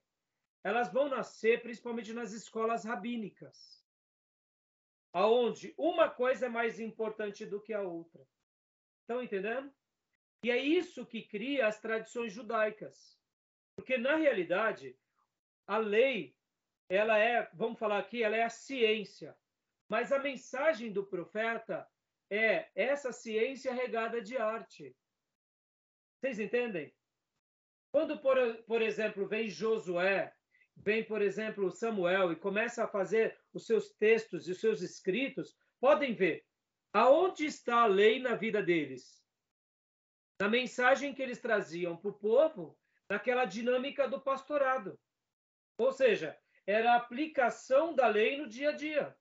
elas 0.64 0.92
vão 0.92 1.10
nascer 1.10 1.62
principalmente 1.62 2.14
nas 2.14 2.32
escolas 2.32 2.86
rabínicas, 2.86 3.84
aonde 5.12 5.74
uma 5.78 6.10
coisa 6.10 6.46
é 6.46 6.50
mais 6.50 6.80
importante 6.80 7.46
do 7.46 7.62
que 7.62 7.74
a 7.74 7.82
outra. 7.82 8.26
Estão 9.02 9.22
entendendo? 9.22 9.72
E 10.44 10.50
é 10.50 10.58
isso 10.58 11.06
que 11.06 11.22
cria 11.22 11.68
as 11.68 11.80
tradições 11.80 12.32
judaicas. 12.32 13.20
Porque, 13.76 13.98
na 13.98 14.16
realidade, 14.16 14.98
a 15.68 15.78
lei, 15.78 16.34
ela 16.90 17.18
é, 17.20 17.50
vamos 17.54 17.78
falar 17.78 18.00
aqui, 18.00 18.24
ela 18.24 18.38
é 18.38 18.44
a 18.44 18.50
ciência. 18.50 19.36
Mas 19.90 20.12
a 20.14 20.20
mensagem 20.20 20.92
do 20.92 21.06
profeta 21.06 21.86
é 22.36 22.72
essa 22.76 23.12
ciência 23.12 23.74
regada 23.74 24.22
de 24.22 24.38
arte. 24.38 24.96
Vocês 26.20 26.40
entendem? 26.40 26.94
Quando, 27.92 28.18
por, 28.20 28.38
por 28.64 28.82
exemplo, 28.82 29.28
vem 29.28 29.50
Josué, 29.50 30.34
vem, 30.76 31.04
por 31.04 31.22
exemplo, 31.22 31.70
Samuel 31.70 32.32
e 32.32 32.36
começa 32.36 32.84
a 32.84 32.88
fazer 32.88 33.38
os 33.54 33.68
seus 33.68 33.92
textos 33.92 34.48
e 34.48 34.52
os 34.52 34.60
seus 34.60 34.82
escritos, 34.82 35.56
podem 35.80 36.16
ver 36.16 36.46
aonde 36.92 37.46
está 37.46 37.84
a 37.84 37.88
lei 37.88 38.20
na 38.20 38.36
vida 38.36 38.64
deles. 38.64 39.24
Na 40.40 40.50
mensagem 40.50 41.14
que 41.14 41.22
eles 41.22 41.40
traziam 41.40 41.96
para 41.96 42.10
o 42.10 42.20
povo, 42.20 42.78
naquela 43.08 43.46
dinâmica 43.46 44.08
do 44.08 44.20
pastorado. 44.20 45.00
Ou 45.78 45.92
seja, 45.92 46.38
era 46.66 46.94
a 46.94 46.98
aplicação 46.98 47.94
da 47.94 48.08
lei 48.08 48.38
no 48.38 48.48
dia 48.48 48.70
a 48.70 48.72
dia. 48.72 49.16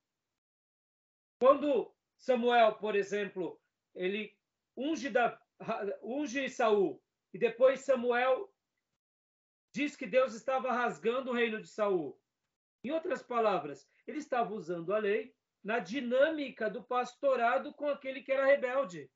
Quando 1.39 1.95
Samuel, 2.23 2.75
por 2.77 2.95
exemplo, 2.95 3.61
ele 3.97 4.33
unge, 4.77 5.11
da, 5.11 5.41
unge 6.01 6.49
Saul 6.49 7.03
e 7.35 7.39
depois 7.39 7.81
Samuel 7.81 8.49
diz 9.75 9.97
que 9.97 10.07
Deus 10.07 10.33
estava 10.33 10.73
rasgando 10.73 11.31
o 11.31 11.35
reino 11.35 11.61
de 11.61 11.67
Saul. 11.67 12.17
Em 12.85 12.93
outras 12.93 13.25
palavras, 13.25 13.89
ele 14.07 14.19
estava 14.19 14.55
usando 14.55 14.95
a 14.95 14.99
lei 14.99 15.35
na 15.65 15.81
dinâmica 15.81 16.71
do 16.71 16.85
pastorado 16.85 17.75
com 17.75 17.89
aquele 17.89 18.23
que 18.23 18.31
era 18.31 18.47
rebelde. 18.47 19.11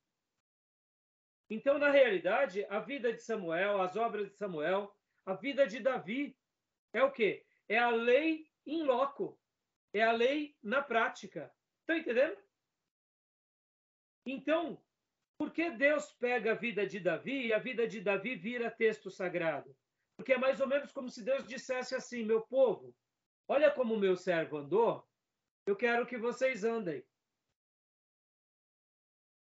Então, 1.48 1.78
na 1.78 1.90
realidade, 1.90 2.64
a 2.64 2.80
vida 2.80 3.12
de 3.12 3.22
Samuel, 3.22 3.80
as 3.80 3.94
obras 3.94 4.28
de 4.30 4.36
Samuel, 4.36 4.92
a 5.24 5.34
vida 5.34 5.64
de 5.64 5.78
Davi 5.78 6.36
é 6.92 7.04
o 7.04 7.12
quê? 7.12 7.46
É 7.68 7.78
a 7.78 7.90
lei 7.90 8.50
em 8.66 8.82
loco. 8.82 9.38
É 9.92 10.02
a 10.02 10.10
lei 10.10 10.56
na 10.60 10.82
prática. 10.82 11.52
Estão 11.82 11.96
entendendo? 11.96 12.45
Então, 14.26 14.82
por 15.38 15.52
que 15.52 15.70
Deus 15.70 16.12
pega 16.14 16.52
a 16.52 16.54
vida 16.54 16.84
de 16.84 16.98
Davi 16.98 17.46
e 17.46 17.52
a 17.52 17.58
vida 17.60 17.86
de 17.86 18.00
Davi 18.00 18.34
vira 18.34 18.70
texto 18.70 19.08
sagrado? 19.08 19.74
Porque 20.16 20.32
é 20.32 20.38
mais 20.38 20.60
ou 20.60 20.66
menos 20.66 20.90
como 20.90 21.08
se 21.08 21.22
Deus 21.22 21.46
dissesse 21.46 21.94
assim: 21.94 22.24
meu 22.24 22.40
povo, 22.42 22.94
olha 23.46 23.70
como 23.70 23.94
o 23.94 23.98
meu 23.98 24.16
servo 24.16 24.56
andou, 24.56 25.06
eu 25.64 25.76
quero 25.76 26.06
que 26.06 26.18
vocês 26.18 26.64
andem. 26.64 27.04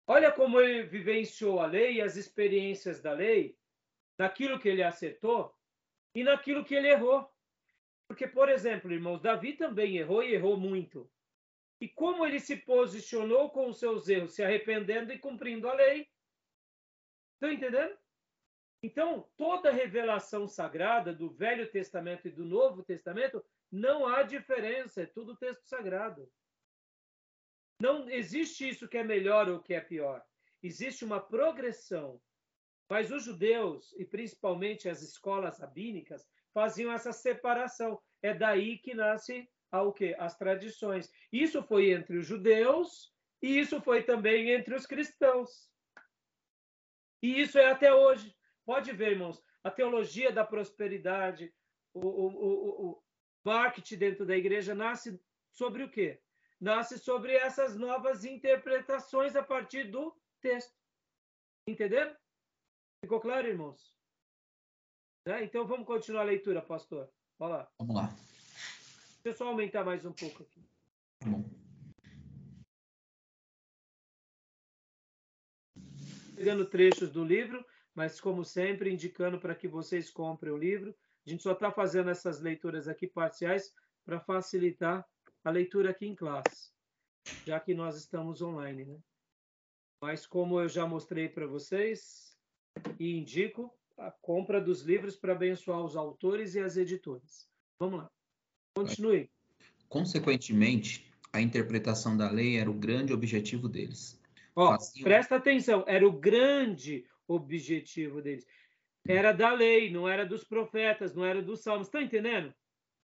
Olha 0.06 0.32
como 0.32 0.60
ele 0.60 0.84
vivenciou 0.84 1.60
a 1.60 1.66
lei 1.66 1.96
e 1.96 2.02
as 2.02 2.16
experiências 2.16 3.00
da 3.00 3.12
lei, 3.12 3.58
naquilo 4.18 4.58
que 4.58 4.68
ele 4.68 4.82
acertou 4.82 5.54
e 6.14 6.24
naquilo 6.24 6.64
que 6.64 6.74
ele 6.74 6.88
errou. 6.88 7.30
Porque, 8.08 8.26
por 8.26 8.48
exemplo, 8.48 8.90
irmãos, 8.90 9.20
Davi 9.20 9.52
também 9.52 9.98
errou 9.98 10.22
e 10.22 10.34
errou 10.34 10.56
muito. 10.56 11.10
E 11.80 11.88
como 11.88 12.26
ele 12.26 12.40
se 12.40 12.56
posicionou 12.56 13.50
com 13.50 13.68
os 13.68 13.78
seus 13.78 14.08
erros, 14.08 14.34
se 14.34 14.42
arrependendo 14.42 15.12
e 15.12 15.18
cumprindo 15.18 15.68
a 15.68 15.74
lei. 15.74 16.08
Estão 17.34 17.52
entendendo? 17.52 17.96
Então, 18.82 19.28
toda 19.36 19.72
revelação 19.72 20.46
sagrada 20.46 21.12
do 21.12 21.30
Velho 21.30 21.70
Testamento 21.70 22.28
e 22.28 22.32
do 22.32 22.44
Novo 22.44 22.82
Testamento, 22.82 23.44
não 23.70 24.06
há 24.06 24.22
diferença, 24.22 25.02
é 25.02 25.06
tudo 25.06 25.36
texto 25.36 25.64
sagrado. 25.64 26.30
Não 27.80 28.08
existe 28.08 28.68
isso 28.68 28.88
que 28.88 28.98
é 28.98 29.04
melhor 29.04 29.48
ou 29.48 29.60
que 29.60 29.74
é 29.74 29.80
pior. 29.80 30.24
Existe 30.62 31.04
uma 31.04 31.20
progressão. 31.20 32.20
Mas 32.90 33.10
os 33.10 33.24
judeus, 33.24 33.92
e 33.98 34.04
principalmente 34.04 34.88
as 34.88 35.02
escolas 35.02 35.58
rabínicas, 35.58 36.26
faziam 36.54 36.92
essa 36.92 37.12
separação. 37.12 38.00
É 38.22 38.32
daí 38.32 38.78
que 38.78 38.94
nasce 38.94 39.48
o 39.72 39.92
quê? 39.92 40.16
As 40.18 40.36
tradições. 40.36 41.10
Isso 41.32 41.62
foi 41.62 41.92
entre 41.92 42.16
os 42.16 42.26
judeus 42.26 43.12
e 43.42 43.58
isso 43.58 43.80
foi 43.80 44.02
também 44.02 44.50
entre 44.50 44.74
os 44.74 44.86
cristãos. 44.86 45.70
E 47.22 47.40
isso 47.40 47.58
é 47.58 47.70
até 47.70 47.92
hoje. 47.92 48.34
Pode 48.64 48.92
ver, 48.92 49.12
irmãos, 49.12 49.42
a 49.62 49.70
teologia 49.70 50.32
da 50.32 50.44
prosperidade, 50.44 51.52
o, 51.92 52.00
o, 52.00 52.26
o, 52.26 52.90
o 52.90 53.02
marketing 53.44 53.96
dentro 53.96 54.26
da 54.26 54.36
igreja 54.36 54.74
nasce 54.74 55.20
sobre 55.50 55.82
o 55.82 55.90
quê? 55.90 56.20
Nasce 56.60 56.98
sobre 56.98 57.34
essas 57.34 57.76
novas 57.76 58.24
interpretações 58.24 59.36
a 59.36 59.42
partir 59.42 59.84
do 59.84 60.14
texto. 60.40 60.76
Entenderam? 61.68 62.16
Ficou 63.00 63.20
claro, 63.20 63.46
irmãos? 63.46 63.94
Né? 65.26 65.44
Então 65.44 65.66
vamos 65.66 65.86
continuar 65.86 66.22
a 66.22 66.24
leitura, 66.24 66.62
pastor. 66.62 67.08
Vamos 67.38 67.54
lá. 67.54 67.70
Deixa 69.28 69.42
eu 69.42 69.46
só 69.46 69.50
aumentar 69.50 69.84
mais 69.84 70.06
um 70.06 70.12
pouco 70.12 70.42
aqui. 70.42 70.66
Tá. 71.18 71.28
Pegando 76.34 76.64
trechos 76.64 77.10
do 77.10 77.22
livro, 77.22 77.62
mas 77.94 78.22
como 78.22 78.42
sempre, 78.42 78.90
indicando 78.90 79.38
para 79.38 79.54
que 79.54 79.68
vocês 79.68 80.08
comprem 80.08 80.50
o 80.50 80.56
livro. 80.56 80.96
A 81.26 81.28
gente 81.28 81.42
só 81.42 81.52
está 81.52 81.70
fazendo 81.70 82.08
essas 82.08 82.40
leituras 82.40 82.88
aqui 82.88 83.06
parciais 83.06 83.70
para 84.02 84.18
facilitar 84.18 85.06
a 85.44 85.50
leitura 85.50 85.90
aqui 85.90 86.06
em 86.06 86.14
classe, 86.14 86.72
já 87.44 87.60
que 87.60 87.74
nós 87.74 87.98
estamos 87.98 88.40
online, 88.40 88.86
né? 88.86 88.98
Mas 90.00 90.26
como 90.26 90.58
eu 90.58 90.70
já 90.70 90.86
mostrei 90.86 91.28
para 91.28 91.46
vocês 91.46 92.34
e 92.98 93.14
indico 93.18 93.78
a 93.98 94.10
compra 94.10 94.58
dos 94.58 94.80
livros 94.80 95.16
para 95.16 95.34
abençoar 95.34 95.84
os 95.84 95.96
autores 95.96 96.54
e 96.54 96.60
as 96.60 96.78
editoras. 96.78 97.46
Vamos 97.78 97.98
lá. 97.98 98.17
Continue. 98.86 99.30
Consequentemente, 99.88 101.10
a 101.32 101.40
interpretação 101.40 102.16
da 102.16 102.30
lei 102.30 102.58
era 102.58 102.70
o 102.70 102.74
grande 102.74 103.12
objetivo 103.12 103.68
deles. 103.68 104.20
Ó, 104.54 104.72
Faziam... 104.72 105.04
presta 105.04 105.36
atenção, 105.36 105.84
era 105.86 106.06
o 106.06 106.12
grande 106.12 107.04
objetivo 107.26 108.20
deles. 108.20 108.46
Era 109.06 109.32
da 109.32 109.52
lei, 109.52 109.90
não 109.90 110.08
era 110.08 110.26
dos 110.26 110.44
profetas, 110.44 111.14
não 111.14 111.24
era 111.24 111.40
dos 111.40 111.62
salmos. 111.62 111.86
Estão 111.86 112.00
entendendo? 112.00 112.52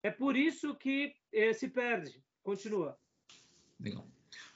É 0.04 0.12
por 0.12 0.36
isso 0.36 0.76
que 0.76 1.14
eh, 1.34 1.54
se 1.54 1.68
perde. 1.68 2.24
Continua. 2.44 2.98
Legal. 3.80 4.08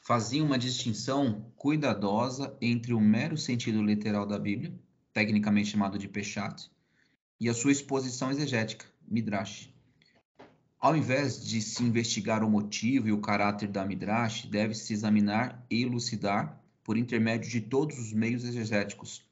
Faziam 0.01 0.45
uma 0.45 0.57
distinção 0.57 1.51
cuidadosa 1.55 2.55
entre 2.61 2.93
o 2.93 2.99
mero 2.99 3.37
sentido 3.37 3.81
literal 3.81 4.25
da 4.25 4.37
Bíblia, 4.37 4.73
tecnicamente 5.13 5.69
chamado 5.69 5.97
de 5.97 6.07
Peshat, 6.07 6.69
e 7.39 7.49
a 7.49 7.53
sua 7.53 7.71
exposição 7.71 8.29
exegética, 8.29 8.85
Midrash. 9.07 9.72
Ao 10.83 10.97
invés 10.97 11.41
de 11.41 11.61
se 11.61 11.81
investigar 11.81 12.43
o 12.43 12.49
motivo 12.49 13.07
e 13.07 13.13
o 13.13 13.21
caráter 13.21 13.69
da 13.69 13.85
Midrash, 13.85 14.47
deve-se 14.47 14.91
examinar 14.91 15.65
e 15.71 15.81
elucidar, 15.81 16.61
por 16.83 16.97
intermédio 16.97 17.49
de 17.49 17.61
todos 17.61 17.97
os 17.97 18.11
meios 18.11 18.43
exegéticos 18.43 19.25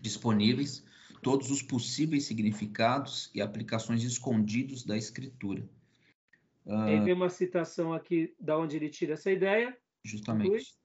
disponíveis, 0.00 0.84
todos 1.20 1.50
os 1.50 1.62
possíveis 1.62 2.26
significados 2.26 3.28
e 3.34 3.42
aplicações 3.42 4.04
escondidos 4.04 4.84
da 4.84 4.96
Escritura. 4.96 5.68
Tem 6.64 7.12
uma 7.12 7.28
citação 7.28 7.92
aqui 7.92 8.32
da 8.38 8.56
onde 8.56 8.76
ele 8.76 8.88
tira 8.88 9.14
essa 9.14 9.32
ideia. 9.32 9.76
Justamente. 10.04 10.76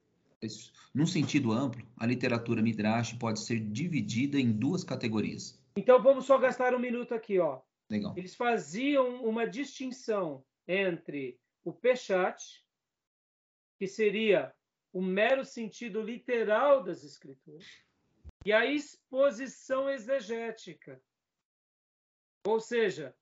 Num 0.91 1.05
sentido 1.05 1.51
amplo, 1.51 1.85
a 1.95 2.07
literatura 2.07 2.63
Midrash 2.63 3.13
pode 3.13 3.41
ser 3.41 3.59
dividida 3.59 4.39
em 4.39 4.51
duas 4.51 4.83
categorias. 4.83 5.61
Então 5.75 6.01
vamos 6.01 6.25
só 6.25 6.39
gastar 6.39 6.73
um 6.73 6.79
minuto 6.79 7.13
aqui, 7.13 7.37
ó. 7.37 7.59
Legal. 7.89 8.13
Eles 8.15 8.35
faziam 8.35 9.23
uma 9.23 9.47
distinção 9.47 10.45
entre 10.67 11.39
o 11.63 11.73
Peshat, 11.73 12.63
que 13.79 13.87
seria 13.87 14.53
o 14.93 15.01
mero 15.01 15.43
sentido 15.43 16.01
literal 16.01 16.83
das 16.83 17.03
escrituras, 17.03 17.65
e 18.45 18.53
a 18.53 18.65
exposição 18.65 19.89
exegética. 19.89 21.01
Ou 22.45 22.59
seja, 22.59 23.15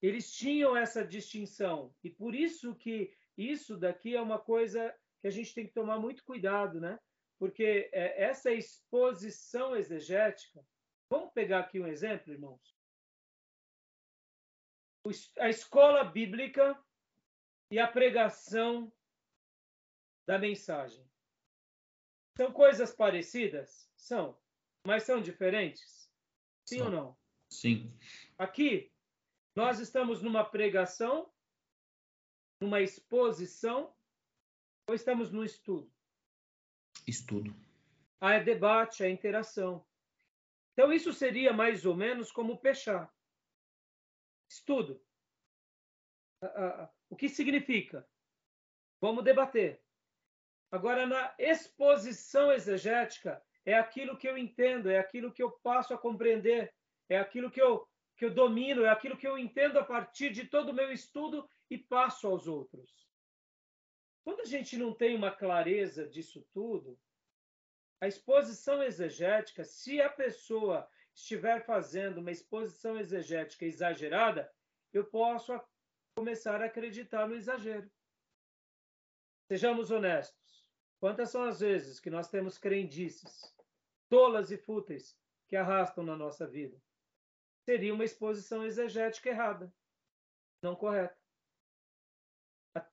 eles 0.00 0.32
tinham 0.32 0.76
essa 0.76 1.04
distinção 1.04 1.94
e 2.04 2.10
por 2.10 2.34
isso 2.34 2.74
que 2.74 3.12
isso 3.36 3.76
daqui 3.76 4.14
é 4.14 4.20
uma 4.20 4.38
coisa 4.38 4.94
que 5.20 5.26
a 5.26 5.30
gente 5.30 5.54
tem 5.54 5.66
que 5.66 5.72
tomar 5.72 5.98
muito 5.98 6.24
cuidado, 6.24 6.80
né? 6.80 6.98
Porque 7.38 7.90
é, 7.92 8.22
essa 8.22 8.52
exposição 8.52 9.74
exegética, 9.74 10.64
vamos 11.10 11.32
pegar 11.32 11.60
aqui 11.60 11.80
um 11.80 11.86
exemplo, 11.86 12.32
irmãos 12.32 12.77
a 15.38 15.48
escola 15.48 16.04
bíblica 16.04 16.78
e 17.70 17.78
a 17.78 17.86
pregação 17.86 18.92
da 20.26 20.38
mensagem. 20.38 21.04
São 22.36 22.52
coisas 22.52 22.94
parecidas? 22.94 23.90
São. 23.96 24.38
Mas 24.86 25.02
são 25.02 25.20
diferentes? 25.20 26.10
Sim 26.64 26.82
ou 26.82 26.90
não? 26.90 27.18
Sim. 27.50 27.92
Aqui, 28.36 28.92
nós 29.56 29.80
estamos 29.80 30.22
numa 30.22 30.44
pregação, 30.44 31.32
numa 32.60 32.80
exposição, 32.80 33.94
ou 34.86 34.94
estamos 34.94 35.32
no 35.32 35.44
estudo? 35.44 35.90
Estudo. 37.06 37.54
É 38.20 38.42
debate, 38.42 39.02
é 39.02 39.10
interação. 39.10 39.84
Então, 40.72 40.92
isso 40.92 41.12
seria 41.12 41.52
mais 41.52 41.84
ou 41.84 41.96
menos 41.96 42.30
como 42.30 42.58
pechar. 42.58 43.12
Estudo. 44.48 45.02
O 47.10 47.16
que 47.16 47.28
significa? 47.28 48.08
Vamos 49.00 49.24
debater. 49.24 49.82
Agora, 50.70 51.06
na 51.06 51.34
exposição 51.38 52.52
exegética, 52.52 53.42
é 53.64 53.74
aquilo 53.74 54.16
que 54.16 54.28
eu 54.28 54.36
entendo, 54.36 54.90
é 54.90 54.98
aquilo 54.98 55.32
que 55.32 55.42
eu 55.42 55.50
passo 55.50 55.94
a 55.94 55.98
compreender, 55.98 56.74
é 57.08 57.18
aquilo 57.18 57.50
que 57.50 57.60
eu, 57.60 57.88
que 58.16 58.24
eu 58.24 58.34
domino, 58.34 58.84
é 58.84 58.90
aquilo 58.90 59.16
que 59.16 59.26
eu 59.26 59.38
entendo 59.38 59.78
a 59.78 59.84
partir 59.84 60.30
de 60.30 60.46
todo 60.46 60.70
o 60.70 60.74
meu 60.74 60.92
estudo 60.92 61.48
e 61.70 61.78
passo 61.78 62.26
aos 62.26 62.46
outros. 62.46 63.08
Quando 64.24 64.40
a 64.40 64.44
gente 64.44 64.76
não 64.76 64.92
tem 64.94 65.16
uma 65.16 65.30
clareza 65.30 66.06
disso 66.06 66.46
tudo, 66.52 66.98
a 68.00 68.06
exposição 68.06 68.82
exegética, 68.82 69.64
se 69.64 70.00
a 70.00 70.08
pessoa 70.08 70.88
estiver 71.18 71.64
fazendo 71.64 72.18
uma 72.18 72.30
exposição 72.30 72.96
exegética 72.96 73.64
exagerada, 73.64 74.50
eu 74.92 75.04
posso 75.04 75.60
começar 76.16 76.62
a 76.62 76.66
acreditar 76.66 77.26
no 77.26 77.34
exagero. 77.34 77.90
Sejamos 79.50 79.90
honestos. 79.90 80.68
Quantas 81.00 81.30
são 81.30 81.42
as 81.42 81.60
vezes 81.60 81.98
que 82.00 82.10
nós 82.10 82.28
temos 82.28 82.56
crendices 82.56 83.54
tolas 84.08 84.50
e 84.50 84.56
fúteis 84.56 85.16
que 85.48 85.56
arrastam 85.56 86.04
na 86.04 86.16
nossa 86.16 86.46
vida? 86.46 86.80
Seria 87.64 87.92
uma 87.92 88.04
exposição 88.04 88.64
exegética 88.64 89.28
errada, 89.28 89.72
não 90.62 90.74
correta. 90.74 91.18
A, 92.74 92.86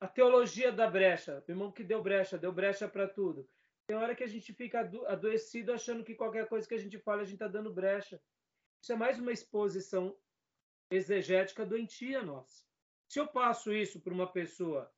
a 0.00 0.08
teologia 0.08 0.72
da 0.72 0.88
brecha, 0.88 1.44
o 1.46 1.50
irmão 1.50 1.70
que 1.70 1.84
deu 1.84 2.02
brecha, 2.02 2.38
deu 2.38 2.52
brecha 2.52 2.88
para 2.88 3.08
tudo. 3.08 3.48
Tem 3.86 3.96
hora 3.96 4.14
que 4.14 4.24
a 4.24 4.28
gente 4.28 4.52
fica 4.52 4.80
adoecido 5.08 5.72
achando 5.72 6.04
que 6.04 6.14
qualquer 6.14 6.48
coisa 6.48 6.66
que 6.66 6.74
a 6.74 6.78
gente 6.78 6.98
fala, 6.98 7.22
a 7.22 7.24
gente 7.24 7.34
está 7.34 7.48
dando 7.48 7.72
brecha. 7.72 8.20
Isso 8.80 8.92
é 8.92 8.96
mais 8.96 9.18
uma 9.18 9.32
exposição 9.32 10.16
exegética 10.90 11.66
doentia 11.66 12.22
nossa. 12.22 12.64
Se 13.08 13.18
eu 13.18 13.26
passo 13.26 13.72
isso 13.72 14.00
para 14.00 14.14
uma 14.14 14.30
pessoa 14.30 14.90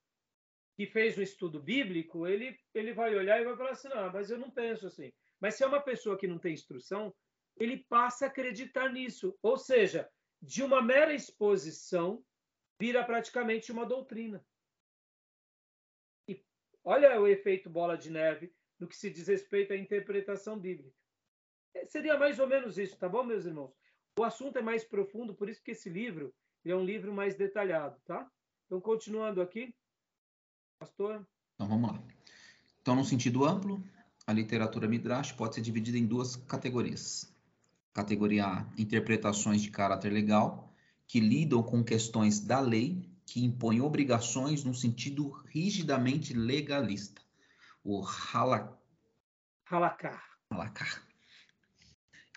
que 0.76 0.86
fez 0.86 1.16
um 1.16 1.22
estudo 1.22 1.60
bíblico, 1.60 2.26
ele, 2.26 2.58
ele 2.74 2.92
vai 2.92 3.14
olhar 3.14 3.40
e 3.40 3.44
vai 3.44 3.56
falar 3.56 3.70
assim: 3.70 3.88
não, 3.88 4.12
mas 4.12 4.30
eu 4.30 4.38
não 4.38 4.50
penso 4.50 4.86
assim. 4.86 5.12
Mas 5.40 5.54
se 5.54 5.64
é 5.64 5.66
uma 5.66 5.80
pessoa 5.80 6.18
que 6.18 6.26
não 6.26 6.38
tem 6.38 6.52
instrução, 6.52 7.14
ele 7.56 7.84
passa 7.88 8.26
a 8.26 8.28
acreditar 8.28 8.92
nisso. 8.92 9.36
Ou 9.42 9.56
seja, 9.56 10.08
de 10.40 10.62
uma 10.62 10.82
mera 10.82 11.14
exposição, 11.14 12.24
vira 12.78 13.04
praticamente 13.04 13.72
uma 13.72 13.86
doutrina. 13.86 14.44
E 16.28 16.42
olha 16.82 17.20
o 17.20 17.26
efeito 17.26 17.70
bola 17.70 17.96
de 17.96 18.10
neve 18.10 18.52
no 18.84 18.88
que 18.88 18.96
se 18.96 19.10
diz 19.10 19.26
respeito 19.26 19.72
à 19.72 19.76
interpretação 19.76 20.58
bíblica. 20.58 20.94
É, 21.74 21.86
seria 21.86 22.18
mais 22.18 22.38
ou 22.38 22.46
menos 22.46 22.76
isso, 22.76 22.96
tá 22.98 23.08
bom, 23.08 23.24
meus 23.24 23.46
irmãos? 23.46 23.72
O 24.18 24.22
assunto 24.22 24.58
é 24.58 24.62
mais 24.62 24.84
profundo, 24.84 25.34
por 25.34 25.48
isso 25.48 25.62
que 25.62 25.70
esse 25.70 25.88
livro 25.88 26.32
é 26.64 26.76
um 26.76 26.84
livro 26.84 27.12
mais 27.12 27.34
detalhado, 27.34 27.96
tá? 28.04 28.30
Então, 28.66 28.80
continuando 28.80 29.40
aqui, 29.40 29.74
pastor. 30.78 31.26
Então, 31.54 31.66
vamos 31.66 31.90
lá. 31.90 32.02
Então, 32.80 32.94
no 32.94 33.04
sentido 33.04 33.44
amplo, 33.44 33.82
a 34.26 34.32
literatura 34.32 34.86
Midrash 34.86 35.32
pode 35.32 35.54
ser 35.54 35.62
dividida 35.62 35.96
em 35.96 36.06
duas 36.06 36.36
categorias. 36.36 37.34
Categoria 37.94 38.46
A, 38.46 38.72
interpretações 38.76 39.62
de 39.62 39.70
caráter 39.70 40.12
legal, 40.12 40.70
que 41.06 41.20
lidam 41.20 41.62
com 41.62 41.82
questões 41.82 42.38
da 42.38 42.60
lei 42.60 43.02
que 43.24 43.42
impõem 43.42 43.80
obrigações 43.80 44.62
no 44.62 44.74
sentido 44.74 45.30
rigidamente 45.46 46.34
legalista. 46.34 47.23
O 47.84 48.00
halak... 48.00 48.72
halakar. 49.66 50.24
halakar. 50.50 51.02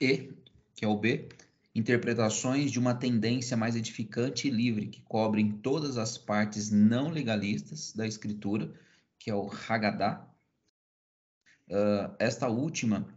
E, 0.01 0.33
que 0.75 0.83
é 0.83 0.87
o 0.87 0.97
B, 0.97 1.29
interpretações 1.73 2.69
de 2.69 2.79
uma 2.79 2.93
tendência 2.93 3.55
mais 3.55 3.75
edificante 3.77 4.49
e 4.49 4.51
livre, 4.51 4.87
que 4.87 5.01
cobrem 5.03 5.51
todas 5.51 5.97
as 5.97 6.17
partes 6.17 6.69
não 6.69 7.09
legalistas 7.09 7.93
da 7.93 8.05
escritura, 8.05 8.69
que 9.17 9.31
é 9.31 9.33
o 9.33 9.49
Haggadah. 9.49 10.27
Uh, 11.69 12.13
esta 12.19 12.49
última 12.49 13.07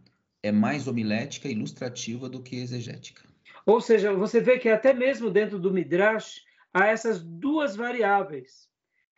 é 0.41 0.53
mais 0.53 0.87
homilética 0.87 1.49
e 1.49 1.53
ilustrativa 1.53 2.29
do 2.29 2.41
que 2.41 2.57
exegética. 2.57 3.29
Ou 3.67 3.81
seja, 3.81 4.15
você 4.15 4.41
vê 4.41 4.59
que 4.59 4.69
até 4.69 4.95
mesmo 4.95 5.31
dentro 5.31 5.59
do 5.59 5.73
Midrash 5.73 6.45
há 6.73 6.87
essas 6.87 7.21
duas 7.21 7.75
variáveis. 7.75 8.70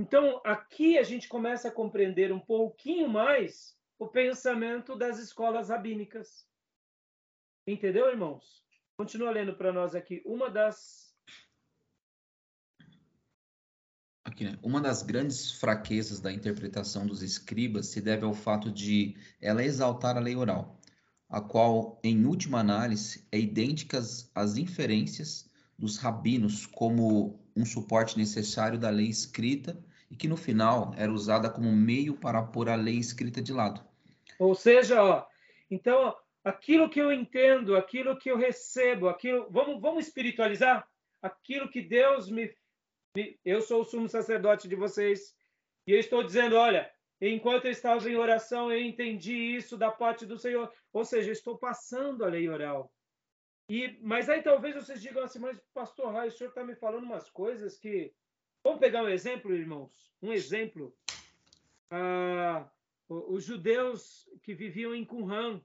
Então, 0.03 0.41
aqui 0.45 0.99
a 0.99 1.05
gente 1.05 1.29
começa 1.29 1.69
a 1.69 1.71
compreender 1.71 2.33
um 2.33 2.41
pouquinho 2.41 3.09
mais 3.09 3.77
o 4.01 4.09
pensamento 4.09 4.97
das 4.97 5.21
escolas 5.21 5.69
rabínicas. 5.69 6.45
Entendeu, 7.65 8.09
irmãos? 8.09 8.65
Continua 8.97 9.31
lendo 9.31 9.55
para 9.55 9.73
nós 9.73 9.95
aqui. 9.95 10.21
Uma 10.27 10.51
das. 10.51 11.15
Aqui, 14.25 14.43
né? 14.43 14.59
Uma 14.61 14.81
das 14.81 15.05
grandes 15.05 15.53
fraquezas 15.53 16.19
da 16.21 16.33
interpretação 16.33 17.07
dos 17.07 17.23
escribas 17.23 17.87
se 17.87 18.01
deve 18.01 18.25
ao 18.25 18.35
fato 18.35 18.73
de 18.73 19.17
ela 19.41 19.63
exaltar 19.63 20.17
a 20.17 20.21
lei 20.21 20.35
oral, 20.35 20.81
a 21.29 21.41
qual, 21.41 22.01
em 22.03 22.27
última 22.27 22.59
análise, 22.59 23.25
é 23.31 23.39
idêntica 23.39 23.99
às 24.35 24.57
inferências 24.57 25.49
dos 25.79 25.97
rabinos 25.97 26.67
como 26.67 27.41
um 27.55 27.65
suporte 27.65 28.19
necessário 28.19 28.81
da 28.81 28.91
lei 28.91 29.07
escrita 29.07 29.81
e 30.13 30.17
que 30.17 30.29
no 30.29 30.37
final 30.37 30.93
era 30.99 31.11
usada 31.11 31.49
como 31.49 31.73
meio 31.73 32.15
para 32.15 32.43
pôr 32.43 32.69
a 32.69 32.75
lei 32.75 32.99
escrita 32.99 33.41
de 33.41 33.51
lado. 33.51 33.83
Ou 34.39 34.55
seja, 34.55 35.03
ó, 35.03 35.27
então 35.71 36.15
aquilo 36.45 36.91
que 36.91 37.01
eu 37.01 37.11
entendo, 37.11 37.75
aquilo 37.75 38.19
que 38.19 38.31
eu 38.31 38.37
recebo, 38.37 39.09
aquilo, 39.09 39.49
vamos, 39.51 39.81
vamos 39.81 40.07
espiritualizar 40.07 40.87
aquilo 41.23 41.71
que 41.71 41.81
Deus 41.81 42.29
me, 42.29 42.55
me, 43.17 43.41
eu 43.43 43.63
sou 43.63 43.81
o 43.81 43.85
sumo 43.85 44.07
sacerdote 44.07 44.69
de 44.69 44.77
vocês 44.77 45.35
e 45.87 45.93
eu 45.93 45.99
estou 45.99 46.23
dizendo, 46.23 46.57
olha, 46.57 46.91
enquanto 47.19 47.65
eu 47.65 47.71
estava 47.71 48.07
em 48.11 48.17
oração, 48.17 48.71
eu 48.71 48.81
entendi 48.81 49.35
isso 49.35 49.79
da 49.79 49.91
parte 49.91 50.27
do 50.27 50.37
Senhor, 50.37 50.71
ou 50.93 51.07
seja, 51.07 51.31
eu 51.31 51.33
estou 51.33 51.57
passando 51.57 52.23
a 52.23 52.29
lei 52.29 52.49
oral. 52.49 52.93
E, 53.67 53.99
mas 54.03 54.29
aí 54.29 54.43
talvez 54.43 54.75
vocês 54.75 55.01
digam 55.01 55.23
assim, 55.23 55.39
mas 55.39 55.59
pastor 55.73 56.13
Rai, 56.13 56.29
o 56.29 56.31
senhor 56.31 56.51
está 56.51 56.63
me 56.63 56.75
falando 56.75 57.05
umas 57.05 57.31
coisas 57.31 57.79
que. 57.79 58.13
Vamos 58.65 58.81
pegar 58.81 59.03
um 59.03 59.09
exemplo, 59.09 59.55
irmãos? 59.55 60.13
Um 60.23 60.33
exemplo. 60.33 60.97
Ah, 61.91 62.71
os 63.09 63.45
judeus 63.45 64.29
que 64.43 64.55
viviam 64.55 64.95
em 64.95 65.05
Qumran, 65.05 65.61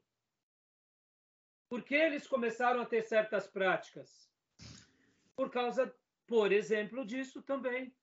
por 1.70 1.84
que 1.84 1.96
eles 1.96 2.28
começaram 2.28 2.82
a 2.82 2.86
ter 2.86 3.04
certas 3.04 3.48
práticas? 3.48 4.32
Por 5.36 5.52
causa, 5.52 5.94
por 6.26 6.52
exemplo, 6.52 7.06
disso 7.06 7.42
também. 7.42 7.96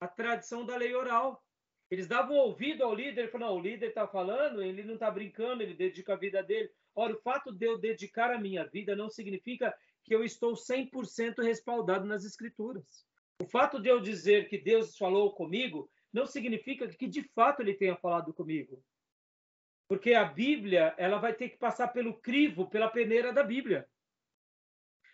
A 0.00 0.08
tradição 0.08 0.64
da 0.64 0.76
lei 0.76 0.94
oral. 0.94 1.44
Eles 1.90 2.06
davam 2.06 2.36
ouvido 2.36 2.84
ao 2.84 2.94
líder 2.94 3.30
falaram: 3.30 3.54
não, 3.54 3.60
o 3.60 3.62
líder 3.62 3.88
está 3.88 4.06
falando, 4.06 4.62
ele 4.62 4.82
não 4.82 4.94
está 4.94 5.10
brincando, 5.10 5.62
ele 5.62 5.74
dedica 5.74 6.12
a 6.12 6.16
vida 6.16 6.42
dele. 6.42 6.70
Ora, 6.94 7.14
o 7.14 7.20
fato 7.20 7.52
de 7.52 7.66
eu 7.66 7.78
dedicar 7.78 8.32
a 8.32 8.40
minha 8.40 8.64
vida 8.64 8.94
não 8.94 9.08
significa 9.08 9.76
que 10.04 10.14
eu 10.14 10.22
estou 10.22 10.54
100% 10.54 11.42
respaldado 11.42 12.06
nas 12.06 12.24
Escrituras. 12.24 13.06
O 13.40 13.46
fato 13.46 13.80
de 13.80 13.88
eu 13.88 14.00
dizer 14.00 14.48
que 14.48 14.58
Deus 14.58 14.96
falou 14.96 15.32
comigo 15.32 15.90
não 16.12 16.26
significa 16.26 16.88
que 16.88 17.06
de 17.06 17.22
fato 17.22 17.60
ele 17.60 17.74
tenha 17.74 17.96
falado 17.96 18.32
comigo. 18.34 18.82
Porque 19.86 20.12
a 20.12 20.24
Bíblia, 20.24 20.94
ela 20.98 21.18
vai 21.18 21.32
ter 21.32 21.48
que 21.48 21.56
passar 21.56 21.88
pelo 21.88 22.20
crivo, 22.20 22.68
pela 22.68 22.90
peneira 22.90 23.32
da 23.32 23.42
Bíblia. 23.42 23.88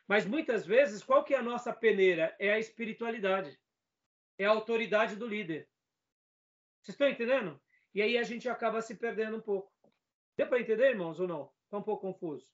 Mas 0.08 0.26
muitas 0.26 0.66
vezes, 0.66 1.02
qual 1.02 1.22
que 1.22 1.34
é 1.34 1.38
a 1.38 1.42
nossa 1.42 1.72
peneira? 1.72 2.34
É 2.38 2.52
a 2.52 2.58
espiritualidade. 2.58 3.58
É 4.38 4.44
a 4.44 4.50
autoridade 4.50 5.16
do 5.16 5.26
líder. 5.26 5.68
Vocês 6.80 6.94
estão 6.94 7.08
entendendo? 7.08 7.60
E 7.94 8.02
aí 8.02 8.18
a 8.18 8.22
gente 8.22 8.48
acaba 8.48 8.82
se 8.82 8.96
perdendo 8.96 9.36
um 9.36 9.40
pouco. 9.40 9.72
Deu 10.36 10.48
para 10.48 10.60
entender, 10.60 10.90
irmãos, 10.90 11.20
ou 11.20 11.28
não? 11.28 11.52
Está 11.64 11.78
um 11.78 11.82
pouco 11.82 12.12
confuso. 12.12 12.46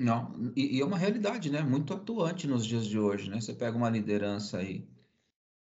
Não, 0.00 0.50
e, 0.56 0.78
e, 0.78 0.80
é 0.80 0.84
uma 0.84 0.96
realidade, 0.96 1.50
né? 1.50 1.60
Muito 1.60 1.92
atuante 1.92 2.46
nos 2.46 2.64
dias 2.64 2.86
de 2.86 2.98
hoje, 2.98 3.28
né? 3.28 3.38
Você 3.38 3.52
pega 3.52 3.76
uma 3.76 3.90
liderança 3.90 4.56
aí 4.56 4.88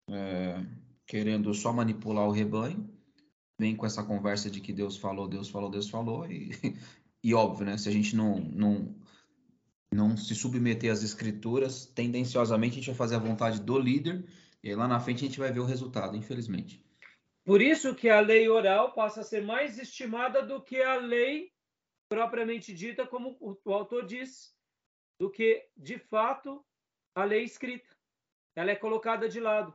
é, 0.08 0.64
querendo 1.04 1.52
só 1.52 1.72
manipular 1.72 2.28
o 2.28 2.30
rebanho, 2.30 2.88
vem 3.58 3.74
com 3.74 3.84
essa 3.84 4.04
conversa 4.04 4.48
de 4.48 4.60
que 4.60 4.72
Deus 4.72 4.96
falou, 4.96 5.26
Deus 5.26 5.48
falou, 5.48 5.68
Deus 5.68 5.90
falou, 5.90 6.24
e, 6.30 6.52
e 7.20 7.34
óbvio, 7.34 7.66
né? 7.66 7.76
Se 7.76 7.88
a 7.88 7.92
gente 7.92 8.14
não, 8.14 8.38
não, 8.38 8.94
não 9.92 10.16
se 10.16 10.36
submeter 10.36 10.92
às 10.92 11.02
escrituras, 11.02 11.86
tendenciosamente 11.86 12.74
a 12.74 12.76
gente 12.76 12.86
vai 12.86 12.94
fazer 12.94 13.16
a 13.16 13.18
vontade 13.18 13.60
do 13.60 13.76
líder, 13.76 14.24
e 14.62 14.68
aí 14.68 14.76
lá 14.76 14.86
na 14.86 15.00
frente 15.00 15.24
a 15.24 15.26
gente 15.26 15.40
vai 15.40 15.50
ver 15.50 15.60
o 15.60 15.66
resultado, 15.66 16.16
infelizmente. 16.16 16.80
Por 17.44 17.60
isso 17.60 17.92
que 17.92 18.08
a 18.08 18.20
lei 18.20 18.48
oral 18.48 18.92
passa 18.94 19.22
a 19.22 19.24
ser 19.24 19.42
mais 19.42 19.80
estimada 19.80 20.46
do 20.46 20.62
que 20.62 20.80
a 20.80 20.98
lei 20.98 21.51
propriamente 22.12 22.74
dita, 22.74 23.06
como 23.06 23.38
o 23.40 23.72
autor 23.72 24.04
diz, 24.04 24.54
do 25.18 25.30
que, 25.30 25.66
de 25.74 25.98
fato, 25.98 26.62
a 27.14 27.24
lei 27.24 27.42
escrita. 27.42 27.88
Ela 28.54 28.72
é 28.72 28.76
colocada 28.76 29.30
de 29.30 29.40
lado. 29.40 29.74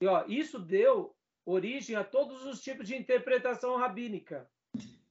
E 0.00 0.06
ó, 0.06 0.24
isso 0.26 0.58
deu 0.58 1.14
origem 1.44 1.94
a 1.94 2.02
todos 2.02 2.46
os 2.46 2.62
tipos 2.62 2.88
de 2.88 2.96
interpretação 2.96 3.76
rabínica. 3.76 4.50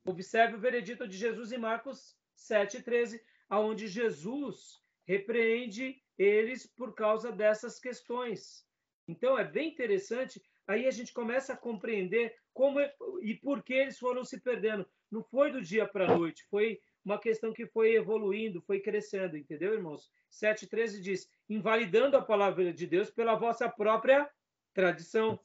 Observe 0.04 0.56
o 0.56 0.60
veredito 0.60 1.08
de 1.08 1.16
Jesus 1.16 1.52
em 1.52 1.60
Marcos 1.60 2.18
7,13, 2.36 3.22
aonde 3.48 3.88
Jesus 3.88 4.82
repreende 5.06 6.02
eles 6.18 6.66
por 6.66 6.96
causa 6.96 7.32
dessas 7.32 7.80
questões. 7.80 8.68
Então, 9.08 9.38
é 9.38 9.44
bem 9.44 9.70
interessante. 9.70 10.42
Aí 10.68 10.88
a 10.88 10.92
gente 10.92 11.14
começa 11.14 11.54
a 11.54 11.58
compreender 11.58 12.36
como 12.54 12.80
é, 12.80 12.94
e 13.22 13.36
por 13.36 13.64
que 13.64 13.74
eles 13.74 14.00
foram 14.00 14.24
se 14.24 14.40
perdendo. 14.40 14.88
Não 15.12 15.24
foi 15.24 15.52
do 15.52 15.62
dia 15.62 15.88
para 15.88 16.06
a 16.06 16.18
noite, 16.18 16.46
foi 16.50 16.82
uma 17.04 17.20
questão 17.20 17.54
que 17.54 17.68
foi 17.68 17.94
evoluindo, 17.94 18.62
foi 18.62 18.80
crescendo, 18.80 19.38
entendeu, 19.38 19.74
irmãos? 19.74 20.10
7,13 20.32 21.00
diz: 21.00 21.30
invalidando 21.48 22.18
a 22.18 22.22
palavra 22.22 22.74
de 22.74 22.88
Deus 22.88 23.12
pela 23.12 23.36
vossa 23.36 23.70
própria 23.70 24.30
tradição 24.74 25.40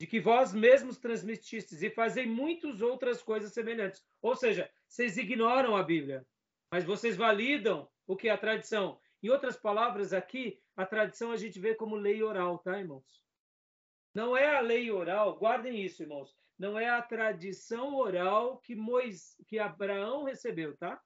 de 0.00 0.06
que 0.06 0.18
vós 0.18 0.52
mesmos 0.52 0.96
transmitistes 0.96 1.82
e 1.82 1.90
fazei 1.90 2.26
muitas 2.26 2.80
outras 2.80 3.22
coisas 3.22 3.52
semelhantes. 3.52 4.02
Ou 4.22 4.34
seja, 4.34 4.70
vocês 4.88 5.18
ignoram 5.18 5.76
a 5.76 5.82
Bíblia, 5.82 6.26
mas 6.72 6.84
vocês 6.84 7.16
validam 7.16 7.86
o 8.06 8.16
que 8.16 8.28
é 8.28 8.32
a 8.32 8.38
tradição. 8.38 8.98
Em 9.22 9.28
outras 9.28 9.58
palavras, 9.58 10.14
aqui, 10.14 10.58
a 10.74 10.86
tradição 10.86 11.30
a 11.30 11.36
gente 11.36 11.60
vê 11.60 11.74
como 11.74 11.96
lei 11.96 12.22
oral, 12.22 12.58
tá, 12.58 12.78
irmãos? 12.78 13.22
Não 14.14 14.36
é 14.36 14.56
a 14.56 14.60
lei 14.60 14.90
oral, 14.90 15.36
guardem 15.38 15.84
isso, 15.84 16.02
irmãos. 16.02 16.36
Não 16.58 16.78
é 16.78 16.88
a 16.88 17.00
tradição 17.00 17.94
oral 17.94 18.58
que, 18.58 18.74
Mois, 18.74 19.36
que 19.46 19.58
Abraão 19.58 20.24
recebeu, 20.24 20.76
tá? 20.76 21.00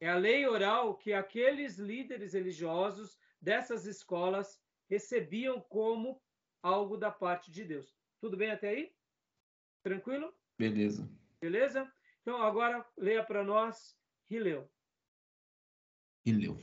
É 0.00 0.08
a 0.08 0.16
lei 0.16 0.46
oral 0.46 0.96
que 0.96 1.12
aqueles 1.12 1.78
líderes 1.78 2.34
religiosos 2.34 3.18
dessas 3.40 3.86
escolas 3.86 4.60
recebiam 4.90 5.60
como 5.60 6.20
algo 6.62 6.96
da 6.96 7.10
parte 7.10 7.50
de 7.50 7.64
Deus. 7.64 7.96
Tudo 8.20 8.36
bem 8.36 8.50
até 8.50 8.68
aí? 8.70 8.92
Tranquilo? 9.82 10.34
Beleza. 10.58 11.08
Beleza? 11.40 11.90
Então, 12.20 12.42
agora 12.42 12.86
leia 12.96 13.22
para 13.22 13.44
nós 13.44 13.96
Hileu. 14.30 14.70
Hileu. 16.24 16.58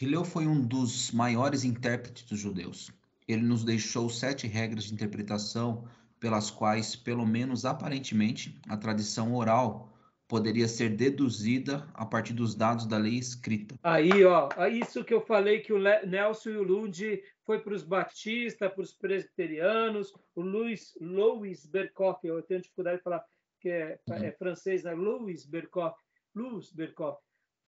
Hileu 0.00 0.24
foi 0.24 0.46
um 0.46 0.66
dos 0.66 1.10
maiores 1.10 1.64
intérpretes 1.64 2.24
dos 2.24 2.38
judeus. 2.38 2.90
Ele 3.30 3.42
nos 3.42 3.64
deixou 3.64 4.08
sete 4.08 4.46
regras 4.46 4.84
de 4.84 4.94
interpretação 4.94 5.88
pelas 6.18 6.50
quais, 6.50 6.94
pelo 6.94 7.26
menos 7.26 7.64
aparentemente, 7.64 8.60
a 8.68 8.76
tradição 8.76 9.34
oral 9.34 9.90
poderia 10.28 10.68
ser 10.68 10.90
deduzida 10.90 11.88
a 11.92 12.06
partir 12.06 12.34
dos 12.34 12.54
dados 12.54 12.86
da 12.86 12.96
lei 12.96 13.14
escrita. 13.14 13.74
Aí, 13.82 14.24
ó, 14.24 14.48
isso 14.68 15.04
que 15.04 15.12
eu 15.12 15.20
falei 15.20 15.58
que 15.58 15.72
o 15.72 15.78
Nelson 15.78 16.50
e 16.50 16.56
o 16.56 16.62
Lund 16.62 17.22
foi 17.44 17.58
para 17.58 17.74
os 17.74 17.82
batistas, 17.82 18.72
para 18.72 18.80
os 18.80 18.92
presbiterianos, 18.92 20.14
o 20.36 20.40
Louis, 20.40 20.96
Louis 21.00 21.66
Bercock, 21.66 22.24
eu 22.24 22.40
tenho 22.42 22.60
dificuldade 22.60 22.98
de 22.98 23.02
falar 23.02 23.24
que 23.60 23.68
é, 23.68 23.98
uhum. 24.08 24.14
é 24.14 24.30
francês, 24.30 24.84
né? 24.84 24.94
Louis 24.94 25.44
Bercock, 25.44 25.98
Louis 26.32 26.72
Bercock. 26.72 27.20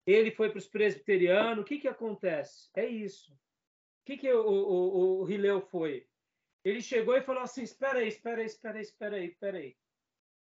Ele 0.06 0.30
foi 0.30 0.50
para 0.50 0.60
os 0.60 0.68
presbiterianos. 0.68 1.64
O 1.64 1.66
que 1.66 1.80
que 1.80 1.88
acontece? 1.88 2.70
É 2.76 2.86
isso. 2.86 3.34
O 4.04 4.06
que 4.06 4.18
que 4.18 4.34
o, 4.34 4.46
o, 4.46 5.24
o 5.24 5.62
foi? 5.62 6.06
Ele 6.62 6.82
chegou 6.82 7.16
e 7.16 7.22
falou 7.22 7.42
assim: 7.42 7.64
espera 7.64 8.00
aí, 8.00 8.10
espera 8.10 8.42
aí, 8.42 8.46
espera 8.46 8.78
aí, 8.78 8.84
espera 8.84 9.16
aí, 9.16 9.26
espera 9.26 9.58
aí. 9.58 9.78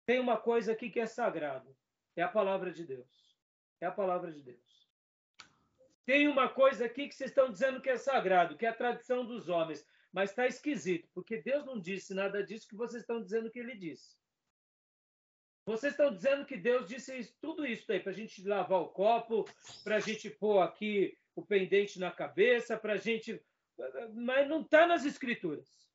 Tem 0.06 0.20
uma 0.20 0.36
coisa 0.36 0.72
aqui 0.72 0.88
que 0.88 1.00
é 1.00 1.06
sagrado. 1.06 1.76
É 2.14 2.22
a 2.22 2.28
palavra 2.28 2.70
de 2.72 2.86
Deus. 2.86 3.36
É 3.80 3.86
a 3.86 3.90
palavra 3.90 4.30
de 4.30 4.42
Deus. 4.42 4.88
Tem 6.06 6.28
uma 6.28 6.48
coisa 6.48 6.86
aqui 6.86 7.08
que 7.08 7.14
vocês 7.14 7.30
estão 7.30 7.50
dizendo 7.50 7.80
que 7.80 7.90
é 7.90 7.98
sagrado, 7.98 8.56
que 8.56 8.64
é 8.64 8.68
a 8.68 8.74
tradição 8.74 9.26
dos 9.26 9.48
homens. 9.48 9.84
Mas 10.12 10.30
está 10.30 10.46
esquisito, 10.46 11.08
porque 11.12 11.42
Deus 11.42 11.66
não 11.66 11.80
disse 11.80 12.14
nada 12.14 12.42
disso 12.44 12.68
que 12.68 12.76
vocês 12.76 13.02
estão 13.02 13.20
dizendo 13.20 13.50
que 13.50 13.58
ele 13.58 13.76
disse. 13.76 14.16
Vocês 15.66 15.92
estão 15.92 16.14
dizendo 16.14 16.46
que 16.46 16.56
Deus 16.56 16.88
disse 16.88 17.18
isso, 17.18 17.36
tudo 17.40 17.66
isso 17.66 17.90
aí, 17.92 18.00
para 18.00 18.12
a 18.12 18.14
gente 18.14 18.42
lavar 18.46 18.80
o 18.80 18.88
copo, 18.88 19.44
para 19.84 19.96
a 19.96 20.00
gente 20.00 20.30
pôr 20.30 20.60
aqui 20.60 21.18
o 21.38 21.46
pendente 21.46 21.98
na 21.98 22.10
cabeça, 22.10 22.76
para 22.76 22.94
a 22.94 22.96
gente. 22.96 23.40
Mas 24.14 24.48
não 24.48 24.62
está 24.62 24.86
nas 24.86 25.04
escrituras. 25.04 25.88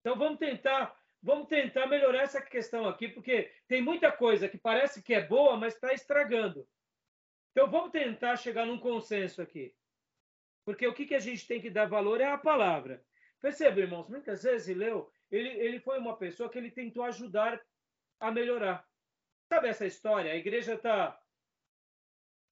Então 0.00 0.16
vamos 0.16 0.38
tentar 0.38 0.96
vamos 1.20 1.48
tentar 1.48 1.86
melhorar 1.86 2.22
essa 2.22 2.40
questão 2.40 2.86
aqui, 2.86 3.08
porque 3.08 3.52
tem 3.66 3.82
muita 3.82 4.12
coisa 4.12 4.48
que 4.48 4.56
parece 4.56 5.02
que 5.02 5.14
é 5.14 5.26
boa, 5.26 5.56
mas 5.56 5.74
está 5.74 5.92
estragando. 5.92 6.66
Então 7.50 7.68
vamos 7.68 7.90
tentar 7.90 8.36
chegar 8.36 8.64
num 8.66 8.78
consenso 8.78 9.42
aqui. 9.42 9.74
Porque 10.64 10.86
o 10.86 10.94
que, 10.94 11.06
que 11.06 11.14
a 11.14 11.20
gente 11.20 11.46
tem 11.46 11.60
que 11.60 11.70
dar 11.70 11.86
valor 11.86 12.20
é 12.20 12.26
a 12.26 12.38
palavra. 12.38 13.02
Perceba, 13.40 13.80
irmãos, 13.80 14.08
muitas 14.08 14.42
vezes 14.42 14.76
Leu, 14.76 15.10
ele, 15.30 15.48
ele 15.48 15.80
foi 15.80 15.98
uma 15.98 16.16
pessoa 16.16 16.48
que 16.48 16.58
ele 16.58 16.70
tentou 16.70 17.02
ajudar 17.04 17.60
a 18.20 18.30
melhorar. 18.30 18.86
Sabe 19.48 19.68
essa 19.68 19.86
história? 19.86 20.32
A 20.32 20.36
igreja 20.36 20.74
está. 20.74 21.18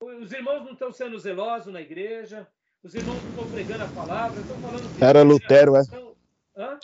Os 0.00 0.32
irmãos 0.32 0.64
não 0.64 0.72
estão 0.72 0.92
sendo 0.92 1.18
zelosos 1.18 1.72
na 1.72 1.80
igreja, 1.80 2.46
os 2.82 2.94
irmãos 2.94 3.22
não 3.22 3.30
estão 3.30 3.50
pregando 3.50 3.84
a 3.84 3.88
palavra, 3.88 4.40
estão 4.40 4.60
falando. 4.60 5.02
Era 5.02 5.22
Lutero, 5.22 5.76
é? 5.76 5.82
Hã? 6.56 6.78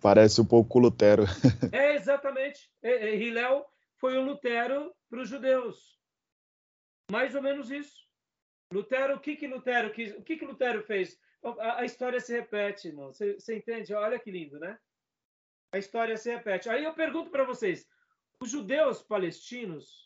Parece 0.00 0.40
um 0.40 0.44
pouco 0.44 0.78
Lutero. 0.78 1.24
É, 1.72 1.94
exatamente. 1.94 2.70
Hilel 2.82 3.66
foi 3.96 4.18
um 4.18 4.24
Lutero 4.24 4.94
para 5.08 5.20
os 5.20 5.28
judeus. 5.28 5.98
Mais 7.10 7.34
ou 7.34 7.42
menos 7.42 7.70
isso. 7.70 8.04
Lutero, 8.72 9.16
o 9.16 9.20
que 9.20 9.36
que 9.36 9.46
Lutero 9.46 9.90
quis? 9.92 10.12
O 10.14 10.22
que 10.22 10.36
que 10.36 10.44
Lutero 10.44 10.82
fez? 10.82 11.18
A, 11.42 11.80
a 11.80 11.84
história 11.84 12.18
se 12.20 12.32
repete, 12.32 12.88
irmão. 12.88 13.12
Você, 13.12 13.34
você 13.34 13.56
entende? 13.56 13.94
Olha 13.94 14.18
que 14.18 14.30
lindo, 14.30 14.58
né? 14.58 14.78
A 15.72 15.78
história 15.78 16.16
se 16.16 16.30
repete. 16.30 16.68
Aí 16.68 16.84
eu 16.84 16.94
pergunto 16.94 17.30
para 17.30 17.44
vocês: 17.44 17.86
os 18.40 18.50
judeus 18.50 19.02
palestinos, 19.02 20.03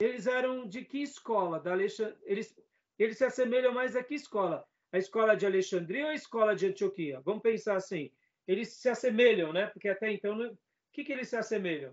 eles 0.00 0.26
eram 0.26 0.66
de 0.66 0.84
que 0.84 1.02
escola? 1.02 1.58
Da 1.60 1.72
Alexand... 1.72 2.14
eles, 2.24 2.54
eles 2.98 3.18
se 3.18 3.24
assemelham 3.24 3.72
mais 3.72 3.96
a 3.96 4.02
que 4.02 4.14
escola? 4.14 4.64
A 4.92 4.98
escola 4.98 5.36
de 5.36 5.44
Alexandria 5.44 6.04
ou 6.04 6.10
a 6.10 6.14
escola 6.14 6.56
de 6.56 6.66
Antioquia? 6.66 7.20
Vamos 7.24 7.42
pensar 7.42 7.76
assim 7.76 8.10
eles 8.48 8.72
se 8.72 8.88
assemelham, 8.88 9.52
né? 9.52 9.66
Porque 9.66 9.90
até 9.90 10.10
então, 10.10 10.40
o 10.40 10.56
que, 10.90 11.04
que 11.04 11.12
eles 11.12 11.28
se 11.28 11.36
assemelham? 11.36 11.92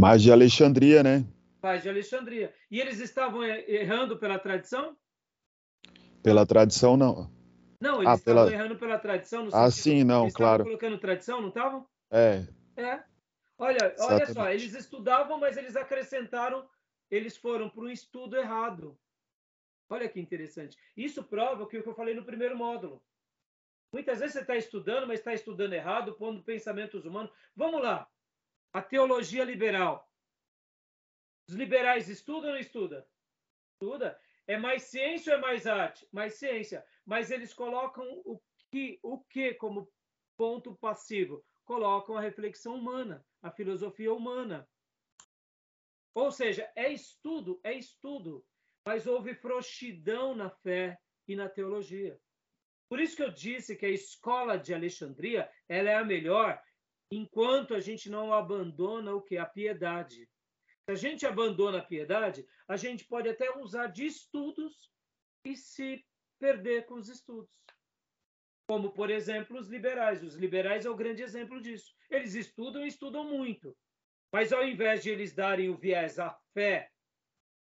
Mais 0.00 0.22
de 0.22 0.32
Alexandria, 0.32 1.02
né? 1.02 1.24
Mais 1.62 1.82
de 1.82 1.88
Alexandria. 1.90 2.52
E 2.70 2.80
eles 2.80 2.98
estavam 2.98 3.44
errando 3.44 4.18
pela 4.18 4.38
tradição? 4.38 4.96
Pela 6.22 6.46
tradição, 6.46 6.96
não. 6.96 7.30
Não, 7.78 7.96
eles 7.96 8.08
ah, 8.08 8.14
estavam 8.14 8.44
pela... 8.46 8.52
errando 8.52 8.76
pela 8.76 8.98
tradição. 8.98 9.48
ah, 9.52 9.70
sim, 9.70 10.02
não, 10.02 10.22
eles 10.22 10.34
claro. 10.34 10.64
colocando 10.64 10.98
tradição, 10.98 11.42
não 11.42 11.48
estavam? 11.48 11.86
É. 12.10 12.42
É. 12.76 13.02
Olha, 13.58 13.94
olha 13.98 14.26
só, 14.26 14.50
eles 14.50 14.74
estudavam, 14.74 15.38
mas 15.38 15.56
eles 15.56 15.76
acrescentaram, 15.76 16.68
eles 17.10 17.36
foram 17.36 17.70
para 17.70 17.84
um 17.84 17.90
estudo 17.90 18.36
errado. 18.36 18.98
Olha 19.88 20.08
que 20.08 20.18
interessante. 20.18 20.76
Isso 20.96 21.22
prova 21.22 21.62
o 21.62 21.66
que 21.66 21.76
eu 21.76 21.94
falei 21.94 22.14
no 22.14 22.24
primeiro 22.24 22.56
módulo. 22.56 23.02
Muitas 23.92 24.18
vezes 24.18 24.32
você 24.32 24.40
está 24.40 24.56
estudando, 24.56 25.06
mas 25.06 25.20
está 25.20 25.32
estudando 25.32 25.72
errado, 25.72 26.14
pondo 26.14 26.42
pensamentos 26.42 27.04
humanos. 27.04 27.30
Vamos 27.54 27.80
lá. 27.80 28.10
A 28.72 28.82
teologia 28.82 29.44
liberal. 29.44 30.10
Os 31.48 31.54
liberais 31.54 32.08
estudam 32.08 32.48
ou 32.48 32.54
não 32.54 32.60
estudam? 32.60 33.04
Estuda. 33.72 34.18
É 34.46 34.56
mais 34.56 34.82
ciência 34.82 35.34
ou 35.34 35.38
é 35.38 35.42
mais 35.42 35.66
arte? 35.66 36.08
Mais 36.10 36.34
ciência. 36.34 36.84
Mas 37.06 37.30
eles 37.30 37.54
colocam 37.54 38.04
o 38.24 38.40
que, 38.70 38.98
o 39.02 39.20
que 39.20 39.54
como 39.54 39.88
ponto 40.36 40.74
passivo? 40.74 41.44
Colocam 41.64 42.16
a 42.16 42.20
reflexão 42.20 42.74
humana, 42.74 43.24
a 43.44 43.50
filosofia 43.50 44.12
humana. 44.12 44.66
Ou 46.14 46.32
seja, 46.32 46.70
é 46.74 46.90
estudo, 46.90 47.60
é 47.62 47.74
estudo, 47.74 48.44
mas 48.86 49.06
houve 49.06 49.34
frouxidão 49.34 50.34
na 50.34 50.48
fé 50.48 50.98
e 51.28 51.36
na 51.36 51.48
teologia. 51.48 52.18
Por 52.88 52.98
isso 52.98 53.14
que 53.14 53.22
eu 53.22 53.30
disse 53.30 53.76
que 53.76 53.84
a 53.84 53.90
escola 53.90 54.56
de 54.56 54.72
Alexandria 54.72 55.50
ela 55.68 55.90
é 55.90 55.96
a 55.96 56.04
melhor 56.04 56.60
enquanto 57.10 57.74
a 57.74 57.80
gente 57.80 58.08
não 58.08 58.32
abandona 58.32 59.14
o 59.14 59.20
que? 59.20 59.36
A 59.36 59.44
piedade. 59.44 60.26
Se 60.86 60.92
a 60.92 60.94
gente 60.94 61.26
abandona 61.26 61.78
a 61.78 61.84
piedade, 61.84 62.46
a 62.66 62.76
gente 62.76 63.04
pode 63.04 63.28
até 63.28 63.54
usar 63.58 63.88
de 63.88 64.06
estudos 64.06 64.90
e 65.44 65.54
se 65.54 66.02
perder 66.38 66.86
com 66.86 66.94
os 66.94 67.08
estudos. 67.08 67.62
Como, 68.66 68.90
por 68.92 69.10
exemplo, 69.10 69.58
os 69.58 69.68
liberais. 69.68 70.22
Os 70.22 70.36
liberais 70.36 70.86
é 70.86 70.90
o 70.90 70.96
grande 70.96 71.22
exemplo 71.22 71.60
disso. 71.60 71.94
Eles 72.10 72.34
estudam 72.34 72.84
e 72.84 72.88
estudam 72.88 73.24
muito. 73.24 73.76
Mas 74.32 74.52
ao 74.52 74.66
invés 74.66 75.02
de 75.02 75.10
eles 75.10 75.32
darem 75.32 75.68
o 75.68 75.76
viés 75.76 76.18
à 76.18 76.30
fé, 76.52 76.90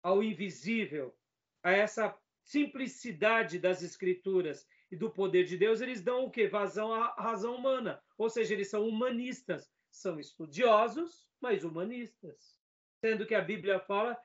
ao 0.02 0.24
invisível, 0.24 1.18
a 1.64 1.72
essa 1.72 2.16
simplicidade 2.44 3.58
das 3.58 3.82
escrituras 3.82 4.68
e 4.92 4.96
do 4.96 5.10
poder 5.10 5.46
de 5.46 5.58
Deus, 5.58 5.82
eles 5.82 6.02
dão 6.02 6.26
o 6.26 6.32
quê? 6.32 6.48
Vazão 6.48 6.94
à 6.94 7.08
razão 7.16 7.56
humana. 7.56 8.02
Ou 8.18 8.30
seja, 8.30 8.54
eles 8.54 8.70
são 8.70 8.88
humanistas. 8.88 9.70
São 9.90 10.20
estudiosos, 10.20 11.28
mas 11.42 11.64
humanistas. 11.64 12.60
Sendo 13.00 13.26
que 13.26 13.34
a 13.34 13.42
Bíblia 13.42 13.80
fala 13.80 14.18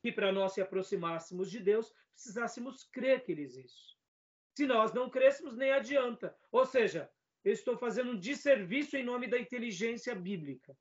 que 0.00 0.10
para 0.10 0.32
nós 0.32 0.52
se 0.52 0.60
aproximássemos 0.60 1.50
de 1.50 1.60
Deus, 1.60 1.92
precisássemos 2.14 2.84
crer 2.84 3.22
que 3.22 3.32
ele 3.32 3.42
existe. 3.42 3.95
Se 4.56 4.66
nós 4.66 4.94
não 4.94 5.10
crêssemos, 5.10 5.54
nem 5.54 5.70
adianta. 5.70 6.34
Ou 6.50 6.64
seja, 6.64 7.10
eu 7.44 7.52
estou 7.52 7.76
fazendo 7.76 8.12
um 8.12 8.18
desserviço 8.18 8.96
em 8.96 9.04
nome 9.04 9.28
da 9.28 9.38
inteligência 9.38 10.14
bíblica. 10.14 10.74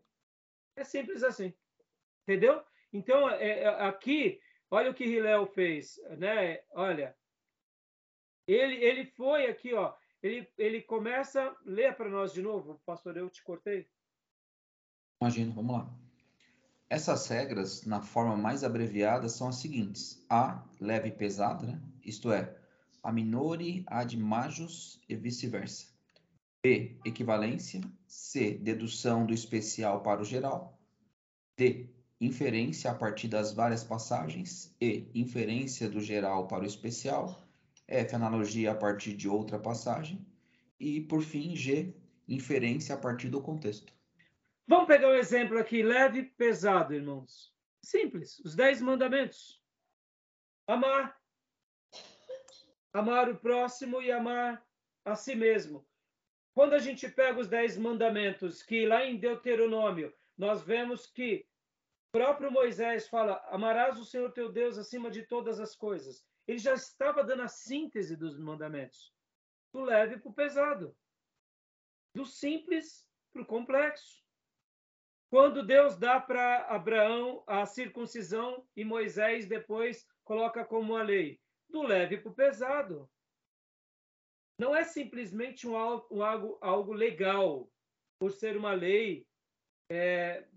É 0.77 0.83
simples 0.85 1.23
assim. 1.23 1.53
Entendeu? 2.23 2.63
Então, 2.93 3.29
é, 3.29 3.63
é, 3.63 3.67
aqui, 3.83 4.39
olha 4.71 4.89
o 4.89 4.93
que 4.93 5.03
Hilel 5.03 5.45
fez. 5.47 5.99
Né? 6.17 6.61
Olha, 6.71 7.13
ele, 8.47 8.75
ele 8.75 9.05
foi 9.05 9.47
aqui, 9.47 9.73
ó. 9.73 9.93
Ele, 10.23 10.49
ele 10.57 10.81
começa. 10.81 11.53
Leia 11.65 11.93
para 11.93 12.09
nós 12.09 12.31
de 12.31 12.41
novo, 12.41 12.81
pastor, 12.85 13.17
eu 13.17 13.29
te 13.29 13.43
cortei. 13.43 13.89
Imagino, 15.21 15.51
vamos 15.51 15.75
lá. 15.75 15.93
Essas 16.89 17.27
regras, 17.27 17.85
na 17.85 18.01
forma 18.01 18.37
mais 18.37 18.63
abreviada, 18.63 19.27
são 19.27 19.49
as 19.49 19.57
seguintes: 19.57 20.25
A, 20.29 20.63
leve 20.79 21.09
e 21.09 21.11
pesada, 21.11 21.67
né? 21.67 21.81
isto 22.03 22.31
é, 22.31 22.55
a 23.05 23.11
minore 23.11 23.83
ad 23.85 24.17
majus 24.17 24.99
e 25.07 25.15
vice-versa. 25.15 25.85
B, 26.63 26.97
equivalência. 27.05 27.79
C, 28.07 28.55
dedução 28.55 29.27
do 29.27 29.33
especial 29.33 30.01
para 30.01 30.21
o 30.21 30.25
geral. 30.25 30.79
D, 31.55 31.87
inferência 32.19 32.89
a 32.89 32.95
partir 32.95 33.27
das 33.27 33.53
várias 33.53 33.83
passagens. 33.83 34.75
E, 34.81 35.07
inferência 35.13 35.87
do 35.87 36.01
geral 36.01 36.47
para 36.47 36.63
o 36.63 36.65
especial. 36.65 37.47
F, 37.87 38.15
analogia 38.15 38.71
a 38.71 38.75
partir 38.75 39.13
de 39.13 39.29
outra 39.29 39.59
passagem. 39.59 40.25
E, 40.79 41.01
por 41.01 41.21
fim, 41.21 41.55
G, 41.55 41.93
inferência 42.27 42.95
a 42.95 42.97
partir 42.97 43.29
do 43.29 43.39
contexto. 43.39 43.93
Vamos 44.67 44.87
pegar 44.87 45.09
um 45.09 45.13
exemplo 45.13 45.59
aqui, 45.59 45.83
leve 45.83 46.21
e 46.21 46.23
pesado, 46.23 46.95
irmãos. 46.95 47.53
Simples, 47.83 48.39
os 48.39 48.55
dez 48.55 48.81
mandamentos. 48.81 49.61
Amar. 50.67 51.15
Amar 52.95 53.27
o 53.27 53.37
próximo 53.37 54.01
e 54.01 54.09
amar 54.09 54.65
a 55.03 55.17
si 55.17 55.35
mesmo. 55.35 55.85
Quando 56.53 56.75
a 56.75 56.79
gente 56.79 57.09
pega 57.09 57.37
os 57.37 57.49
dez 57.49 57.77
mandamentos, 57.77 58.63
que 58.63 58.85
lá 58.85 59.03
em 59.03 59.17
Deuteronômio 59.17 60.15
nós 60.37 60.63
vemos 60.63 61.05
que 61.05 61.45
o 62.07 62.11
próprio 62.13 62.49
Moisés 62.49 63.09
fala: 63.09 63.45
amarás 63.49 63.99
o 63.99 64.05
Senhor 64.05 64.31
teu 64.31 64.49
Deus 64.49 64.77
acima 64.77 65.11
de 65.11 65.23
todas 65.23 65.59
as 65.59 65.75
coisas. 65.75 66.25
Ele 66.47 66.57
já 66.57 66.73
estava 66.73 67.21
dando 67.21 67.41
a 67.41 67.49
síntese 67.49 68.15
dos 68.15 68.39
mandamentos, 68.39 69.13
do 69.73 69.81
leve 69.81 70.17
para 70.17 70.29
o 70.31 70.33
pesado, 70.33 70.95
do 72.15 72.25
simples 72.25 73.05
para 73.33 73.41
o 73.41 73.45
complexo. 73.45 74.23
Quando 75.29 75.65
Deus 75.65 75.97
dá 75.97 76.17
para 76.21 76.65
Abraão 76.67 77.43
a 77.45 77.65
circuncisão 77.65 78.65
e 78.73 78.85
Moisés 78.85 79.47
depois 79.47 80.07
coloca 80.23 80.63
como 80.63 80.95
a 80.95 81.03
lei, 81.03 81.41
do 81.69 81.81
leve 81.81 82.17
para 82.17 82.31
o 82.31 82.35
pesado. 82.35 83.09
Não 84.57 84.75
é 84.75 84.83
simplesmente 84.83 85.67
um 85.67 85.75
algo, 85.75 86.57
algo 86.61 86.93
legal, 86.93 87.69
por 88.17 88.31
ser 88.31 88.55
uma 88.55 88.73
lei 88.73 89.27
é, 89.89 90.47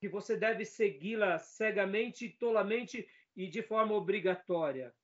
que 0.00 0.08
você 0.08 0.36
deve 0.36 0.64
segui-la 0.64 1.38
cegamente, 1.38 2.28
tolamente 2.28 3.08
e 3.36 3.48
de 3.48 3.62
forma 3.62 3.94
obrigatória. 3.94 4.94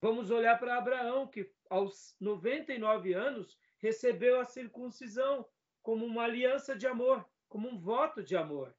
Vamos 0.00 0.30
olhar 0.30 0.58
para 0.58 0.76
Abraão, 0.76 1.28
que 1.28 1.48
aos 1.70 2.16
99 2.20 3.12
anos 3.14 3.56
recebeu 3.78 4.40
a 4.40 4.44
circuncisão 4.44 5.48
como 5.80 6.04
uma 6.04 6.24
aliança 6.24 6.76
de 6.76 6.86
amor, 6.86 7.28
como 7.48 7.68
um 7.68 7.78
voto 7.78 8.22
de 8.22 8.36
amor. 8.36 8.74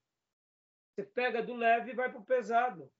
Você 0.90 1.04
pega 1.04 1.42
do 1.42 1.56
leve 1.56 1.92
e 1.92 1.96
vai 1.96 2.12
para 2.12 2.20
o 2.20 2.26
pesado. 2.26 2.92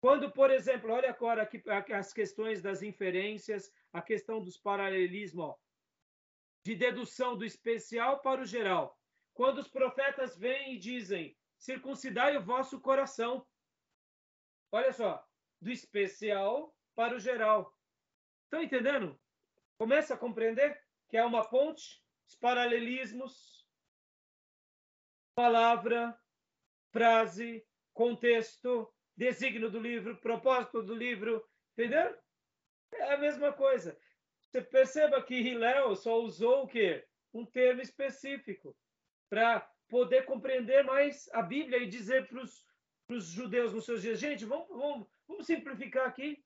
Quando, 0.00 0.32
por 0.32 0.50
exemplo, 0.50 0.92
olha 0.92 1.10
agora 1.10 1.42
aqui 1.42 1.62
as 1.92 2.12
questões 2.12 2.62
das 2.62 2.82
inferências, 2.82 3.70
a 3.92 4.00
questão 4.00 4.42
dos 4.42 4.56
paralelismos, 4.56 5.54
de 6.64 6.74
dedução 6.74 7.36
do 7.36 7.44
especial 7.44 8.20
para 8.20 8.40
o 8.40 8.46
geral. 8.46 8.98
Quando 9.34 9.58
os 9.58 9.68
profetas 9.68 10.38
vêm 10.38 10.74
e 10.74 10.78
dizem: 10.78 11.36
circuncidai 11.58 12.36
o 12.36 12.42
vosso 12.42 12.80
coração. 12.80 13.46
Olha 14.72 14.92
só, 14.92 15.26
do 15.60 15.70
especial 15.70 16.74
para 16.94 17.16
o 17.16 17.20
geral. 17.20 17.76
Estão 18.44 18.62
entendendo? 18.62 19.20
Começa 19.76 20.14
a 20.14 20.18
compreender 20.18 20.82
que 21.08 21.16
é 21.16 21.24
uma 21.24 21.48
ponte, 21.48 22.02
os 22.26 22.36
paralelismos, 22.36 23.66
palavra, 25.34 26.18
frase, 26.92 27.66
contexto, 27.92 28.92
desígnio 29.20 29.70
do 29.70 29.78
livro, 29.78 30.16
propósito 30.16 30.82
do 30.82 30.94
livro, 30.94 31.46
entendeu? 31.74 32.16
É 32.94 33.12
a 33.12 33.18
mesma 33.18 33.52
coisa. 33.52 33.94
Você 34.40 34.62
perceba 34.62 35.22
que 35.22 35.34
Hillel 35.34 35.94
só 35.94 36.18
usou 36.22 36.62
o 36.62 36.66
quê? 36.66 37.06
Um 37.34 37.44
termo 37.44 37.82
específico 37.82 38.74
para 39.28 39.60
poder 39.90 40.24
compreender 40.24 40.82
mais 40.84 41.28
a 41.34 41.42
Bíblia 41.42 41.80
e 41.80 41.86
dizer 41.86 42.28
para 42.28 42.40
os 43.14 43.24
judeus 43.26 43.74
nos 43.74 43.84
seus 43.84 44.00
dias, 44.00 44.18
gente, 44.18 44.46
vamos, 44.46 44.68
vamos, 44.68 45.06
vamos 45.28 45.46
simplificar 45.46 46.06
aqui. 46.06 46.42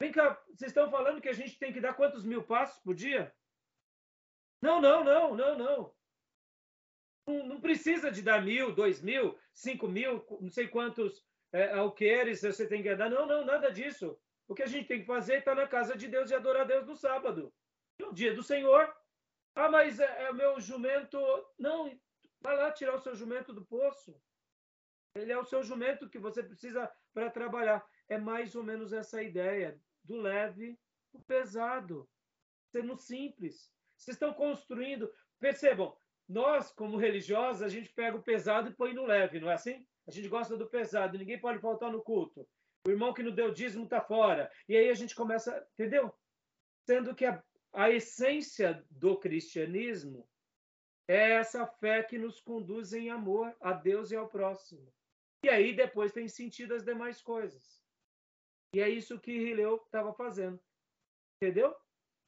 Vem 0.00 0.10
cá, 0.10 0.42
vocês 0.48 0.72
estão 0.72 0.90
falando 0.90 1.20
que 1.20 1.28
a 1.28 1.38
gente 1.40 1.56
tem 1.56 1.72
que 1.72 1.80
dar 1.80 1.94
quantos 1.94 2.24
mil 2.24 2.42
passos 2.42 2.82
por 2.82 2.96
dia? 2.96 3.32
Não, 4.60 4.80
não, 4.80 5.04
não, 5.04 5.36
não, 5.36 5.56
não. 5.56 5.94
Não, 7.28 7.46
não 7.46 7.60
precisa 7.60 8.10
de 8.10 8.22
dar 8.22 8.42
mil, 8.42 8.74
dois 8.74 9.00
mil, 9.00 9.38
cinco 9.52 9.86
mil, 9.86 10.26
não 10.40 10.50
sei 10.50 10.66
quantos 10.66 11.24
é, 11.52 11.72
alqueires 11.72 12.42
você 12.42 12.66
tem 12.66 12.82
que 12.82 12.94
dar. 12.94 13.10
Não, 13.10 13.26
não, 13.26 13.44
nada 13.44 13.70
disso. 13.70 14.18
O 14.46 14.54
que 14.54 14.62
a 14.62 14.66
gente 14.66 14.88
tem 14.88 15.00
que 15.00 15.06
fazer 15.06 15.34
é 15.34 15.38
estar 15.38 15.54
na 15.54 15.66
casa 15.66 15.96
de 15.96 16.08
Deus 16.08 16.30
e 16.30 16.34
adorar 16.34 16.62
a 16.62 16.66
Deus 16.66 16.86
no 16.86 16.96
sábado. 16.96 17.52
No 17.98 18.12
dia 18.12 18.34
do 18.34 18.42
Senhor. 18.42 18.92
Ah, 19.54 19.68
mas 19.68 20.00
é, 20.00 20.24
é 20.24 20.32
meu 20.32 20.60
jumento. 20.60 21.18
Não, 21.58 21.98
vai 22.40 22.56
lá 22.56 22.72
tirar 22.72 22.94
o 22.94 23.00
seu 23.00 23.14
jumento 23.14 23.52
do 23.52 23.64
poço. 23.64 24.20
Ele 25.14 25.32
é 25.32 25.38
o 25.38 25.44
seu 25.44 25.62
jumento 25.62 26.08
que 26.08 26.18
você 26.18 26.42
precisa 26.42 26.90
para 27.12 27.30
trabalhar. 27.30 27.84
É 28.08 28.16
mais 28.16 28.54
ou 28.54 28.62
menos 28.62 28.92
essa 28.92 29.22
ideia 29.22 29.80
do 30.04 30.16
leve 30.16 30.78
o 31.12 31.20
pesado, 31.20 32.08
sendo 32.70 32.96
simples. 32.96 33.72
Vocês 33.96 34.14
estão 34.14 34.32
construindo. 34.32 35.12
Percebam, 35.38 35.96
nós, 36.28 36.70
como 36.72 36.96
religiosos, 36.96 37.62
a 37.62 37.68
gente 37.68 37.92
pega 37.92 38.16
o 38.16 38.22
pesado 38.22 38.68
e 38.68 38.74
põe 38.74 38.94
no 38.94 39.04
leve, 39.04 39.40
não 39.40 39.50
é 39.50 39.54
assim? 39.54 39.86
A 40.06 40.10
gente 40.10 40.28
gosta 40.28 40.56
do 40.56 40.68
pesado, 40.68 41.18
ninguém 41.18 41.40
pode 41.40 41.60
faltar 41.60 41.90
no 41.90 42.02
culto. 42.02 42.48
O 42.86 42.90
irmão 42.90 43.12
que 43.12 43.22
não 43.22 43.34
deu 43.34 43.52
dízimo 43.52 43.84
está 43.84 44.00
fora. 44.00 44.50
E 44.68 44.76
aí 44.76 44.88
a 44.88 44.94
gente 44.94 45.14
começa, 45.14 45.66
entendeu? 45.74 46.12
Sendo 46.88 47.14
que 47.14 47.24
a, 47.24 47.42
a 47.72 47.90
essência 47.90 48.84
do 48.90 49.18
cristianismo 49.18 50.28
é 51.08 51.32
essa 51.32 51.66
fé 51.66 52.02
que 52.02 52.18
nos 52.18 52.40
conduz 52.40 52.92
em 52.92 53.10
amor 53.10 53.54
a 53.60 53.72
Deus 53.72 54.10
e 54.10 54.16
ao 54.16 54.28
próximo. 54.28 54.92
E 55.44 55.48
aí 55.48 55.74
depois 55.74 56.12
tem 56.12 56.28
sentido 56.28 56.74
as 56.74 56.84
demais 56.84 57.20
coisas. 57.20 57.82
E 58.74 58.80
é 58.80 58.88
isso 58.88 59.18
que 59.18 59.36
Rileu 59.36 59.76
estava 59.76 60.14
fazendo. 60.14 60.60
Entendeu? 61.42 61.74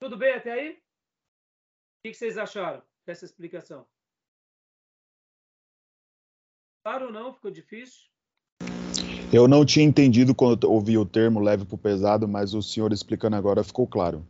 Tudo 0.01 0.17
bem 0.17 0.35
até 0.35 0.53
aí? 0.53 0.73
O 0.73 2.09
que 2.09 2.15
vocês 2.15 2.37
acharam 2.37 2.83
dessa 3.07 3.25
explicação? 3.25 3.89
Claro 6.83 7.07
ou 7.07 7.13
não? 7.13 7.33
Ficou 7.33 7.51
difícil? 7.51 8.11
Eu 9.33 9.49
não 9.49 9.65
tinha 9.65 9.87
entendido 9.87 10.35
quando 10.35 10.65
ouvi 10.65 10.99
o 10.99 11.07
termo 11.07 11.41
leve 11.41 11.65
para 11.65 11.75
o 11.75 11.79
pesado, 11.79 12.29
mas 12.29 12.55
o 12.55 12.63
senhor 12.63 12.93
explicando 12.93 13.37
agora 13.37 13.65
ficou 13.65 13.87
claro. 13.87 14.27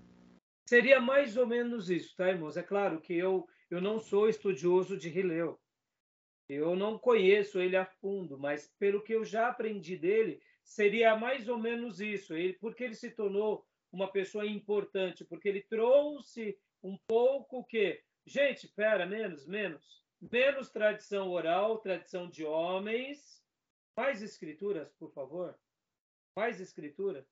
Seria 0.68 1.00
mais 1.00 1.36
ou 1.36 1.46
menos 1.46 1.90
isso, 1.90 2.14
tá, 2.16 2.28
irmãos? 2.28 2.57
É 2.57 2.62
claro 2.62 3.00
que 3.00 3.14
eu, 3.14 3.48
eu 3.70 3.80
não 3.80 3.98
sou 3.98 4.28
estudioso 4.28 4.96
de 4.96 5.09
Rileu. 5.09 5.59
Eu 6.48 6.76
não 6.76 6.98
conheço 6.98 7.59
ele 7.59 7.76
a 7.76 7.86
fundo, 7.86 8.38
mas 8.38 8.70
pelo 8.78 9.03
que 9.03 9.12
eu 9.12 9.24
já 9.24 9.48
aprendi 9.48 9.96
dele, 9.96 10.40
seria 10.62 11.16
mais 11.16 11.48
ou 11.48 11.59
menos 11.59 12.00
isso. 12.00 12.34
Ele, 12.34 12.53
porque 12.55 12.84
ele 12.84 12.94
se 12.94 13.11
tornou 13.11 13.66
uma 13.90 14.09
pessoa 14.09 14.46
importante, 14.46 15.24
porque 15.24 15.48
ele 15.48 15.62
trouxe 15.62 16.57
um 16.82 16.96
pouco 17.07 17.64
que, 17.64 18.00
gente, 18.26 18.68
pera, 18.68 19.07
menos, 19.07 19.46
menos, 19.46 20.01
menos 20.30 20.70
tradição 20.70 21.30
oral, 21.30 21.78
tradição 21.78 22.28
de 22.28 22.44
homens, 22.44 23.42
mais 23.96 24.22
escrituras, 24.22 24.92
por 24.92 25.10
favor, 25.12 25.58
mais 26.36 26.60
escritura. 26.60 27.26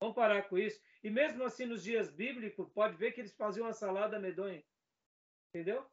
Vamos 0.00 0.14
parar 0.14 0.48
com 0.48 0.58
isso. 0.58 0.80
E 1.02 1.10
mesmo 1.10 1.44
assim, 1.44 1.66
nos 1.66 1.82
dias 1.82 2.10
bíblicos, 2.10 2.68
pode 2.70 2.96
ver 2.96 3.12
que 3.12 3.20
eles 3.20 3.34
faziam 3.34 3.66
uma 3.66 3.72
salada 3.72 4.18
medonha. 4.18 4.64
Entendeu? 5.48 5.86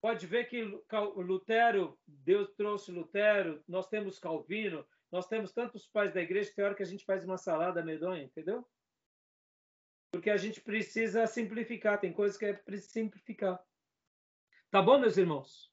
Pode 0.00 0.26
ver 0.26 0.48
que 0.48 0.62
Lutero, 0.62 1.98
Deus 2.06 2.50
trouxe 2.54 2.92
Lutero, 2.92 3.62
nós 3.66 3.88
temos 3.88 4.18
Calvino, 4.18 4.86
nós 5.10 5.26
temos 5.26 5.52
tantos 5.52 5.88
pais 5.88 6.14
da 6.14 6.22
igreja 6.22 6.52
que 6.52 6.62
hora 6.62 6.74
que 6.74 6.82
a 6.82 6.86
gente 6.86 7.04
faz 7.04 7.24
uma 7.24 7.36
salada 7.36 7.82
medonha, 7.82 8.22
entendeu? 8.22 8.64
Porque 10.12 10.30
a 10.30 10.36
gente 10.36 10.60
precisa 10.60 11.26
simplificar, 11.26 12.00
tem 12.00 12.12
coisas 12.12 12.38
que 12.38 12.46
é 12.46 12.52
preciso 12.52 12.92
simplificar. 12.92 13.62
Tá 14.70 14.82
bom, 14.82 14.98
meus 14.98 15.16
irmãos? 15.16 15.72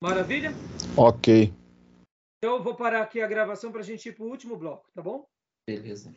Maravilha? 0.00 0.50
Ok. 0.96 1.52
Então 2.38 2.56
eu 2.56 2.62
vou 2.62 2.76
parar 2.76 3.02
aqui 3.02 3.20
a 3.20 3.26
gravação 3.26 3.72
para 3.72 3.80
a 3.80 3.84
gente 3.84 4.08
ir 4.08 4.12
para 4.12 4.24
o 4.24 4.28
último 4.28 4.56
bloco, 4.56 4.88
tá 4.94 5.02
bom? 5.02 5.26
Beleza. 5.66 6.14